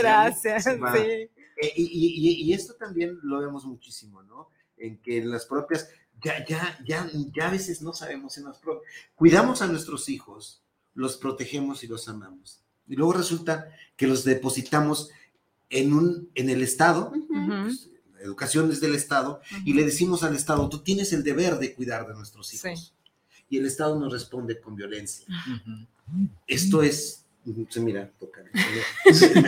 Gracias. 0.02 0.66
Eh, 0.66 1.72
y, 1.74 2.44
y 2.44 2.52
esto 2.52 2.74
también 2.74 3.18
lo 3.22 3.40
vemos 3.40 3.64
muchísimo, 3.64 4.22
¿no? 4.22 4.50
En 4.76 5.00
que 5.00 5.24
las 5.24 5.46
propias, 5.46 5.88
ya, 6.22 6.44
ya, 6.44 6.78
ya, 6.84 7.08
ya 7.34 7.48
a 7.48 7.50
veces 7.50 7.80
no 7.80 7.94
sabemos 7.94 8.36
en 8.36 8.44
las 8.44 8.58
propias, 8.58 8.92
cuidamos 9.14 9.62
a 9.62 9.66
nuestros 9.66 10.10
hijos, 10.10 10.65
los 10.96 11.16
protegemos 11.16 11.84
y 11.84 11.86
los 11.86 12.08
amamos. 12.08 12.60
Y 12.88 12.96
luego 12.96 13.12
resulta 13.12 13.68
que 13.96 14.06
los 14.06 14.24
depositamos 14.24 15.10
en, 15.70 15.92
un, 15.92 16.30
en 16.34 16.50
el 16.50 16.62
Estado, 16.62 17.12
pues, 17.28 17.90
la 18.14 18.22
educación 18.22 18.70
es 18.72 18.80
del 18.80 18.94
Estado, 18.94 19.40
y 19.64 19.74
le 19.74 19.84
decimos 19.84 20.22
al 20.22 20.34
Estado, 20.34 20.68
tú 20.68 20.80
tienes 20.80 21.12
el 21.12 21.22
deber 21.22 21.58
de 21.58 21.74
cuidar 21.74 22.06
de 22.06 22.14
nuestros 22.14 22.52
hijos. 22.54 22.94
Y 23.48 23.58
el 23.58 23.66
Estado 23.66 23.98
nos 24.00 24.12
responde 24.12 24.60
con 24.60 24.74
violencia. 24.74 25.26
Esto 26.46 26.82
es, 26.82 27.24
se 27.68 27.80
mira, 27.80 28.10
toca, 28.18 28.42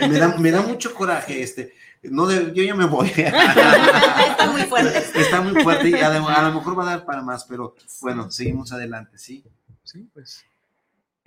me, 0.07 0.19
da, 0.19 0.37
me 0.37 0.51
da 0.51 0.61
mucho 0.61 0.93
coraje 0.93 1.41
este. 1.41 1.73
No 2.03 2.31
yo 2.31 2.63
ya 2.63 2.75
me 2.75 2.85
voy. 2.85 3.09
Está 3.17 4.49
muy 4.51 4.61
fuerte. 4.63 5.19
Está 5.19 5.41
muy 5.41 5.61
fuerte 5.61 5.89
y 5.89 5.93
a, 5.95 6.07
a, 6.07 6.49
lo 6.49 6.55
mejor 6.55 6.79
va 6.79 6.83
a 6.83 6.95
dar 6.95 7.05
para 7.05 7.21
más, 7.21 7.43
pero 7.43 7.75
bueno, 7.99 8.31
seguimos 8.31 8.71
adelante, 8.71 9.17
¿sí? 9.17 9.43
Sí, 9.83 10.07
pues. 10.13 10.45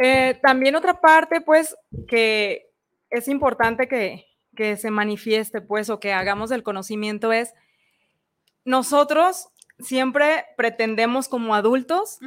Eh, 0.05 0.36
también 0.42 0.74
otra 0.74 1.00
parte, 1.00 1.40
pues, 1.40 1.76
que 2.09 2.72
es 3.09 3.28
importante 3.28 3.86
que, 3.86 4.26
se 4.76 4.90
manifieste, 4.90 5.61
pues, 5.61 5.90
o 5.90 6.00
que 6.00 6.12
hagamos 6.12 6.50
el 6.50 6.64
conocimiento 6.64 7.32
es, 7.32 7.55
nosotros 8.64 9.48
siempre 9.78 10.44
pretendemos 10.57 11.28
como 11.28 11.55
adultos 11.55 12.18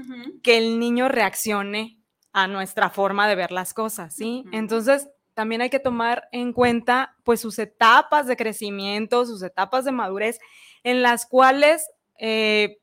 que 0.41 0.57
el 0.57 0.80
niño 0.80 1.09
reaccione 1.09 1.99
a 2.32 2.47
nuestra 2.47 2.89
forma 2.89 3.28
de 3.28 3.36
ver 3.36 3.51
las 3.51 3.73
cosas, 3.73 4.15
¿sí? 4.15 4.45
Entonces, 4.51 5.09
también 5.34 5.61
hay 5.61 5.69
que 5.69 5.80
tomar 5.80 6.30
en 6.32 6.53
cuenta, 6.53 7.17
pues, 7.26 7.41
sus 7.41 7.59
etapas 7.59 8.26
de 8.26 8.38
crecimiento, 8.38 9.26
sus 9.26 9.43
etapas 9.43 9.84
de 9.84 9.91
madurez, 9.91 10.39
en 10.84 11.01
las 11.01 11.26
cuales 11.26 11.89
eh, 12.19 12.80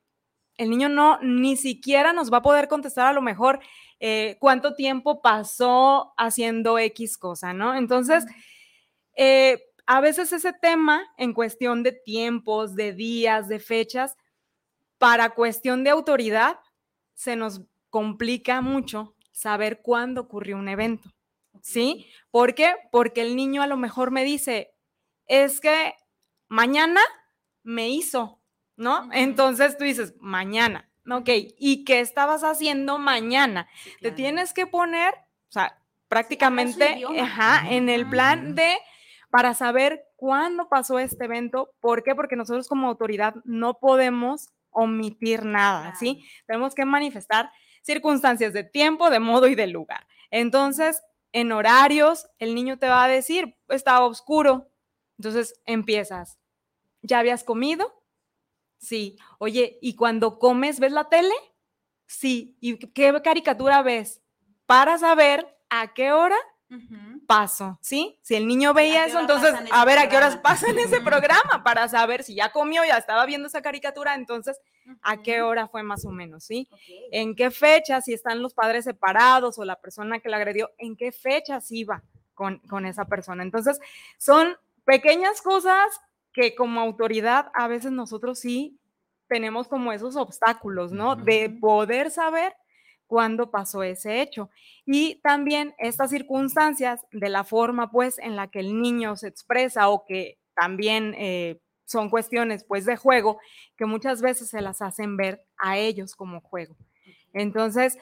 el 0.59 0.71
niño 0.71 0.89
no 0.89 1.19
ni 1.23 1.57
siquiera 1.57 2.13
nos 2.13 2.33
va 2.33 2.39
a 2.39 2.43
poder 2.43 2.69
contestar 2.69 3.07
a 3.07 3.13
lo 3.13 3.23
mejor 3.23 3.61
eh, 4.05 4.37
cuánto 4.41 4.75
tiempo 4.75 5.23
pasó 5.23 6.13
haciendo 6.17 6.77
X 6.77 7.17
cosa, 7.17 7.53
¿no? 7.53 7.77
Entonces, 7.77 8.25
eh, 9.15 9.63
a 9.87 10.01
veces 10.01 10.33
ese 10.33 10.53
tema 10.53 11.05
en 11.17 11.33
cuestión 11.33 11.85
de 11.85 11.93
tiempos, 11.93 12.75
de 12.75 12.95
días, 12.95 13.47
de 13.47 13.61
fechas, 13.61 14.17
para 14.99 15.31
cuestión 15.37 15.85
de 15.85 15.91
autoridad, 15.91 16.59
se 17.15 17.37
nos 17.37 17.63
complica 17.91 18.61
mucho 18.61 19.15
saber 19.31 19.83
cuándo 19.83 20.23
ocurrió 20.23 20.57
un 20.57 20.69
evento, 20.69 21.09
¿sí? 21.61 22.09
¿Por 22.33 22.57
qué? 22.57 22.75
Porque 22.91 23.23
el 23.23 23.37
niño 23.37 23.63
a 23.63 23.69
lo 23.69 23.77
mejor 23.77 24.11
me 24.11 24.25
dice, 24.25 24.75
es 25.27 25.61
que 25.61 25.95
mañana 26.49 27.03
me 27.63 27.89
hizo, 27.89 28.41
¿no? 28.75 29.09
Entonces 29.13 29.79
tú 29.79 29.85
dices, 29.85 30.15
mañana. 30.19 30.92
Ok, 31.11 31.29
¿y 31.59 31.85
qué 31.85 32.01
estabas 32.01 32.45
haciendo 32.45 32.99
mañana? 32.99 33.69
Te 34.01 34.13
tienes 34.13 34.53
que 34.53 34.67
poner, 34.67 35.13
o 35.49 35.53
sea, 35.53 35.79
prácticamente 36.09 37.03
en 37.69 37.89
el 37.89 38.09
plan 38.09 38.55
de, 38.55 38.77
para 39.31 39.55
saber 39.55 40.05
cuándo 40.17 40.69
pasó 40.69 40.99
este 40.99 41.25
evento. 41.25 41.75
¿Por 41.81 42.03
qué? 42.03 42.15
Porque 42.15 42.37
nosotros 42.37 42.69
como 42.69 42.89
autoridad 42.89 43.35
no 43.45 43.79
podemos 43.79 44.51
omitir 44.71 45.45
nada, 45.45 45.95
¿sí? 45.97 46.25
Tenemos 46.47 46.75
que 46.75 46.85
manifestar 46.85 47.51
circunstancias 47.83 48.53
de 48.53 48.65
tiempo, 48.65 49.11
de 49.11 49.19
modo 49.19 49.49
y 49.49 49.55
de 49.55 49.67
lugar. 49.67 50.07
Entonces, 50.31 51.03
en 51.33 51.51
horarios, 51.51 52.29
el 52.39 52.55
niño 52.55 52.79
te 52.79 52.89
va 52.89 53.05
a 53.05 53.09
decir, 53.09 53.57
estaba 53.69 54.07
oscuro. 54.07 54.69
Entonces 55.19 55.61
empiezas, 55.67 56.39
¿ya 57.03 57.19
habías 57.19 57.45
comido? 57.45 58.02
Sí. 58.83 59.17
Oye, 59.39 59.79
¿y 59.81 59.95
cuando 59.95 60.39
comes 60.41 60.81
ves 60.81 60.93
la 60.93 61.09
tele? 61.09 61.35
Sí. 62.07 62.57
¿Y 62.61 62.77
qué 62.77 63.23
caricatura 63.23 63.81
ves? 63.83 64.21
Para 64.67 64.99
saber 64.99 65.47
a 65.71 65.95
qué 65.95 66.13
hora 66.13 66.37
paso, 67.27 67.79
¿sí? 67.83 68.19
Si 68.23 68.35
el 68.35 68.47
niño 68.47 68.73
veía 68.73 69.05
eso, 69.05 69.21
entonces, 69.21 69.55
a 69.71 69.85
ver 69.85 69.99
a 69.99 70.09
qué 70.09 70.17
horas 70.17 70.39
pasa 70.39 70.71
en 70.71 70.79
ese 70.79 71.01
programa 71.01 71.63
para 71.63 71.87
saber 71.89 72.23
si 72.23 72.35
ya 72.35 72.51
comió, 72.51 72.83
ya 72.85 72.97
estaba 72.97 73.27
viendo 73.27 73.49
esa 73.49 73.63
caricatura, 73.63 74.15
entonces, 74.15 74.59
a 75.03 75.23
qué 75.23 75.43
hora 75.43 75.69
fue 75.69 75.83
más 75.83 76.05
o 76.05 76.11
menos, 76.11 76.45
¿sí? 76.45 76.69
En 77.11 77.35
qué 77.37 77.51
fecha, 77.51 78.01
si 78.01 78.15
están 78.15 78.43
los 78.43 78.55
padres 78.55 78.85
separados 78.85 79.59
o 79.59 79.65
la 79.65 79.81
persona 79.81 80.21
que 80.21 80.29
la 80.29 80.39
agredió, 80.39 80.71
en 80.79 80.97
qué 80.97 81.13
fechas 81.13 81.71
iba 81.71 82.03
con, 82.35 82.59
con 82.61 82.87
esa 82.87 83.05
persona. 83.05 83.43
Entonces, 83.43 83.79
son 84.19 84.57
pequeñas 84.85 85.43
cosas 85.43 86.01
que 86.33 86.55
como 86.55 86.81
autoridad 86.81 87.51
a 87.55 87.69
veces 87.69 87.93
nosotros 87.93 88.39
sí 88.39 88.79
tenemos 89.29 89.69
como 89.69 89.93
esos 89.93 90.17
obstáculos, 90.17 90.93
¿no? 90.93 91.17
De 91.17 91.49
poder 91.49 92.11
saber 92.11 92.55
cuándo 93.07 93.51
pasó 93.51 93.83
ese 93.83 94.21
hecho. 94.23 94.51
Y 94.87 95.21
también 95.23 95.75
estas 95.79 96.11
circunstancias 96.11 97.05
de 97.13 97.29
la 97.29 97.45
forma, 97.45 97.91
pues, 97.91 98.19
en 98.19 98.37
la 98.37 98.49
que 98.49 98.61
el 98.61 98.81
niño 98.81 99.17
se 99.17 99.29
expresa 99.29 99.89
o 99.89 100.05
que 100.05 100.39
también 100.55 101.15
eh, 101.19 101.61
son 101.85 102.11
cuestiones, 102.11 102.65
pues, 102.65 102.85
de 102.87 102.97
juego, 102.97 103.39
que 103.77 103.87
muchas 103.87 104.23
veces 104.23 104.49
se 104.49 104.63
las 104.63 104.81
hacen 104.83 105.17
ver 105.17 105.45
a 105.59 105.79
ellos 105.79 106.15
como 106.15 106.41
juego. 106.41 106.77
Entonces, 107.33 107.99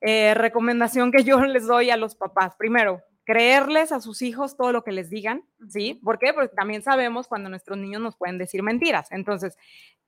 eh, 0.00 0.34
recomendación 0.34 1.12
que 1.12 1.24
yo 1.24 1.38
les 1.44 1.66
doy 1.66 1.90
a 1.90 1.96
los 1.96 2.14
papás, 2.14 2.54
primero, 2.56 3.02
creerles 3.24 3.90
a 3.90 4.00
sus 4.00 4.22
hijos 4.22 4.56
todo 4.56 4.72
lo 4.72 4.84
que 4.84 4.92
les 4.92 5.10
digan, 5.10 5.44
¿sí? 5.68 6.00
¿Por 6.04 6.18
qué? 6.18 6.32
Porque 6.32 6.54
también 6.54 6.82
sabemos 6.82 7.26
cuando 7.26 7.48
nuestros 7.48 7.78
niños 7.78 8.02
nos 8.02 8.16
pueden 8.16 8.38
decir 8.38 8.62
mentiras. 8.62 9.10
Entonces, 9.10 9.56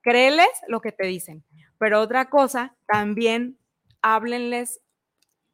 créeles 0.02 0.48
lo 0.68 0.80
que 0.80 0.92
te 0.92 1.06
dicen. 1.06 1.44
Pero 1.78 2.00
otra 2.00 2.28
cosa, 2.28 2.76
también 2.86 3.58
háblenles 4.02 4.80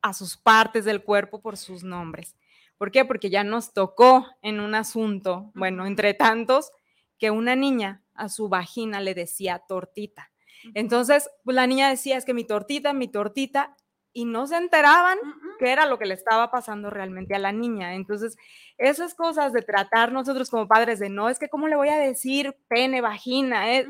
a 0.03 0.13
sus 0.13 0.37
partes 0.37 0.85
del 0.85 1.03
cuerpo 1.03 1.41
por 1.41 1.57
sus 1.57 1.85
nombres. 1.85 2.37
¿Por 2.77 2.91
qué? 2.91 3.05
Porque 3.05 3.31
ya 3.31 3.45
nos 3.45 3.73
tocó 3.73 4.27
en 4.43 4.59
un 4.59 4.75
asunto, 4.75 5.53
bueno, 5.55 5.87
entre 5.87 6.15
tantos, 6.15 6.73
que 7.19 7.31
una 7.31 7.55
niña 7.55 8.03
a 8.15 8.29
su 8.29 8.49
vagina 8.49 9.01
le 9.01 9.15
decía 9.15 9.63
tortita. 9.69 10.33
Entonces, 10.75 11.31
pues 11.45 11.55
la 11.55 11.67
niña 11.67 11.89
decía, 11.89 12.17
es 12.17 12.25
que 12.25 12.35
mi 12.35 12.45
tortita, 12.45 12.93
mi 12.93 13.09
tortita, 13.09 13.77
y 14.13 14.25
no 14.25 14.47
se 14.47 14.57
enteraban 14.57 15.19
qué 15.59 15.73
era 15.73 15.87
lo 15.87 15.99
que 15.99 16.07
le 16.07 16.15
estaba 16.15 16.51
pasando 16.51 16.91
realmente 16.91 17.35
a 17.35 17.39
la 17.39 17.53
niña. 17.53 17.95
Entonces, 17.95 18.37
esas 18.79 19.15
cosas 19.15 19.53
de 19.53 19.63
tratar 19.63 20.13
nosotros 20.13 20.51
como 20.51 20.69
padres 20.69 20.99
de 20.99 21.09
no, 21.09 21.29
es 21.29 21.39
que 21.39 21.49
cómo 21.49 21.69
le 21.69 21.77
voy 21.77 21.89
a 21.89 21.99
decir 21.99 22.57
pene, 22.69 23.01
vagina, 23.01 23.75
eh? 23.75 23.87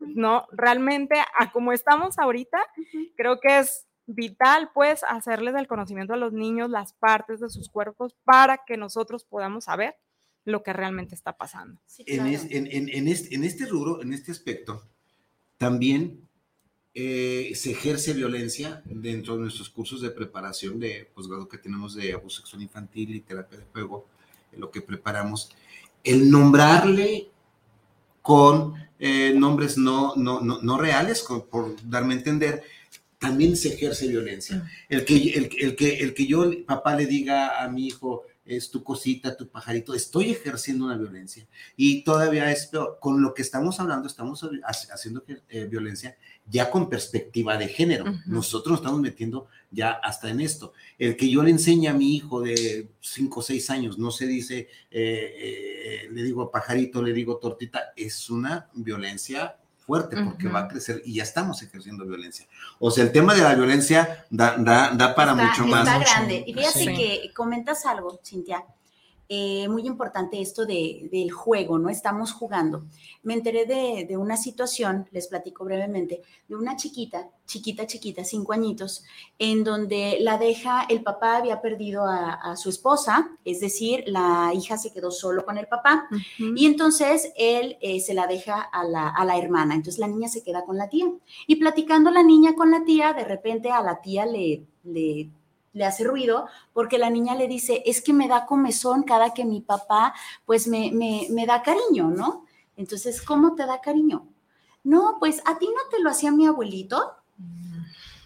no, 0.00 0.46
realmente 0.52 1.16
a 1.38 1.52
como 1.52 1.72
estamos 1.72 2.18
ahorita, 2.18 2.58
creo 3.16 3.40
que 3.40 3.58
es 3.58 3.86
vital 4.06 4.70
pues 4.74 5.02
hacerles 5.04 5.54
el 5.54 5.66
conocimiento 5.66 6.12
a 6.12 6.18
los 6.18 6.32
niños 6.32 6.70
las 6.70 6.92
partes 6.92 7.40
de 7.40 7.48
sus 7.48 7.70
cuerpos 7.70 8.14
para 8.24 8.58
que 8.66 8.76
nosotros 8.76 9.24
podamos 9.24 9.64
saber 9.64 9.96
lo 10.44 10.62
que 10.62 10.74
realmente 10.74 11.14
está 11.14 11.36
pasando. 11.36 11.80
en, 12.06 12.26
en, 12.26 13.08
este, 13.08 13.34
en 13.34 13.44
este 13.44 13.64
rubro, 13.64 14.02
en 14.02 14.12
este 14.12 14.30
aspecto, 14.30 14.82
también 15.56 16.28
eh, 16.96 17.50
se 17.56 17.72
ejerce 17.72 18.12
violencia 18.12 18.80
dentro 18.84 19.34
de 19.34 19.42
nuestros 19.42 19.68
cursos 19.68 20.00
de 20.00 20.10
preparación 20.10 20.78
de 20.78 21.10
posgrado 21.12 21.48
que 21.48 21.58
tenemos 21.58 21.94
de 21.94 22.12
abuso 22.12 22.40
sexual 22.40 22.62
infantil 22.62 23.16
y 23.16 23.20
terapia 23.20 23.58
de 23.58 23.64
juego, 23.72 24.06
lo 24.56 24.70
que 24.70 24.80
preparamos. 24.80 25.50
El 26.04 26.30
nombrarle 26.30 27.30
con 28.22 28.74
eh, 29.00 29.34
nombres 29.34 29.76
no, 29.76 30.14
no, 30.14 30.40
no, 30.40 30.78
reales, 30.78 31.24
por 31.50 31.74
darme 31.88 32.14
a 32.14 32.18
entender, 32.18 32.62
también 33.18 33.56
se 33.56 33.74
ejerce 33.74 34.06
violencia. 34.06 34.70
El 34.88 35.04
que, 35.04 35.16
el, 35.30 35.76
que, 35.76 35.98
el 35.98 36.14
que 36.14 36.26
yo, 36.26 36.44
papá, 36.64 36.94
le 36.94 37.06
diga 37.06 37.62
a 37.62 37.68
mi 37.68 37.88
hijo, 37.88 38.24
es 38.44 38.70
tu 38.70 38.84
cosita, 38.84 39.36
tu 39.36 39.48
pajarito, 39.48 39.94
estoy 39.94 40.30
ejerciendo 40.30 40.84
una 40.84 40.96
violencia. 40.96 41.46
Y 41.76 42.04
todavía 42.04 42.50
es 42.52 42.66
peor. 42.66 42.98
Con 43.00 43.22
lo 43.22 43.32
que 43.34 43.42
estamos 43.42 43.80
hablando, 43.80 44.06
estamos 44.06 44.46
haciendo 44.90 45.24
eh, 45.48 45.66
violencia 45.70 46.16
ya 46.46 46.70
con 46.70 46.88
perspectiva 46.88 47.56
de 47.56 47.68
género. 47.68 48.04
Nosotros 48.26 48.72
nos 48.72 48.80
estamos 48.80 49.00
metiendo 49.00 49.48
ya 49.70 49.92
hasta 49.92 50.28
en 50.30 50.40
esto. 50.40 50.72
El 50.98 51.16
que 51.16 51.28
yo 51.28 51.42
le 51.42 51.50
enseñe 51.50 51.88
a 51.88 51.94
mi 51.94 52.14
hijo 52.14 52.40
de 52.40 52.88
5 53.00 53.40
o 53.40 53.42
6 53.42 53.70
años, 53.70 53.98
no 53.98 54.10
se 54.10 54.26
dice, 54.26 54.68
eh, 54.90 55.34
eh, 55.38 56.08
le 56.12 56.22
digo 56.22 56.50
pajarito, 56.50 57.02
le 57.02 57.12
digo 57.12 57.36
tortita, 57.38 57.92
es 57.96 58.30
una 58.30 58.68
violencia 58.74 59.56
fuerte 59.78 60.16
porque 60.22 60.48
va 60.48 60.60
a 60.60 60.68
crecer 60.68 61.02
y 61.04 61.14
ya 61.14 61.22
estamos 61.22 61.62
ejerciendo 61.62 62.06
violencia. 62.06 62.46
O 62.78 62.90
sea, 62.90 63.04
el 63.04 63.12
tema 63.12 63.34
de 63.34 63.42
la 63.42 63.54
violencia 63.54 64.26
da, 64.30 64.56
da, 64.56 65.14
para 65.14 65.34
mucho 65.34 65.66
más. 65.66 65.86
Está 65.86 65.98
grande. 65.98 66.44
Y 66.46 66.54
fíjate 66.54 66.84
que 66.86 67.32
comentas 67.34 67.84
algo, 67.84 68.18
Cintia, 68.24 68.64
eh, 69.28 69.68
muy 69.68 69.86
importante 69.86 70.40
esto 70.40 70.66
de, 70.66 71.08
del 71.10 71.30
juego, 71.30 71.78
¿no? 71.78 71.88
Estamos 71.88 72.32
jugando. 72.32 72.84
Me 73.22 73.34
enteré 73.34 73.64
de, 73.64 74.04
de, 74.06 74.16
una 74.16 74.36
situación, 74.36 75.08
les 75.12 75.28
platico 75.28 75.64
brevemente, 75.64 76.22
de 76.46 76.54
una 76.54 76.76
chiquita, 76.76 77.30
chiquita, 77.46 77.86
chiquita, 77.86 78.22
cinco 78.24 78.52
añitos, 78.52 79.04
en 79.38 79.64
donde 79.64 80.18
la 80.20 80.36
deja, 80.36 80.84
el 80.88 81.02
papá 81.02 81.36
había 81.36 81.62
perdido 81.62 82.04
a, 82.06 82.54
su 82.56 82.68
esposa, 82.68 83.30
es 83.44 83.60
decir, 83.60 84.04
la 84.06 84.52
hija 84.54 84.76
se 84.76 84.92
quedó 84.92 85.10
solo 85.10 85.44
con 85.44 85.58
el 85.58 85.66
papá, 85.66 86.08
y 86.38 86.66
entonces 86.66 87.32
él 87.36 87.78
eh, 87.80 88.00
se 88.00 88.14
la 88.14 88.26
deja 88.26 88.60
a 88.60 88.84
la, 88.84 89.08
a 89.08 89.24
la 89.24 89.38
hermana, 89.38 89.74
entonces 89.74 89.98
la 89.98 90.08
niña 90.08 90.28
se 90.28 90.42
queda 90.42 90.64
con 90.64 90.76
la 90.76 90.88
tía. 90.88 91.06
Y 91.46 91.56
platicando 91.56 92.10
la 92.10 92.22
niña 92.22 92.54
con 92.54 92.70
la 92.70 92.84
tía, 92.84 93.12
de 93.12 93.24
repente 93.24 93.70
a 93.70 93.82
la 93.82 94.00
tía 94.00 94.26
le, 94.26 94.64
le 94.84 95.30
le 95.74 95.84
hace 95.84 96.04
ruido 96.04 96.46
porque 96.72 96.98
la 96.98 97.10
niña 97.10 97.34
le 97.34 97.46
dice, 97.46 97.82
es 97.84 98.00
que 98.00 98.14
me 98.14 98.28
da 98.28 98.46
comezón 98.46 99.02
cada 99.02 99.34
que 99.34 99.44
mi 99.44 99.60
papá 99.60 100.14
pues 100.46 100.66
me, 100.66 100.90
me, 100.92 101.46
da 101.46 101.62
cariño, 101.62 102.10
¿no? 102.10 102.46
Entonces, 102.76 103.20
¿cómo 103.20 103.54
te 103.54 103.66
da 103.66 103.80
cariño? 103.80 104.26
No, 104.82 105.16
pues 105.18 105.42
a 105.44 105.58
ti 105.58 105.66
no 105.66 105.90
te 105.90 106.02
lo 106.02 106.10
hacía 106.10 106.32
mi 106.32 106.46
abuelito. 106.46 107.16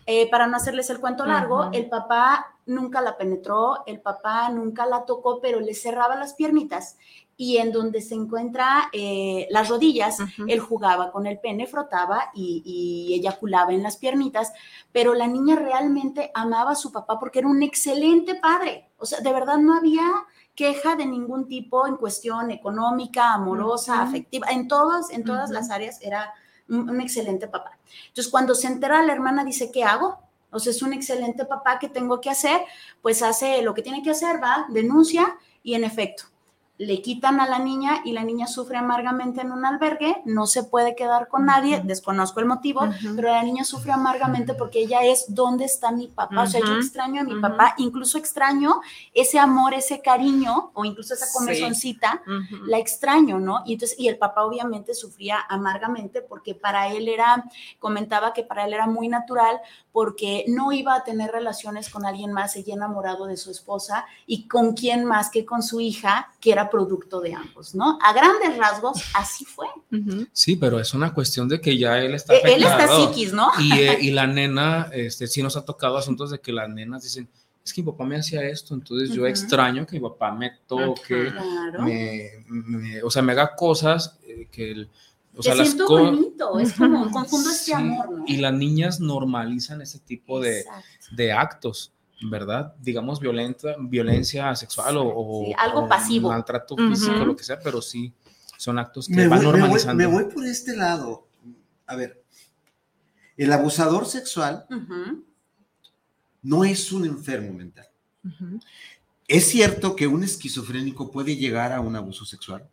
Eh, 0.06 0.30
para 0.30 0.46
no 0.46 0.56
hacerles 0.56 0.88
el 0.88 1.00
cuento 1.00 1.26
largo, 1.26 1.68
el 1.72 1.88
papá 1.88 2.56
nunca 2.64 3.02
la 3.02 3.18
penetró, 3.18 3.84
el 3.86 4.00
papá 4.00 4.48
nunca 4.48 4.86
la 4.86 5.04
tocó, 5.04 5.38
pero 5.40 5.60
le 5.60 5.74
cerraba 5.74 6.16
las 6.16 6.32
piernitas 6.32 6.96
y 7.40 7.58
en 7.58 7.70
donde 7.70 8.02
se 8.02 8.16
encuentra 8.16 8.90
eh, 8.92 9.46
las 9.50 9.68
rodillas, 9.68 10.18
él 10.48 10.58
jugaba 10.58 11.12
con 11.12 11.24
el 11.24 11.38
pene, 11.38 11.68
frotaba 11.68 12.32
y, 12.34 12.62
y, 12.64 13.14
eyaculaba 13.14 13.72
en 13.72 13.84
las 13.84 13.96
piernitas, 13.96 14.52
pero 14.90 15.14
la 15.14 15.28
niña 15.28 15.54
realmente 15.54 16.32
amaba 16.34 16.72
a 16.72 16.74
su 16.74 16.90
papá 16.90 17.20
porque 17.20 17.38
era 17.38 17.46
un 17.46 17.62
excelente 17.62 18.34
padre. 18.34 18.90
O 18.98 19.06
sea, 19.06 19.20
de 19.20 19.32
verdad 19.32 19.56
no 19.58 19.76
había 19.76 20.02
queja 20.56 20.96
de 20.96 21.06
ningún 21.06 21.46
tipo 21.46 21.86
en 21.86 21.96
cuestión 21.96 22.50
económica, 22.50 23.32
amorosa, 23.32 24.02
afectiva, 24.02 24.48
en 24.50 24.66
todas, 24.66 25.08
en 25.10 25.22
todas 25.22 25.50
las 25.50 25.70
áreas 25.70 26.02
era 26.02 26.34
un, 26.68 26.90
un, 26.90 27.00
excelente 27.00 27.46
papá. 27.46 27.78
Entonces, 28.08 28.28
cuando 28.32 28.56
se 28.56 28.66
entera 28.66 29.00
la 29.04 29.12
hermana 29.12 29.44
dice, 29.44 29.70
¿qué 29.70 29.84
hago? 29.84 30.18
O 30.50 30.58
sea, 30.58 30.72
es 30.72 30.82
un 30.82 30.92
excelente 30.92 31.44
papá, 31.44 31.78
¿qué 31.78 31.88
tengo 31.88 32.20
que 32.20 32.30
hacer? 32.30 32.62
Pues 33.00 33.22
hace 33.22 33.62
lo 33.62 33.74
que 33.74 33.82
tiene 33.82 34.02
que 34.02 34.10
hacer, 34.10 34.42
va, 34.42 34.66
denuncia 34.70 35.38
y 35.62 35.74
en 35.74 35.84
efecto, 35.84 36.24
le 36.78 37.02
quitan 37.02 37.40
a 37.40 37.48
la 37.48 37.58
niña 37.58 38.02
y 38.04 38.12
la 38.12 38.22
niña 38.22 38.46
sufre 38.46 38.78
amargamente 38.78 39.40
en 39.40 39.50
un 39.50 39.66
albergue, 39.66 40.22
no 40.24 40.46
se 40.46 40.62
puede 40.62 40.94
quedar 40.94 41.26
con 41.26 41.44
nadie, 41.44 41.82
desconozco 41.84 42.38
el 42.38 42.46
motivo, 42.46 42.88
pero 43.16 43.28
la 43.32 43.42
niña 43.42 43.64
sufre 43.64 43.90
amargamente 43.90 44.54
porque 44.54 44.80
ella 44.80 45.00
es 45.02 45.26
dónde 45.28 45.64
está 45.64 45.90
mi 45.90 46.06
papá, 46.06 46.42
o 46.42 46.46
sea, 46.46 46.60
yo 46.60 46.76
extraño 46.76 47.22
a 47.22 47.24
mi 47.24 47.40
papá, 47.40 47.74
incluso 47.78 48.16
extraño 48.16 48.80
ese 49.12 49.40
amor, 49.40 49.74
ese 49.74 50.00
cariño 50.00 50.70
o 50.72 50.84
incluso 50.84 51.14
esa 51.14 51.26
comezoncita, 51.32 52.22
la 52.66 52.78
extraño, 52.78 53.40
¿no? 53.40 53.62
Y 53.66 53.72
entonces 53.72 53.98
y 53.98 54.06
el 54.06 54.16
papá 54.16 54.44
obviamente 54.44 54.94
sufría 54.94 55.38
amargamente 55.48 56.22
porque 56.22 56.54
para 56.54 56.92
él 56.92 57.08
era 57.08 57.44
comentaba 57.80 58.32
que 58.32 58.44
para 58.44 58.66
él 58.66 58.72
era 58.72 58.86
muy 58.86 59.08
natural 59.08 59.60
porque 59.90 60.44
no 60.46 60.70
iba 60.70 60.94
a 60.94 61.02
tener 61.02 61.32
relaciones 61.32 61.90
con 61.90 62.06
alguien 62.06 62.32
más, 62.32 62.54
ella 62.54 62.74
enamorado 62.74 63.26
de 63.26 63.36
su 63.36 63.50
esposa 63.50 64.06
y 64.26 64.46
con 64.46 64.74
quién 64.74 65.04
más 65.04 65.28
que 65.28 65.44
con 65.44 65.60
su 65.62 65.80
hija, 65.80 66.30
que 66.40 66.52
era 66.52 66.67
producto 66.70 67.20
de 67.20 67.34
ambos, 67.34 67.74
¿no? 67.74 67.98
A 68.02 68.12
grandes 68.12 68.56
rasgos, 68.56 69.02
así 69.14 69.44
fue. 69.44 69.66
Sí, 70.32 70.56
pero 70.56 70.80
es 70.80 70.94
una 70.94 71.12
cuestión 71.12 71.48
de 71.48 71.60
que 71.60 71.76
ya 71.76 71.98
él 71.98 72.14
está. 72.14 72.34
E-, 72.34 72.54
él 72.54 72.62
está 72.62 72.88
psiquis, 72.88 73.32
¿no? 73.32 73.50
Eh, 73.74 73.98
y, 74.00 74.10
la 74.10 74.26
nena, 74.26 74.90
este, 74.92 75.26
sí 75.26 75.42
nos 75.42 75.56
ha 75.56 75.64
tocado 75.64 75.96
asuntos 75.96 76.30
de 76.30 76.40
que 76.40 76.52
las 76.52 76.68
nenas 76.68 77.02
dicen, 77.02 77.28
es 77.64 77.72
que 77.72 77.82
mi 77.82 77.90
papá 77.90 78.04
me 78.04 78.16
hacía 78.16 78.42
esto, 78.42 78.74
entonces 78.74 79.10
yo 79.10 79.26
extraño 79.26 79.86
que 79.86 80.00
mi 80.00 80.08
papá 80.08 80.32
me 80.32 80.52
toque, 80.66 81.32
me, 81.78 83.02
o 83.02 83.10
sea, 83.10 83.22
me 83.22 83.32
haga 83.32 83.54
cosas 83.54 84.18
eh, 84.26 84.48
que 84.50 84.70
el 84.70 84.90
o 85.36 85.42
sea, 85.42 85.54
siento 85.54 85.86
bonito, 85.86 86.58
es 86.58 86.72
como 86.72 87.10
confundo 87.12 87.50
este 87.50 87.72
amor, 87.72 88.10
¿no? 88.10 88.24
Y 88.26 88.38
las 88.38 88.52
niñas 88.52 88.98
normalizan 88.98 89.80
ese 89.80 90.00
tipo 90.00 90.40
de, 90.40 90.64
de, 91.12 91.32
actos, 91.32 91.92
¿verdad? 92.22 92.74
Digamos, 92.80 93.20
violenta, 93.20 93.76
violencia 93.78 94.54
sexual 94.54 94.96
o, 94.98 95.44
algo 95.56 95.88
pasivo. 95.88 96.28
Maltrato 96.28 96.76
físico, 96.76 97.24
lo 97.24 97.36
que 97.36 97.44
sea, 97.44 97.58
pero 97.58 97.80
sí 97.80 98.12
son 98.56 98.78
actos 98.78 99.08
que 99.08 99.28
van 99.28 99.42
normalizando. 99.42 100.02
Me 100.02 100.06
voy, 100.06 100.24
por 100.24 100.44
este 100.44 100.76
lado. 100.76 101.26
A 101.86 101.96
ver, 101.96 102.22
el 103.36 103.52
abusador 103.52 104.06
sexual 104.06 104.66
no 106.42 106.64
es 106.64 106.92
un 106.92 107.06
enfermo 107.06 107.52
mental. 107.52 107.86
Es 109.26 109.48
cierto 109.48 109.94
que 109.94 110.06
un 110.06 110.24
esquizofrénico 110.24 111.10
puede 111.10 111.36
llegar 111.36 111.72
a 111.72 111.80
un 111.80 111.96
abuso 111.96 112.24
sexual 112.24 112.68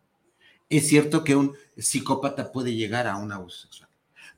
es 0.70 0.88
cierto 0.88 1.24
que 1.24 1.36
un 1.36 1.56
psicópata 1.78 2.52
puede 2.52 2.74
llegar 2.74 3.08
a 3.08 3.18
un 3.18 3.32
abuso 3.32 3.62
sexual. 3.62 3.90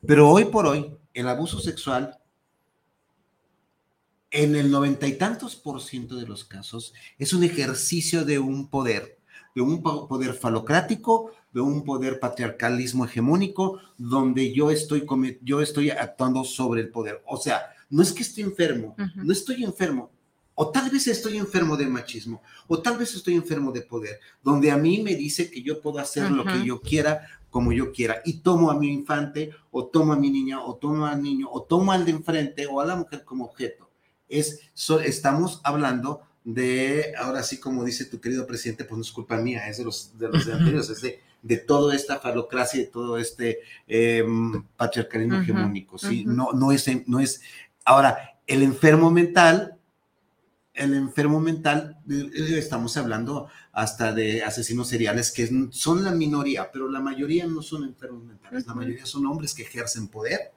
Pero 0.06 0.28
hoy 0.28 0.44
por 0.46 0.66
hoy, 0.66 0.96
el 1.14 1.28
abuso 1.28 1.58
sexual, 1.58 2.17
en 4.30 4.56
el 4.56 4.70
noventa 4.70 5.06
y 5.06 5.16
tantos 5.16 5.56
por 5.56 5.80
ciento 5.80 6.16
de 6.16 6.26
los 6.26 6.44
casos, 6.44 6.92
es 7.18 7.32
un 7.32 7.44
ejercicio 7.44 8.24
de 8.24 8.38
un 8.38 8.68
poder, 8.68 9.18
de 9.54 9.62
un 9.62 9.82
poder 9.82 10.34
falocrático, 10.34 11.32
de 11.52 11.60
un 11.60 11.84
poder 11.84 12.20
patriarcalismo 12.20 13.04
hegemónico, 13.06 13.80
donde 13.96 14.52
yo 14.52 14.70
estoy, 14.70 15.06
yo 15.42 15.60
estoy 15.62 15.90
actuando 15.90 16.44
sobre 16.44 16.82
el 16.82 16.90
poder. 16.90 17.22
O 17.26 17.38
sea, 17.38 17.62
no 17.90 18.02
es 18.02 18.12
que 18.12 18.22
esté 18.22 18.42
enfermo, 18.42 18.94
no 19.16 19.32
estoy 19.32 19.64
enfermo, 19.64 20.10
o 20.54 20.70
tal 20.70 20.90
vez 20.90 21.06
estoy 21.06 21.38
enfermo 21.38 21.76
de 21.76 21.86
machismo, 21.86 22.42
o 22.66 22.80
tal 22.80 22.98
vez 22.98 23.14
estoy 23.14 23.34
enfermo 23.34 23.72
de 23.72 23.82
poder, 23.82 24.20
donde 24.42 24.70
a 24.70 24.76
mí 24.76 25.02
me 25.02 25.14
dice 25.14 25.50
que 25.50 25.62
yo 25.62 25.80
puedo 25.80 26.00
hacer 26.00 26.30
lo 26.30 26.44
que 26.44 26.64
yo 26.64 26.80
quiera, 26.80 27.26
como 27.48 27.72
yo 27.72 27.92
quiera, 27.92 28.20
y 28.26 28.40
tomo 28.40 28.70
a 28.70 28.78
mi 28.78 28.92
infante, 28.92 29.50
o 29.70 29.86
tomo 29.86 30.12
a 30.12 30.16
mi 30.16 30.30
niña, 30.30 30.62
o 30.62 30.74
tomo 30.74 31.06
al 31.06 31.22
niño, 31.22 31.48
o 31.50 31.62
tomo 31.62 31.92
al 31.92 32.04
de 32.04 32.10
enfrente, 32.10 32.66
o 32.66 32.80
a 32.80 32.86
la 32.86 32.96
mujer 32.96 33.24
como 33.24 33.46
objeto. 33.46 33.87
Es, 34.28 34.60
estamos 35.04 35.60
hablando 35.64 36.22
de, 36.44 37.12
ahora 37.18 37.42
sí, 37.42 37.58
como 37.58 37.84
dice 37.84 38.04
tu 38.04 38.20
querido 38.20 38.46
presidente, 38.46 38.84
pues 38.84 38.96
no 38.96 39.02
es 39.02 39.12
culpa 39.12 39.36
mía, 39.36 39.68
es 39.68 39.78
de 39.78 39.84
los, 39.84 40.18
de 40.18 40.28
los 40.28 40.46
anteriores, 40.46 40.90
es 40.90 41.02
de, 41.02 41.20
de 41.42 41.56
toda 41.58 41.94
esta 41.94 42.18
falocracia, 42.18 42.80
de 42.80 42.86
todo 42.86 43.18
este 43.18 43.60
em, 43.86 44.62
patriarcalismo 44.76 45.40
hegemónico, 45.40 45.98
¿sí? 45.98 46.24
no, 46.26 46.52
no, 46.52 46.72
es, 46.72 46.88
no 47.06 47.20
es, 47.20 47.42
ahora, 47.84 48.38
el 48.46 48.62
enfermo 48.62 49.10
mental 49.10 49.78
el 50.78 50.94
enfermo 50.94 51.40
mental, 51.40 51.98
estamos 52.06 52.96
hablando 52.96 53.48
hasta 53.72 54.12
de 54.12 54.42
asesinos 54.44 54.88
seriales 54.88 55.32
que 55.32 55.50
son 55.70 56.04
la 56.04 56.12
minoría, 56.12 56.70
pero 56.72 56.88
la 56.88 57.00
mayoría 57.00 57.46
no 57.46 57.62
son 57.62 57.84
enfermos 57.84 58.24
mentales, 58.24 58.66
la 58.66 58.74
mayoría 58.74 59.04
son 59.04 59.26
hombres 59.26 59.54
que 59.54 59.62
ejercen 59.62 60.08
poder 60.08 60.52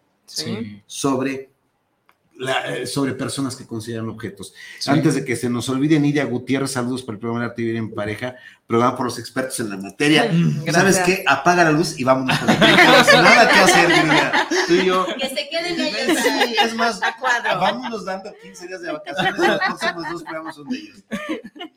sobre 0.86 1.51
eh, 2.40 2.88
sobre 2.88 3.14
personas 3.14 3.56
que 3.56 3.68
consideran 3.68 4.10
objetos. 4.10 4.54
Antes 4.88 5.14
de 5.14 5.24
que 5.24 5.36
se 5.36 5.50
nos 5.50 5.70
olvide, 5.70 6.00
Nidia 6.00 6.26
Gutiérrez, 6.26 6.72
saludos 6.72 7.04
por 7.04 7.16
el 7.16 7.20
programa 7.20 7.42
de 7.44 7.50
Arte 7.52 7.62
Vivir 7.62 7.78
en 7.78 7.94
Pareja, 7.94 8.36
programa 8.66 8.96
por 8.98 9.06
los 9.06 9.20
expertos 9.20 9.60
en 9.60 9.70
la 9.70 9.78
materia. 9.78 10.32
¿Sabes 10.72 11.00
qué? 11.00 11.24
Apaga 11.28 11.66
la 11.66 11.72
luz 11.72 12.00
y 12.00 12.04
vámonos 12.04 12.40
con 12.40 12.48
Nada 12.48 13.48
que 13.48 13.60
hacer, 13.60 13.90
Nidia. 13.90 14.48
Tú 14.68 14.74
y 14.74 14.86
yo. 14.86 15.06
Que 15.20 15.30
se 15.30 15.50
queden 15.50 15.80
ellos. 15.80 16.20
Sí, 16.24 16.56
es 16.64 16.74
más, 16.74 17.00
vámonos 17.60 18.06
dando 18.06 18.34
15 18.42 18.68
días 18.68 18.82
de 18.82 18.92
vacaciones 18.92 19.36
y 19.38 19.48
los 19.48 19.60
próximos 19.60 20.04
dos 20.12 20.24
programas 20.24 20.56
son 20.56 20.70
de 20.70 20.78
ellos. 20.78 21.04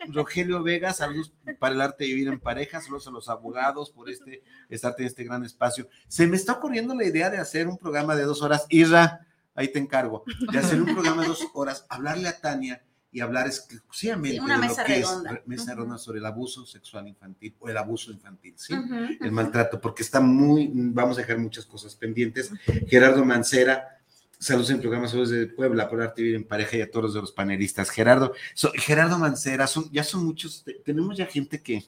Rogelio 0.09 0.63
Vega, 0.63 0.93
saludos 0.95 1.33
para 1.59 1.75
el 1.75 1.81
Arte 1.81 2.05
de 2.05 2.11
Vivir 2.11 2.29
en 2.29 2.41
Pareja, 2.41 2.81
saludos 2.81 3.07
a 3.07 3.11
los 3.11 3.29
abogados 3.29 3.91
por 3.91 4.09
este, 4.09 4.43
estar 4.71 4.95
en 4.99 5.07
este 5.07 5.25
gran 5.25 5.45
espacio. 5.45 5.89
Se 6.09 6.27
me 6.27 6.37
está 6.37 6.53
ocurriendo 6.53 6.95
la 6.95 7.05
idea 7.05 7.29
de 7.29 7.39
hacer 7.39 7.69
un 7.69 7.77
programa 7.77 8.17
de 8.17 8.23
dos 8.23 8.41
horas. 8.41 8.67
Irra, 8.71 9.27
ahí 9.55 9.69
te 9.69 9.79
encargo, 9.79 10.25
de 10.53 10.59
hacer 10.59 10.81
un 10.81 10.93
programa 10.93 11.23
de 11.23 11.29
dos 11.29 11.47
horas, 11.55 11.87
hablarle 11.89 12.29
a 12.29 12.41
Tania 12.41 12.83
y 13.11 13.21
hablar 13.21 13.47
exclusivamente 13.47 14.41
una 14.41 14.59
mesa 14.59 14.83
de 14.83 14.89
lo 14.89 14.95
que 14.95 15.01
redonda. 15.01 15.33
es 15.35 15.47
mesa 15.47 15.75
redonda 15.75 15.99
sobre 15.99 16.19
el 16.19 16.27
abuso 16.27 16.67
sexual 16.67 17.07
infantil 17.07 17.55
o 17.61 17.69
el 17.69 17.77
abuso 17.77 18.11
infantil, 18.11 18.55
¿sí? 18.57 18.75
El 19.21 19.31
maltrato, 19.31 19.81
porque 19.81 20.03
está 20.03 20.21
muy, 20.21 20.69
vamos 20.75 21.17
a 21.17 21.21
dejar 21.21 21.39
muchas 21.39 21.65
cosas 21.65 21.95
pendientes. 21.95 22.51
Gerardo 22.89 23.25
Mancera, 23.25 24.01
saludos 24.37 24.71
en 24.71 24.81
programa 24.81 25.07
Saludos 25.07 25.31
de 25.31 25.47
Puebla, 25.47 25.89
por 25.89 26.03
arte 26.03 26.23
vivir 26.23 26.37
en 26.37 26.45
pareja 26.45 26.77
y 26.77 26.81
a 26.81 26.91
todos 26.91 27.05
los 27.05 27.15
de 27.15 27.21
los 27.21 27.31
panelistas. 27.31 27.89
Gerardo, 27.89 28.35
Gerardo 28.75 29.17
Mancera, 29.17 29.69
son, 29.69 29.89
ya 29.93 30.03
son 30.03 30.25
muchos, 30.25 30.65
tenemos 30.85 31.17
ya 31.17 31.27
gente 31.27 31.63
que, 31.63 31.85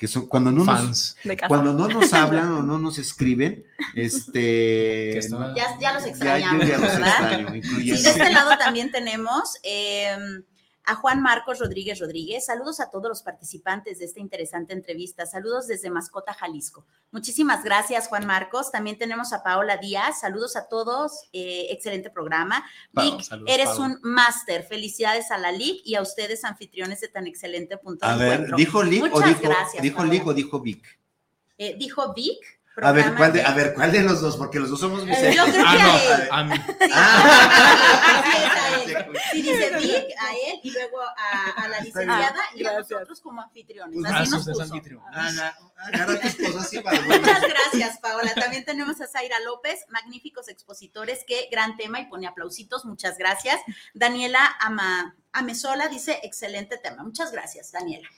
que 0.00 0.08
son 0.08 0.28
cuando 0.28 0.50
no 0.50 0.64
nos 0.64 1.14
cuando 1.46 1.74
no 1.74 1.86
nos 1.86 2.10
hablan 2.14 2.50
o 2.52 2.62
no 2.62 2.78
nos 2.78 2.96
escriben, 2.96 3.66
este 3.94 5.20
ya, 5.54 5.78
ya, 5.78 5.92
los 5.92 6.06
extrañamos, 6.06 6.66
ya, 6.66 6.78
¿verdad? 6.78 7.52
sí, 7.62 7.84
de 7.84 7.92
este 7.92 8.30
lado 8.32 8.56
también 8.56 8.90
tenemos 8.90 9.58
eh, 9.62 10.16
a 10.84 10.94
Juan 10.94 11.22
Marcos 11.22 11.58
Rodríguez 11.58 12.00
Rodríguez. 12.00 12.46
Saludos 12.46 12.80
a 12.80 12.90
todos 12.90 13.08
los 13.08 13.22
participantes 13.22 13.98
de 13.98 14.06
esta 14.06 14.20
interesante 14.20 14.72
entrevista. 14.72 15.26
Saludos 15.26 15.66
desde 15.66 15.90
Mascota, 15.90 16.32
Jalisco. 16.34 16.86
Muchísimas 17.10 17.62
gracias, 17.64 18.08
Juan 18.08 18.26
Marcos. 18.26 18.72
También 18.72 18.98
tenemos 18.98 19.32
a 19.32 19.42
Paola 19.42 19.76
Díaz. 19.76 20.20
Saludos 20.20 20.56
a 20.56 20.68
todos. 20.68 21.28
Eh, 21.32 21.66
excelente 21.70 22.10
programa. 22.10 22.64
Vic, 22.92 23.20
eres 23.46 23.78
un 23.78 23.98
máster. 24.02 24.64
Felicidades 24.64 25.30
a 25.30 25.38
la 25.38 25.52
LIC 25.52 25.82
y 25.84 25.94
a 25.94 26.02
ustedes, 26.02 26.44
anfitriones 26.44 27.00
de 27.00 27.08
tan 27.08 27.26
excelente 27.26 27.76
punto 27.76 28.06
de 28.06 28.12
a 28.12 28.16
ver, 28.16 28.54
¿dijo 28.54 28.82
LIC 28.82 29.14
o 29.14 29.20
dijo, 29.20 29.42
dijo 29.80 30.04
LIC 30.04 30.26
o 30.26 30.34
dijo 30.34 30.60
Vic? 30.60 30.98
Eh, 31.58 31.76
dijo 31.78 32.12
Vic 32.14 32.60
a 32.82 32.92
ver, 32.92 33.14
¿cuál 33.14 33.32
de, 33.32 33.42
a 33.42 33.52
ver, 33.52 33.74
¿cuál 33.74 33.92
de 33.92 34.02
los 34.02 34.20
dos? 34.20 34.36
Porque 34.36 34.58
los 34.58 34.70
dos 34.70 34.80
somos 34.80 35.04
Vicente. 35.04 35.36
Yo 35.36 35.42
creo 35.44 35.54
que 35.54 35.60
ah, 35.66 36.28
a 36.30 36.40
él. 36.40 36.62
Ah, 36.92 38.69
sí, 39.32 39.42
dice 39.42 39.70
Vic, 39.78 40.14
a 40.18 40.32
él 40.34 40.60
y 40.62 40.70
luego 40.70 41.00
a, 41.00 41.50
a 41.64 41.68
la 41.68 41.80
licenciada 41.80 42.40
y 42.54 42.64
a 42.64 42.78
nosotros 42.78 43.20
como 43.20 43.42
anfitriones. 43.42 43.98
Pues 44.00 44.12
Así 44.12 44.30
nos 44.30 44.46
puso. 44.46 44.62
Ana, 45.12 45.56
agarra 45.76 46.14
a 46.14 46.20
tu 46.20 46.26
esposa 46.26 46.60
así 46.60 46.80
para 46.80 47.00
Muchas 47.00 47.42
gracias, 47.42 47.98
Paola. 47.98 48.32
También 48.40 48.64
tenemos 48.64 49.00
a 49.00 49.06
Zaira 49.06 49.40
López, 49.40 49.84
magníficos 49.88 50.48
expositores, 50.48 51.24
qué 51.26 51.48
gran 51.50 51.76
tema 51.76 52.00
y 52.00 52.06
pone 52.06 52.26
aplausitos. 52.26 52.84
Muchas 52.84 53.18
gracias. 53.18 53.60
Daniela 53.94 54.56
Ama, 54.60 55.16
Amesola 55.32 55.88
dice, 55.88 56.20
excelente 56.22 56.78
tema. 56.78 57.02
Muchas 57.02 57.32
gracias, 57.32 57.72
Daniela 57.72 58.08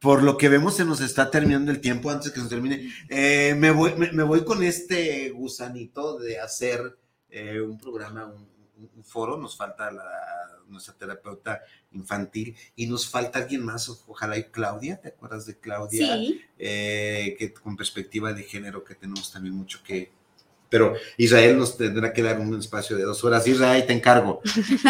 por 0.00 0.22
lo 0.22 0.36
que 0.36 0.48
vemos 0.48 0.76
se 0.76 0.84
nos 0.84 1.00
está 1.00 1.30
terminando 1.30 1.70
el 1.70 1.80
tiempo 1.80 2.10
antes 2.10 2.32
que 2.32 2.40
se 2.40 2.48
termine. 2.48 2.92
Eh, 3.08 3.54
me, 3.56 3.70
voy, 3.70 3.94
me, 3.96 4.22
voy 4.22 4.44
con 4.44 4.62
este 4.62 5.30
gusanito 5.30 6.18
de 6.18 6.40
hacer 6.40 6.96
eh, 7.28 7.60
un 7.60 7.78
programa, 7.78 8.26
un, 8.26 8.48
foro. 9.02 9.36
Nos 9.36 9.56
falta 9.56 9.90
la, 9.90 10.04
nuestra 10.68 10.94
terapeuta 10.94 11.62
infantil 11.92 12.56
y 12.76 12.86
nos 12.86 13.08
falta 13.08 13.40
alguien 13.40 13.64
más, 13.64 13.88
ojalá 14.06 14.36
y 14.38 14.44
Claudia, 14.44 15.00
¿te 15.00 15.08
acuerdas 15.08 15.46
de 15.46 15.58
Claudia? 15.58 16.16
Sí. 16.16 16.40
Eh, 16.58 17.36
que 17.38 17.52
con 17.52 17.76
perspectiva 17.76 18.32
de 18.32 18.42
género 18.42 18.84
que 18.84 18.94
tenemos 18.94 19.32
también 19.32 19.54
mucho 19.54 19.80
que... 19.82 20.12
Pero 20.70 20.94
Israel 21.16 21.56
nos 21.56 21.78
tendrá 21.78 22.12
que 22.12 22.22
dar 22.22 22.38
un 22.38 22.58
espacio 22.58 22.94
de 22.94 23.04
dos 23.04 23.24
horas. 23.24 23.46
Israel, 23.46 23.86
te 23.86 23.94
encargo. 23.94 24.42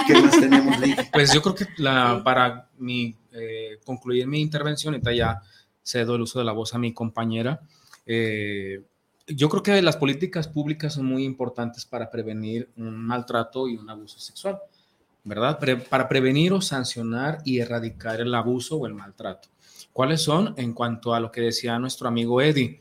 ¿Qué 0.09 0.15
más 0.21 0.41
tenemos, 0.41 0.77
Pues 1.13 1.33
yo 1.33 1.41
creo 1.41 1.55
que 1.55 1.67
la, 1.77 2.21
para 2.25 2.69
mi 2.79 3.17
eh, 3.33 3.79
concluir 3.85 4.27
mi 4.27 4.41
intervención, 4.41 4.97
y 4.97 5.17
ya 5.17 5.41
cedo 5.85 6.17
el 6.17 6.23
uso 6.23 6.41
de 6.41 6.45
la 6.45 6.51
voz 6.51 6.75
a 6.75 6.79
mi 6.79 6.93
compañera. 6.93 7.61
Eh, 8.07 8.83
yo 9.29 9.49
creo 9.49 9.63
que 9.63 9.83
las 9.83 9.97
políticas 9.97 10.49
públicas 10.49 10.95
son 10.95 11.07
muy 11.07 11.25
importantes 11.25 11.85
para 11.85 12.11
prevenir 12.11 12.71
un 12.77 12.97
maltrato 12.97 13.69
y 13.69 13.77
un 13.77 13.89
abuso 13.89 14.19
sexual, 14.19 14.59
¿verdad? 15.25 15.59
para 15.89 16.09
prevenir 16.09 16.53
o 16.53 16.61
sancionar 16.61 17.39
y 17.45 17.59
erradicar 17.59 18.21
el 18.21 18.35
abuso 18.35 18.77
o 18.77 18.87
el 18.87 18.95
maltrato. 18.95 19.49
¿Cuáles 19.93 20.23
son? 20.23 20.55
En 20.57 20.73
cuanto 20.73 21.15
a 21.15 21.21
lo 21.21 21.31
que 21.31 21.43
decía 21.43 21.79
nuestro 21.79 22.09
amigo 22.09 22.41
Eddie, 22.41 22.81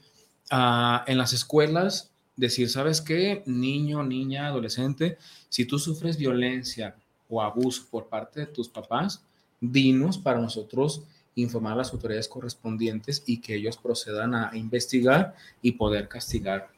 ah, 0.52 1.04
en 1.08 1.18
las 1.18 1.34
escuelas, 1.34 2.12
decir, 2.36 2.70
¿sabes 2.70 3.02
qué? 3.02 3.43
Niño, 3.45 4.04
niña, 4.04 4.48
adolescente, 4.48 5.18
si 5.50 5.66
tú 5.66 5.80
sufres 5.80 6.18
violencia 6.18 6.95
o 7.28 7.41
abuso 7.41 7.88
por 7.89 8.08
parte 8.08 8.41
de 8.41 8.45
tus 8.45 8.70
papás, 8.70 9.24
dinos 9.60 10.18
para 10.18 10.39
nosotros 10.39 11.04
informar 11.42 11.74
a 11.74 11.78
las 11.78 11.94
autoridades 11.94 12.28
correspondientes 12.28 13.24
y 13.26 13.40
que 13.40 13.56
ellos 13.56 13.78
procedan 13.78 14.36
a 14.36 14.52
investigar 14.54 15.36
y 15.62 15.74
poder 15.74 16.08
castigar 16.08 16.70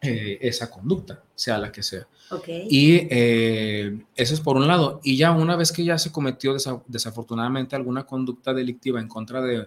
eh, 0.00 0.38
esa 0.42 0.70
conducta, 0.70 1.22
sea 1.34 1.58
la 1.58 1.72
que 1.72 1.82
sea. 1.82 2.06
Y 2.46 3.06
eh, 3.10 4.04
eso 4.14 4.34
es 4.34 4.40
por 4.40 4.56
un 4.56 4.66
lado. 4.66 5.00
Y 5.02 5.16
ya 5.16 5.32
una 5.32 5.56
vez 5.56 5.72
que 5.72 5.84
ya 5.84 5.98
se 5.98 6.12
cometió 6.12 6.54
desafortunadamente 6.86 7.76
alguna 7.76 8.04
conducta 8.04 8.52
delictiva 8.52 9.00
en 9.00 9.08
contra 9.08 9.40
de 9.40 9.66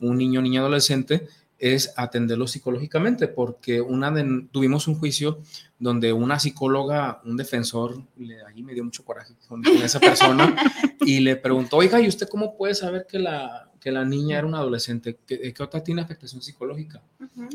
un 0.00 0.18
niño 0.18 0.40
o 0.40 0.42
niña 0.42 0.60
adolescente, 0.60 1.28
es 1.58 1.92
atenderlo 1.96 2.46
psicológicamente, 2.46 3.28
porque 3.28 3.80
una 3.80 4.12
tuvimos 4.50 4.88
un 4.88 4.96
juicio 4.96 5.40
donde 5.78 6.12
una 6.12 6.38
psicóloga, 6.38 7.20
un 7.24 7.36
defensor, 7.36 8.02
le, 8.16 8.42
ahí 8.44 8.62
me 8.62 8.74
dio 8.74 8.84
mucho 8.84 9.04
coraje 9.04 9.34
con, 9.48 9.64
esa 9.66 10.00
persona, 10.00 10.54
y 11.00 11.20
le 11.20 11.36
preguntó, 11.36 11.78
oiga, 11.78 12.00
¿y 12.00 12.08
usted 12.08 12.28
cómo 12.28 12.56
puede 12.56 12.74
saber 12.74 13.06
que 13.08 13.18
la, 13.18 13.70
que 13.80 13.90
la 13.90 14.04
niña 14.04 14.38
era 14.38 14.46
una 14.46 14.58
adolescente? 14.58 15.18
¿Qué, 15.26 15.54
otra 15.60 15.82
tiene 15.82 16.02
afectación 16.02 16.42
psicológica? 16.42 17.02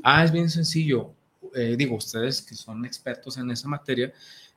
Ah, 0.03 0.23
es 0.23 0.31
bien 0.31 0.49
sencillo. 0.49 1.13
Eh, 1.53 1.75
digo, 1.77 1.95
ustedes 1.95 2.41
que 2.41 2.55
son 2.55 2.85
expertos 2.85 3.37
en 3.37 3.51
esa 3.51 3.67
materia, 3.67 4.13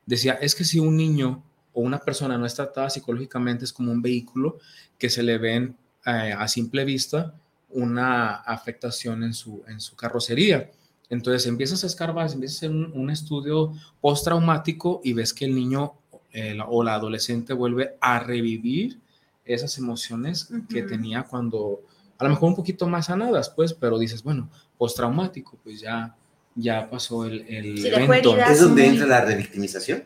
decía, 0.07 0.35
es 0.35 0.55
que 0.55 0.65
si 0.65 0.79
un 0.79 0.97
niño 0.97 1.43
o 1.73 1.81
una 1.81 1.99
persona 1.99 2.39
no 2.39 2.47
es 2.47 2.55
tratada 2.55 2.89
psicológicamente 2.89 3.65
es 3.65 3.73
como 3.73 3.91
un 3.91 4.01
vehículo 4.01 4.59
que 4.97 5.11
se 5.11 5.23
le 5.23 5.39
ven 5.39 5.77
eh, 6.07 6.35
a 6.37 6.47
simple 6.47 6.85
vista 6.85 7.35
una 7.75 8.37
afectación 8.37 9.23
en 9.23 9.35
su, 9.35 9.63
en 9.69 9.81
su 9.81 9.95
carrocería. 9.97 10.71
Entonces 11.11 11.47
empiezas 11.47 11.85
a 11.85 11.87
escarbar, 11.87 12.31
empiezas 12.31 12.57
a 12.57 12.67
hacer 12.67 12.71
un, 12.71 13.11
estudio 13.11 13.73
postraumático 14.01 15.01
y 15.05 15.13
ves 15.13 15.35
que 15.35 15.45
el 15.45 15.55
niño 15.55 15.95
eh, 16.33 16.57
o 16.67 16.83
la 16.83 16.95
adolescente 16.95 17.53
vuelve 17.53 17.97
a 18.01 18.21
revivir 18.21 18.99
esas 19.45 19.77
emociones 19.77 20.49
que 20.71 20.83
tenía 20.83 21.25
cuando, 21.25 21.83
a 22.19 22.25
lo 22.25 22.31
mejor 22.31 22.49
un 22.49 22.57
poquito 22.57 22.89
más 22.89 23.07
sanadas, 23.07 23.51
pues, 23.51 23.75
pero 23.75 23.99
dices, 23.99 24.23
bueno, 24.23 24.49
postraumático, 24.79 25.59
pues 25.63 25.81
ya, 25.81 26.17
ya 26.55 26.89
pasó 26.89 27.27
el, 27.27 27.43
el 27.43 27.85
evento. 27.85 28.37
¿Es 28.39 28.61
donde 28.61 28.87
entra 28.87 29.07
la 29.07 29.21
revictimización? 29.21 30.05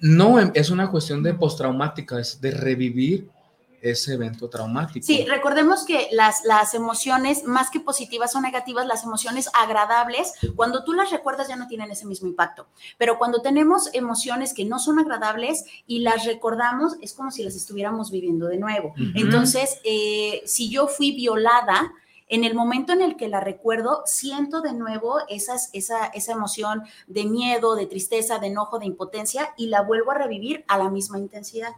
No, 0.00 0.40
es 0.40 0.70
una 0.70 0.90
cuestión 0.90 1.22
de 1.22 1.34
postraumática, 1.34 2.18
es 2.18 2.40
de 2.40 2.50
revivir 2.50 3.28
ese 3.84 4.14
evento 4.14 4.48
traumático. 4.48 5.04
Sí, 5.04 5.26
recordemos 5.28 5.84
que 5.84 6.08
las, 6.10 6.44
las 6.44 6.72
emociones, 6.74 7.44
más 7.44 7.68
que 7.68 7.80
positivas 7.80 8.34
o 8.34 8.40
negativas, 8.40 8.86
las 8.86 9.04
emociones 9.04 9.50
agradables, 9.52 10.32
cuando 10.56 10.84
tú 10.84 10.94
las 10.94 11.10
recuerdas 11.10 11.48
ya 11.48 11.56
no 11.56 11.68
tienen 11.68 11.90
ese 11.90 12.06
mismo 12.06 12.26
impacto. 12.26 12.66
Pero 12.96 13.18
cuando 13.18 13.42
tenemos 13.42 13.90
emociones 13.92 14.54
que 14.54 14.64
no 14.64 14.78
son 14.78 14.98
agradables 14.98 15.64
y 15.86 15.98
las 16.00 16.24
recordamos, 16.24 16.96
es 17.02 17.12
como 17.12 17.30
si 17.30 17.42
las 17.44 17.56
estuviéramos 17.56 18.10
viviendo 18.10 18.46
de 18.46 18.56
nuevo. 18.56 18.94
Entonces, 19.14 19.78
eh, 19.84 20.42
si 20.46 20.70
yo 20.70 20.88
fui 20.88 21.12
violada, 21.12 21.92
en 22.28 22.44
el 22.44 22.54
momento 22.54 22.92
en 22.92 23.02
el 23.02 23.16
que 23.16 23.28
la 23.28 23.40
recuerdo, 23.40 24.02
siento 24.06 24.62
de 24.62 24.72
nuevo 24.72 25.18
esas, 25.28 25.70
esa, 25.72 26.06
esa 26.06 26.32
emoción 26.32 26.82
de 27.06 27.24
miedo, 27.24 27.76
de 27.76 27.86
tristeza, 27.86 28.38
de 28.38 28.46
enojo, 28.46 28.78
de 28.78 28.86
impotencia 28.86 29.50
y 29.56 29.66
la 29.66 29.82
vuelvo 29.82 30.12
a 30.12 30.18
revivir 30.18 30.64
a 30.68 30.78
la 30.78 30.90
misma 30.90 31.18
intensidad. 31.18 31.70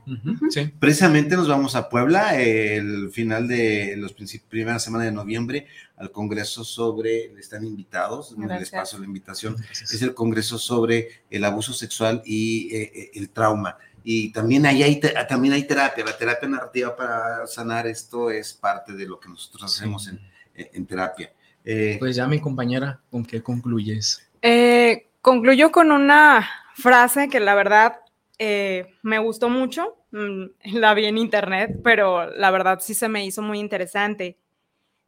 sí. 0.50 0.72
Precisamente 0.78 1.36
nos 1.36 1.48
vamos 1.48 1.74
a 1.74 1.88
Puebla 1.88 2.40
el 2.40 3.10
final 3.10 3.48
de 3.48 3.94
los 3.96 4.12
primera 4.48 4.78
semana 4.78 5.04
de 5.04 5.12
noviembre 5.12 5.66
al 5.96 6.10
Congreso 6.12 6.64
sobre, 6.64 7.32
están 7.38 7.64
invitados, 7.64 8.34
les 8.36 8.70
paso 8.70 8.98
la 8.98 9.06
invitación, 9.06 9.56
es 9.70 10.02
el 10.02 10.14
Congreso 10.14 10.58
sobre 10.58 11.22
el 11.30 11.44
abuso 11.44 11.72
sexual 11.72 12.22
y 12.24 12.74
eh, 12.74 12.92
eh, 12.94 13.10
el 13.14 13.30
trauma. 13.30 13.78
Y 14.04 14.30
también 14.30 14.66
ahí 14.66 14.82
hay, 14.84 15.00
también 15.28 15.54
hay 15.54 15.64
terapia, 15.64 16.04
la 16.04 16.16
terapia 16.16 16.48
narrativa 16.48 16.94
para 16.94 17.46
sanar 17.46 17.88
esto 17.88 18.30
es 18.30 18.52
parte 18.52 18.92
de 18.92 19.06
lo 19.06 19.18
que 19.18 19.28
nosotros 19.28 19.64
hacemos 19.64 20.06
en, 20.06 20.20
en 20.56 20.86
terapia. 20.86 21.32
Eh, 21.64 21.96
pues 21.98 22.14
ya 22.14 22.26
mi 22.28 22.40
compañera, 22.40 23.00
¿con 23.10 23.24
qué 23.24 23.42
concluyes? 23.42 24.30
Eh, 24.40 25.08
concluyo 25.20 25.72
con 25.72 25.90
una 25.90 26.48
frase 26.74 27.28
que 27.28 27.40
la 27.40 27.56
verdad 27.56 28.00
eh, 28.38 28.94
me 29.02 29.18
gustó 29.18 29.48
mucho, 29.48 29.96
mm, 30.12 30.44
la 30.74 30.94
vi 30.94 31.06
en 31.06 31.18
internet, 31.18 31.80
pero 31.82 32.30
la 32.30 32.50
verdad 32.50 32.78
sí 32.80 32.94
se 32.94 33.08
me 33.08 33.24
hizo 33.24 33.42
muy 33.42 33.58
interesante. 33.58 34.38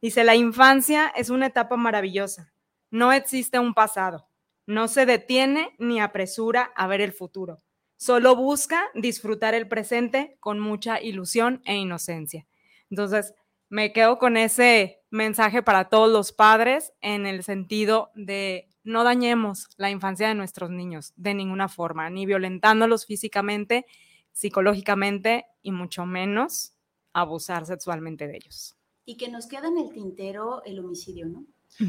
Dice, 0.01 0.23
la 0.23 0.35
infancia 0.35 1.07
es 1.15 1.29
una 1.29 1.47
etapa 1.47 1.77
maravillosa, 1.77 2.51
no 2.89 3.11
existe 3.11 3.59
un 3.59 3.73
pasado, 3.73 4.27
no 4.65 4.87
se 4.87 5.05
detiene 5.05 5.75
ni 5.77 5.99
apresura 5.99 6.71
a 6.75 6.87
ver 6.87 7.01
el 7.01 7.11
futuro, 7.11 7.59
solo 7.97 8.35
busca 8.35 8.83
disfrutar 8.95 9.53
el 9.53 9.67
presente 9.67 10.37
con 10.39 10.59
mucha 10.59 11.01
ilusión 11.01 11.61
e 11.65 11.75
inocencia. 11.75 12.47
Entonces, 12.89 13.33
me 13.69 13.93
quedo 13.93 14.17
con 14.17 14.37
ese 14.37 14.98
mensaje 15.09 15.63
para 15.63 15.89
todos 15.89 16.11
los 16.11 16.31
padres 16.31 16.93
en 17.01 17.25
el 17.25 17.43
sentido 17.43 18.11
de 18.15 18.69
no 18.83 19.03
dañemos 19.03 19.67
la 19.77 19.89
infancia 19.89 20.27
de 20.27 20.35
nuestros 20.35 20.69
niños 20.69 21.13
de 21.15 21.33
ninguna 21.33 21.67
forma, 21.67 22.09
ni 22.09 22.25
violentándolos 22.25 23.05
físicamente, 23.05 23.85
psicológicamente 24.31 25.45
y 25.61 25.71
mucho 25.71 26.05
menos 26.05 26.73
abusar 27.13 27.65
sexualmente 27.65 28.27
de 28.27 28.37
ellos. 28.37 28.75
Y 29.05 29.17
que 29.17 29.29
nos 29.29 29.47
queda 29.47 29.67
en 29.67 29.77
el 29.77 29.91
tintero 29.91 30.63
el 30.65 30.79
homicidio, 30.79 31.27
¿no? 31.27 31.45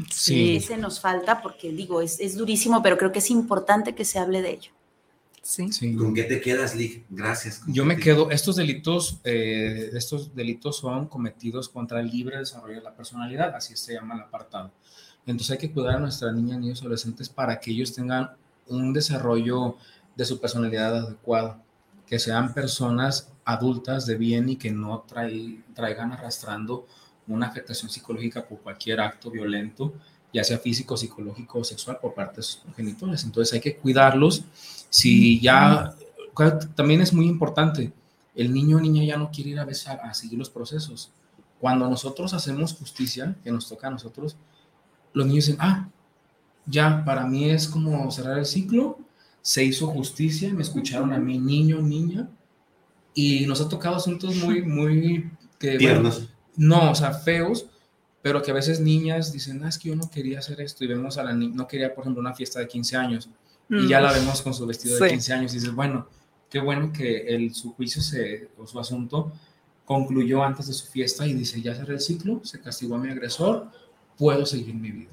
Sí. 0.09 0.55
Ese 0.55 0.77
nos 0.77 0.99
falta 0.99 1.41
porque 1.41 1.71
digo, 1.71 2.01
es, 2.01 2.19
es 2.19 2.37
durísimo, 2.37 2.81
pero 2.81 2.97
creo 2.97 3.11
que 3.11 3.19
es 3.19 3.31
importante 3.31 3.95
que 3.95 4.05
se 4.05 4.19
hable 4.19 4.41
de 4.41 4.51
ello. 4.51 4.71
Sí. 5.41 5.71
Sí. 5.71 5.95
¿Con 5.95 6.13
qué 6.13 6.23
te 6.23 6.39
quedas, 6.39 6.75
Lick? 6.75 7.05
Gracias. 7.09 7.59
¿Con 7.59 7.73
Yo 7.73 7.83
me 7.83 7.97
quedo, 7.97 8.29
estos 8.29 8.55
delitos, 8.55 9.19
eh, 9.23 9.89
estos 9.93 10.35
delitos 10.35 10.77
son 10.77 11.07
cometidos 11.07 11.67
contra 11.67 11.99
el 11.99 12.09
libre 12.09 12.37
desarrollo 12.37 12.75
de 12.75 12.81
la 12.81 12.93
personalidad, 12.95 13.55
así 13.55 13.75
se 13.75 13.93
llama 13.93 14.15
el 14.15 14.21
apartado. 14.21 14.71
Entonces 15.25 15.51
hay 15.51 15.57
que 15.57 15.71
cuidar 15.71 15.95
a 15.95 15.99
nuestras 15.99 16.33
niñas, 16.33 16.59
niños 16.59 16.79
y 16.79 16.81
adolescentes 16.81 17.29
para 17.29 17.59
que 17.59 17.71
ellos 17.71 17.93
tengan 17.93 18.31
un 18.67 18.93
desarrollo 18.93 19.77
de 20.15 20.25
su 20.25 20.39
personalidad 20.39 20.95
adecuado, 20.97 21.57
que 22.05 22.19
sean 22.19 22.53
personas 22.53 23.31
adultas 23.45 24.05
de 24.05 24.17
bien 24.17 24.49
y 24.49 24.55
que 24.57 24.71
no 24.71 25.05
trae- 25.07 25.63
traigan 25.73 26.11
arrastrando 26.11 26.85
una 27.27 27.47
afectación 27.47 27.89
psicológica 27.89 28.45
por 28.47 28.59
cualquier 28.59 28.99
acto 28.99 29.31
violento, 29.31 29.93
ya 30.33 30.43
sea 30.43 30.57
físico, 30.57 30.95
psicológico 30.97 31.59
o 31.59 31.63
sexual 31.63 31.99
por 32.01 32.13
parte 32.13 32.37
de 32.37 32.43
sus 32.43 32.57
progenitores. 32.57 33.23
Entonces 33.23 33.53
hay 33.53 33.61
que 33.61 33.75
cuidarlos. 33.75 34.43
Si 34.89 35.39
ya, 35.39 35.95
también 36.75 37.01
es 37.01 37.13
muy 37.13 37.27
importante, 37.27 37.91
el 38.35 38.53
niño 38.53 38.77
o 38.77 38.79
niña 38.79 39.03
ya 39.03 39.17
no 39.17 39.29
quiere 39.31 39.51
ir 39.51 39.59
a 39.59 39.65
veces 39.65 39.87
a, 39.87 39.93
a 39.93 40.13
seguir 40.13 40.39
los 40.39 40.49
procesos. 40.49 41.11
Cuando 41.59 41.89
nosotros 41.89 42.33
hacemos 42.33 42.73
justicia, 42.73 43.35
que 43.43 43.51
nos 43.51 43.67
toca 43.67 43.87
a 43.87 43.91
nosotros, 43.91 44.35
los 45.13 45.27
niños 45.27 45.45
dicen, 45.45 45.59
ah, 45.61 45.89
ya, 46.65 47.03
para 47.05 47.25
mí 47.25 47.49
es 47.49 47.67
como 47.67 48.09
cerrar 48.11 48.39
el 48.39 48.45
ciclo, 48.45 48.97
se 49.41 49.63
hizo 49.63 49.87
justicia, 49.87 50.53
me 50.53 50.61
escucharon 50.61 51.13
a 51.13 51.17
mí, 51.17 51.37
niño, 51.39 51.81
niña, 51.81 52.29
y 53.13 53.45
nos 53.45 53.61
ha 53.61 53.69
tocado 53.69 53.95
asuntos 53.95 54.35
muy, 54.35 54.61
muy... 54.61 55.29
Que, 55.59 55.77
bueno, 55.77 55.79
Tiernos. 55.79 56.29
no, 56.55 56.91
o 56.91 56.95
sea, 56.95 57.13
feos, 57.13 57.67
pero 58.21 58.41
que 58.41 58.51
a 58.51 58.53
veces 58.53 58.79
niñas 58.79 59.31
dicen, 59.31 59.63
ah, 59.63 59.69
es 59.69 59.77
que 59.77 59.89
yo 59.89 59.95
no 59.95 60.09
quería 60.09 60.39
hacer 60.39 60.61
esto, 60.61 60.83
y 60.83 60.87
vemos 60.87 61.17
a 61.17 61.23
la 61.23 61.33
niña, 61.33 61.55
no 61.55 61.67
quería, 61.67 61.93
por 61.93 62.03
ejemplo, 62.03 62.21
una 62.21 62.33
fiesta 62.33 62.59
de 62.59 62.67
15 62.67 62.97
años, 62.97 63.29
y 63.69 63.87
ya 63.87 64.01
la 64.01 64.11
vemos 64.11 64.41
con 64.41 64.53
su 64.53 64.65
vestido 64.65 64.95
de 64.95 65.05
Sí. 65.05 65.09
15 65.11 65.33
años, 65.33 65.51
y 65.53 65.55
dices, 65.55 65.73
bueno, 65.73 66.07
qué 66.49 66.59
bueno 66.59 66.91
que 66.91 67.21
el, 67.33 67.53
su 67.55 67.71
juicio 67.73 68.01
se, 68.01 68.49
o 68.57 68.67
su 68.67 68.79
asunto 68.79 69.31
concluyó 69.85 70.43
antes 70.43 70.67
de 70.67 70.73
su 70.73 70.87
fiesta 70.87 71.25
y 71.25 71.33
dice, 71.33 71.61
ya 71.61 71.73
cerré 71.73 71.95
el 71.95 71.99
ciclo, 72.01 72.41
se 72.43 72.59
castigó 72.59 72.95
a 72.95 72.97
mi 72.99 73.09
agresor, 73.09 73.67
puedo 74.17 74.45
seguir 74.45 74.75
mi 74.75 74.91
vida. 74.91 75.11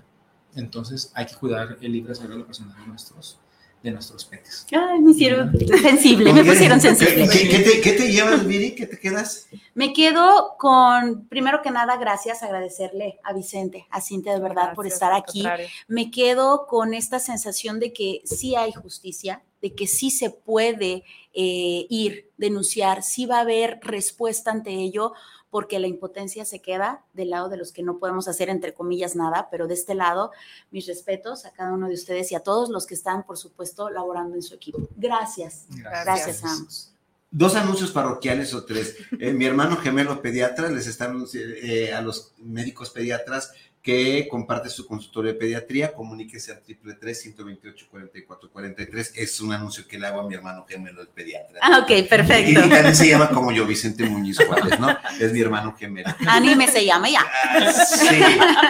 Entonces 0.55 1.13
hay 1.15 1.27
que 1.27 1.35
cuidar 1.37 1.79
el 1.81 1.93
libre 1.93 2.11
desarrollo 2.11 2.35
de 2.35 2.41
la 2.41 2.47
persona 2.47 2.75
de 2.79 2.87
nuestros, 2.87 3.39
de 3.83 3.91
nuestros 3.93 4.25
peques. 4.25 4.67
Ay, 4.73 4.99
me 5.01 5.13
hicieron 5.13 5.53
sensible, 5.83 6.33
me 6.33 6.45
pusieron 6.45 6.81
¿Qué, 6.81 6.95
sensible. 6.95 7.29
qué- 7.29 7.49
qué 7.49 7.59
te, 7.61 7.81
qué 7.81 7.93
te 7.93 8.11
llevas, 8.13 8.45
Viri? 8.47 8.75
¿Qué 8.75 8.87
te 8.87 8.99
quedas? 8.99 9.47
Me 9.75 9.93
quedo 9.93 10.57
con, 10.59 11.27
primero 11.29 11.63
que 11.63 11.71
nada, 11.71 11.97
gracias, 11.97 12.43
agradecerle 12.43 13.19
a 13.23 13.33
Vicente, 13.33 13.87
a 13.91 14.01
Cintia 14.01 14.35
de 14.35 14.41
verdad 14.41 14.75
por 14.75 14.87
estar 14.87 15.13
aquí. 15.13 15.43
contrario. 15.43 15.69
Me 15.87 16.11
quedo 16.11 16.67
con 16.67 16.93
esta 16.93 17.21
sensación 17.21 17.79
de 17.79 17.93
que 17.93 18.21
sí 18.25 18.57
hay 18.57 18.73
justicia, 18.73 19.43
de 19.63 19.75
que 19.75 19.87
sí 19.87 20.11
se 20.11 20.31
puede 20.31 21.05
eh, 21.35 21.87
ir, 21.89 22.31
denunciar, 22.37 23.03
sí 23.05 23.27
va 23.27 23.39
a 23.39 23.41
haber 23.43 23.79
respuesta 23.83 24.51
ante 24.51 24.71
ello, 24.71 25.13
porque 25.51 25.79
la 25.79 25.87
impotencia 25.87 26.45
se 26.45 26.61
queda 26.61 27.05
del 27.13 27.31
lado 27.31 27.49
de 27.49 27.57
los 27.57 27.73
que 27.73 27.83
no 27.83 27.99
podemos 27.99 28.29
hacer, 28.29 28.49
entre 28.49 28.75
comillas, 28.75 29.17
nada, 29.17 29.49
pero 29.51 29.67
de 29.67 29.75
este 29.75 29.95
lado, 29.95 30.31
mis 30.71 30.87
respetos 30.87 31.45
a 31.47 31.53
cada 31.53 31.73
uno 31.73 31.89
de 31.89 31.95
ustedes 31.95 32.31
y 32.33 32.35
a 32.35 32.41
todos 32.41 32.69
los 32.69 32.87
que 32.87 32.95
están, 32.95 33.25
por 33.25 33.39
supuesto, 33.39 33.91
laborando 33.91 34.35
en 34.35 34.43
su 34.43 34.55
equipo. 34.55 34.81
Gracias, 34.97 35.67
Gracias. 35.69 36.05
gracias, 36.05 36.45
a 36.45 36.53
ambos. 36.53 36.93
Dos 37.31 37.57
anuncios 37.57 37.91
parroquiales 37.91 38.55
o 38.55 38.65
tres. 38.65 38.97
Eh, 39.21 39.33
mi 39.35 39.45
hermano 39.45 39.77
gemelo 39.77 40.23
pediatra 40.23 40.71
les 40.71 40.87
está 40.87 41.15
eh, 41.35 41.93
a 41.93 42.01
los 42.01 42.33
médicos 42.39 42.89
pediatras 42.89 43.53
que 43.89 44.29
comparte 44.29 44.69
su 44.69 44.87
consultorio 44.87 45.33
de 45.33 45.39
pediatría, 45.39 45.95
comuníquese 45.95 46.53
al 46.53 46.61
triple 46.61 46.95
128 47.15 47.87
44 47.91 48.51
43. 48.51 49.13
Es 49.17 49.41
un 49.41 49.51
anuncio 49.51 49.89
que 49.89 49.99
le 49.99 50.07
hago 50.07 50.21
a 50.21 50.29
mi 50.29 50.35
hermano 50.35 50.67
gemelo, 50.69 51.01
el 51.01 51.09
pediatra. 51.09 51.59
Ah, 51.63 51.79
ok, 51.79 52.07
perfecto. 52.07 52.51
y 52.51 52.55
también 52.55 52.95
se 52.95 53.09
llama 53.09 53.31
como 53.31 53.51
yo, 53.51 53.65
Vicente 53.67 54.05
Muñiz 54.05 54.37
Juárez, 54.45 54.79
¿no? 54.79 54.95
Es 55.19 55.33
mi 55.33 55.41
hermano 55.41 55.75
gemelo. 55.75 56.11
Anime 56.29 56.69
se 56.69 56.85
llama 56.85 57.09
ya. 57.09 57.21
Ah, 57.25 57.73
sí, 57.73 58.07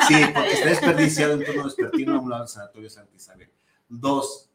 sí, 0.06 0.14
porque 0.32 0.52
está 0.52 0.68
desperdiciado 0.68 1.32
en 1.32 1.44
turno 1.44 1.64
vespertino 1.64 2.14
a 2.14 2.20
un 2.20 2.30
lado 2.30 2.42
del 2.44 2.48
Sanatorio 2.52 2.88
Santa 2.88 3.16
Isabel. 3.16 3.50
Dos, 3.88 4.48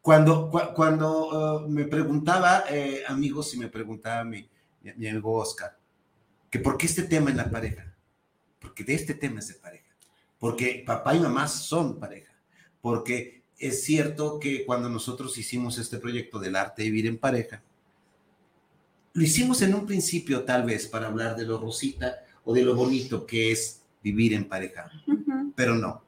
cuando, 0.00 0.50
cu- 0.50 0.74
cuando 0.74 1.60
uh, 1.60 1.68
me 1.68 1.84
preguntaba, 1.84 2.64
eh, 2.68 3.04
amigos, 3.06 3.54
y 3.54 3.58
me 3.58 3.68
preguntaba 3.68 4.24
mi, 4.24 4.48
mi, 4.82 4.92
mi 4.96 5.06
amigo 5.08 5.32
Oscar, 5.34 5.78
que 6.50 6.58
por 6.58 6.76
qué 6.76 6.86
este 6.86 7.04
tema 7.04 7.30
en 7.30 7.36
la 7.36 7.48
pareja, 7.48 7.84
porque 8.66 8.82
de 8.82 8.94
este 8.94 9.14
tema 9.14 9.38
es 9.38 9.46
de 9.48 9.54
pareja, 9.54 9.84
porque 10.40 10.82
papá 10.84 11.14
y 11.14 11.20
mamá 11.20 11.46
son 11.46 12.00
pareja, 12.00 12.32
porque 12.80 13.42
es 13.58 13.84
cierto 13.84 14.40
que 14.40 14.66
cuando 14.66 14.88
nosotros 14.88 15.38
hicimos 15.38 15.78
este 15.78 15.98
proyecto 15.98 16.40
del 16.40 16.56
arte 16.56 16.82
de 16.82 16.90
vivir 16.90 17.06
en 17.06 17.18
pareja, 17.18 17.62
lo 19.12 19.22
hicimos 19.22 19.62
en 19.62 19.72
un 19.74 19.86
principio 19.86 20.42
tal 20.42 20.64
vez 20.64 20.88
para 20.88 21.06
hablar 21.06 21.36
de 21.36 21.44
lo 21.44 21.58
rosita 21.58 22.24
o 22.44 22.52
de 22.52 22.62
lo 22.64 22.74
bonito 22.74 23.24
que 23.24 23.52
es 23.52 23.82
vivir 24.02 24.34
en 24.34 24.48
pareja, 24.48 24.90
Ujú. 25.06 25.52
pero 25.54 25.74
no, 25.76 26.02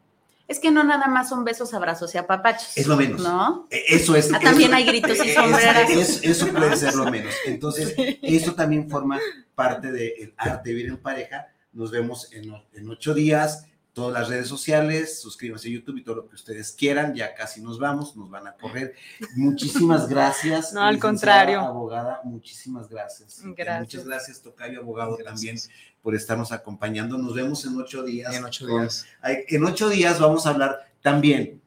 Es 0.49 0.59
que 0.59 0.71
no 0.73 0.83
nada 0.83 1.07
más 1.09 1.29
son 1.29 1.45
besos, 1.45 1.73
abrazos 1.75 2.13
y 2.15 2.19
apapachos. 2.19 2.77
es 2.77 2.87
lo 2.87 2.97
menos. 2.97 3.21
¿No? 3.21 3.67
Eh, 3.71 3.85
Eso 3.89 4.17
es. 4.17 4.33
Ah, 4.33 4.41
también 4.41 4.71
eso- 4.71 4.77
hay 4.79 4.85
gritos 4.87 5.25
y 5.25 5.31
sombreras. 5.31 5.91
es- 5.91 6.25
eso 6.25 6.49
puede 6.49 6.75
ser 6.77 6.95
lo 6.95 7.11
menos. 7.11 7.35
Entonces, 7.47 7.95
eso 8.23 8.55
también 8.55 8.89
forma 8.91 9.21
parte 9.55 9.93
del 9.93 10.33
arte 10.39 10.71
de 10.71 10.75
vivir 10.75 10.91
en 10.91 10.97
pareja. 10.99 11.49
Nos 11.73 11.91
vemos 11.91 12.33
en, 12.33 12.53
en 12.73 12.91
ocho 12.91 13.15
días. 13.15 13.65
Todas 13.93 14.13
las 14.13 14.29
redes 14.29 14.47
sociales, 14.47 15.21
suscríbanse 15.21 15.67
a 15.69 15.73
YouTube 15.73 15.97
y 15.97 16.05
todo 16.05 16.17
lo 16.17 16.29
que 16.29 16.37
ustedes 16.37 16.71
quieran. 16.71 17.17
Ya 17.17 17.35
casi 17.35 17.61
nos 17.61 17.81
vamos, 17.81 18.17
nos 18.17 18.31
van 18.31 18.47
a 18.47 18.53
correr. 18.53 18.95
Muchísimas 19.35 20.09
gracias. 20.09 20.73
No, 20.73 20.83
al 20.83 21.01
contrario. 21.01 21.61
Abogada, 21.61 22.21
muchísimas 22.23 22.89
gracias. 22.89 23.41
Gracias. 23.57 23.81
Muchas 23.81 24.05
gracias, 24.05 24.41
Tocayo, 24.41 24.81
abogado, 24.81 25.17
Gracias. 25.17 25.35
también 25.35 25.59
por 26.01 26.15
estarnos 26.15 26.53
acompañando. 26.53 27.19
Nos 27.19 27.35
vemos 27.35 27.65
en 27.65 27.77
ocho 27.77 28.05
días. 28.05 28.33
En 28.33 28.45
ocho 28.45 28.67
días. 28.67 29.05
En 29.23 29.65
ocho 29.65 29.89
días 29.89 30.21
vamos 30.21 30.47
a 30.47 30.51
hablar 30.51 30.89
también, 31.03 31.61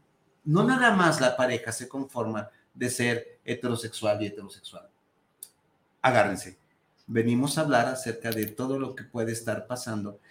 no 0.43 0.63
nada 0.63 0.95
más 0.95 1.19
la 1.21 1.35
pareja 1.35 1.71
se 1.71 1.87
conforma 1.87 2.49
de 2.73 2.89
ser 2.89 3.39
heterosexual 3.43 4.21
y 4.21 4.27
heterosexual. 4.27 4.87
Agárrense. 6.01 6.57
Venimos 7.13 7.57
a 7.57 7.61
hablar 7.61 7.87
acerca 7.87 8.31
de 8.31 8.45
todo 8.45 8.79
lo 8.79 8.95
que 8.95 9.03
puede 9.03 9.33
estar 9.33 9.67
pasando 9.67 10.21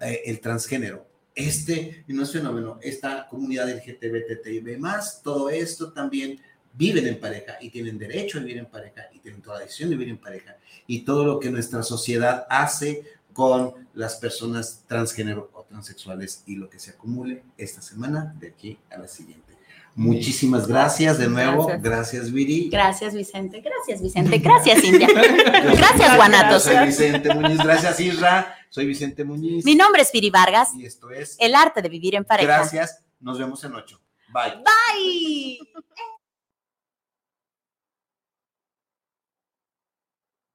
eh, 0.00 0.22
el 0.24 0.40
transgénero. 0.40 1.06
Este 1.36 2.04
no 2.08 2.24
es 2.24 2.32
fenómeno, 2.32 2.80
esta 2.82 3.28
comunidad 3.28 3.68
LGTBTIB 3.68 4.76
más, 4.76 5.22
todo 5.22 5.50
esto 5.50 5.92
también 5.92 6.40
viven 6.72 7.06
en 7.06 7.20
pareja 7.20 7.58
y 7.60 7.70
tienen 7.70 7.96
derecho 7.96 8.38
a 8.38 8.40
vivir 8.40 8.58
en 8.58 8.66
pareja 8.66 9.02
y 9.12 9.20
tienen 9.20 9.40
toda 9.40 9.58
la 9.58 9.64
decisión 9.66 9.90
de 9.90 9.96
vivir 9.96 10.10
en 10.10 10.18
pareja 10.18 10.56
y 10.88 11.02
todo 11.02 11.24
lo 11.24 11.38
que 11.38 11.50
nuestra 11.50 11.84
sociedad 11.84 12.44
hace 12.50 13.04
con 13.32 13.86
las 13.94 14.16
personas 14.16 14.82
transgénero 14.88 15.50
o 15.52 15.62
transexuales 15.62 16.42
y 16.46 16.56
lo 16.56 16.68
que 16.68 16.80
se 16.80 16.90
acumule 16.90 17.44
esta 17.56 17.80
semana 17.82 18.34
de 18.40 18.48
aquí 18.48 18.78
a 18.90 18.98
la 18.98 19.06
siguiente. 19.06 19.55
Muchísimas 19.96 20.66
gracias 20.66 21.16
de 21.16 21.26
nuevo. 21.26 21.66
Gracias. 21.66 21.82
Gracias, 21.82 22.32
Viri. 22.32 22.68
Gracias, 22.70 23.14
Vicente. 23.14 23.62
Gracias, 23.62 24.02
Vicente. 24.02 24.38
Gracias, 24.38 24.82
Cintia. 24.82 25.08
Gracias, 25.14 26.16
Guanatos. 26.16 26.64
Soy 26.64 26.86
Vicente 26.86 27.34
Muñiz. 27.34 27.58
Gracias, 27.58 27.98
Isra. 27.98 28.54
Soy 28.68 28.86
Vicente 28.86 29.24
Muñiz. 29.24 29.64
Mi 29.64 29.74
nombre 29.74 30.02
es 30.02 30.10
Piri 30.10 30.28
Vargas. 30.28 30.74
Y 30.76 30.84
esto 30.84 31.10
es 31.10 31.36
El 31.40 31.54
arte 31.54 31.80
de 31.80 31.88
vivir 31.88 32.14
en 32.14 32.26
pareja. 32.26 32.58
Gracias. 32.58 33.02
Nos 33.20 33.38
vemos 33.38 33.64
en 33.64 33.74
ocho. 33.74 33.98
Bye. 34.28 34.62
Bye. 34.62 36.06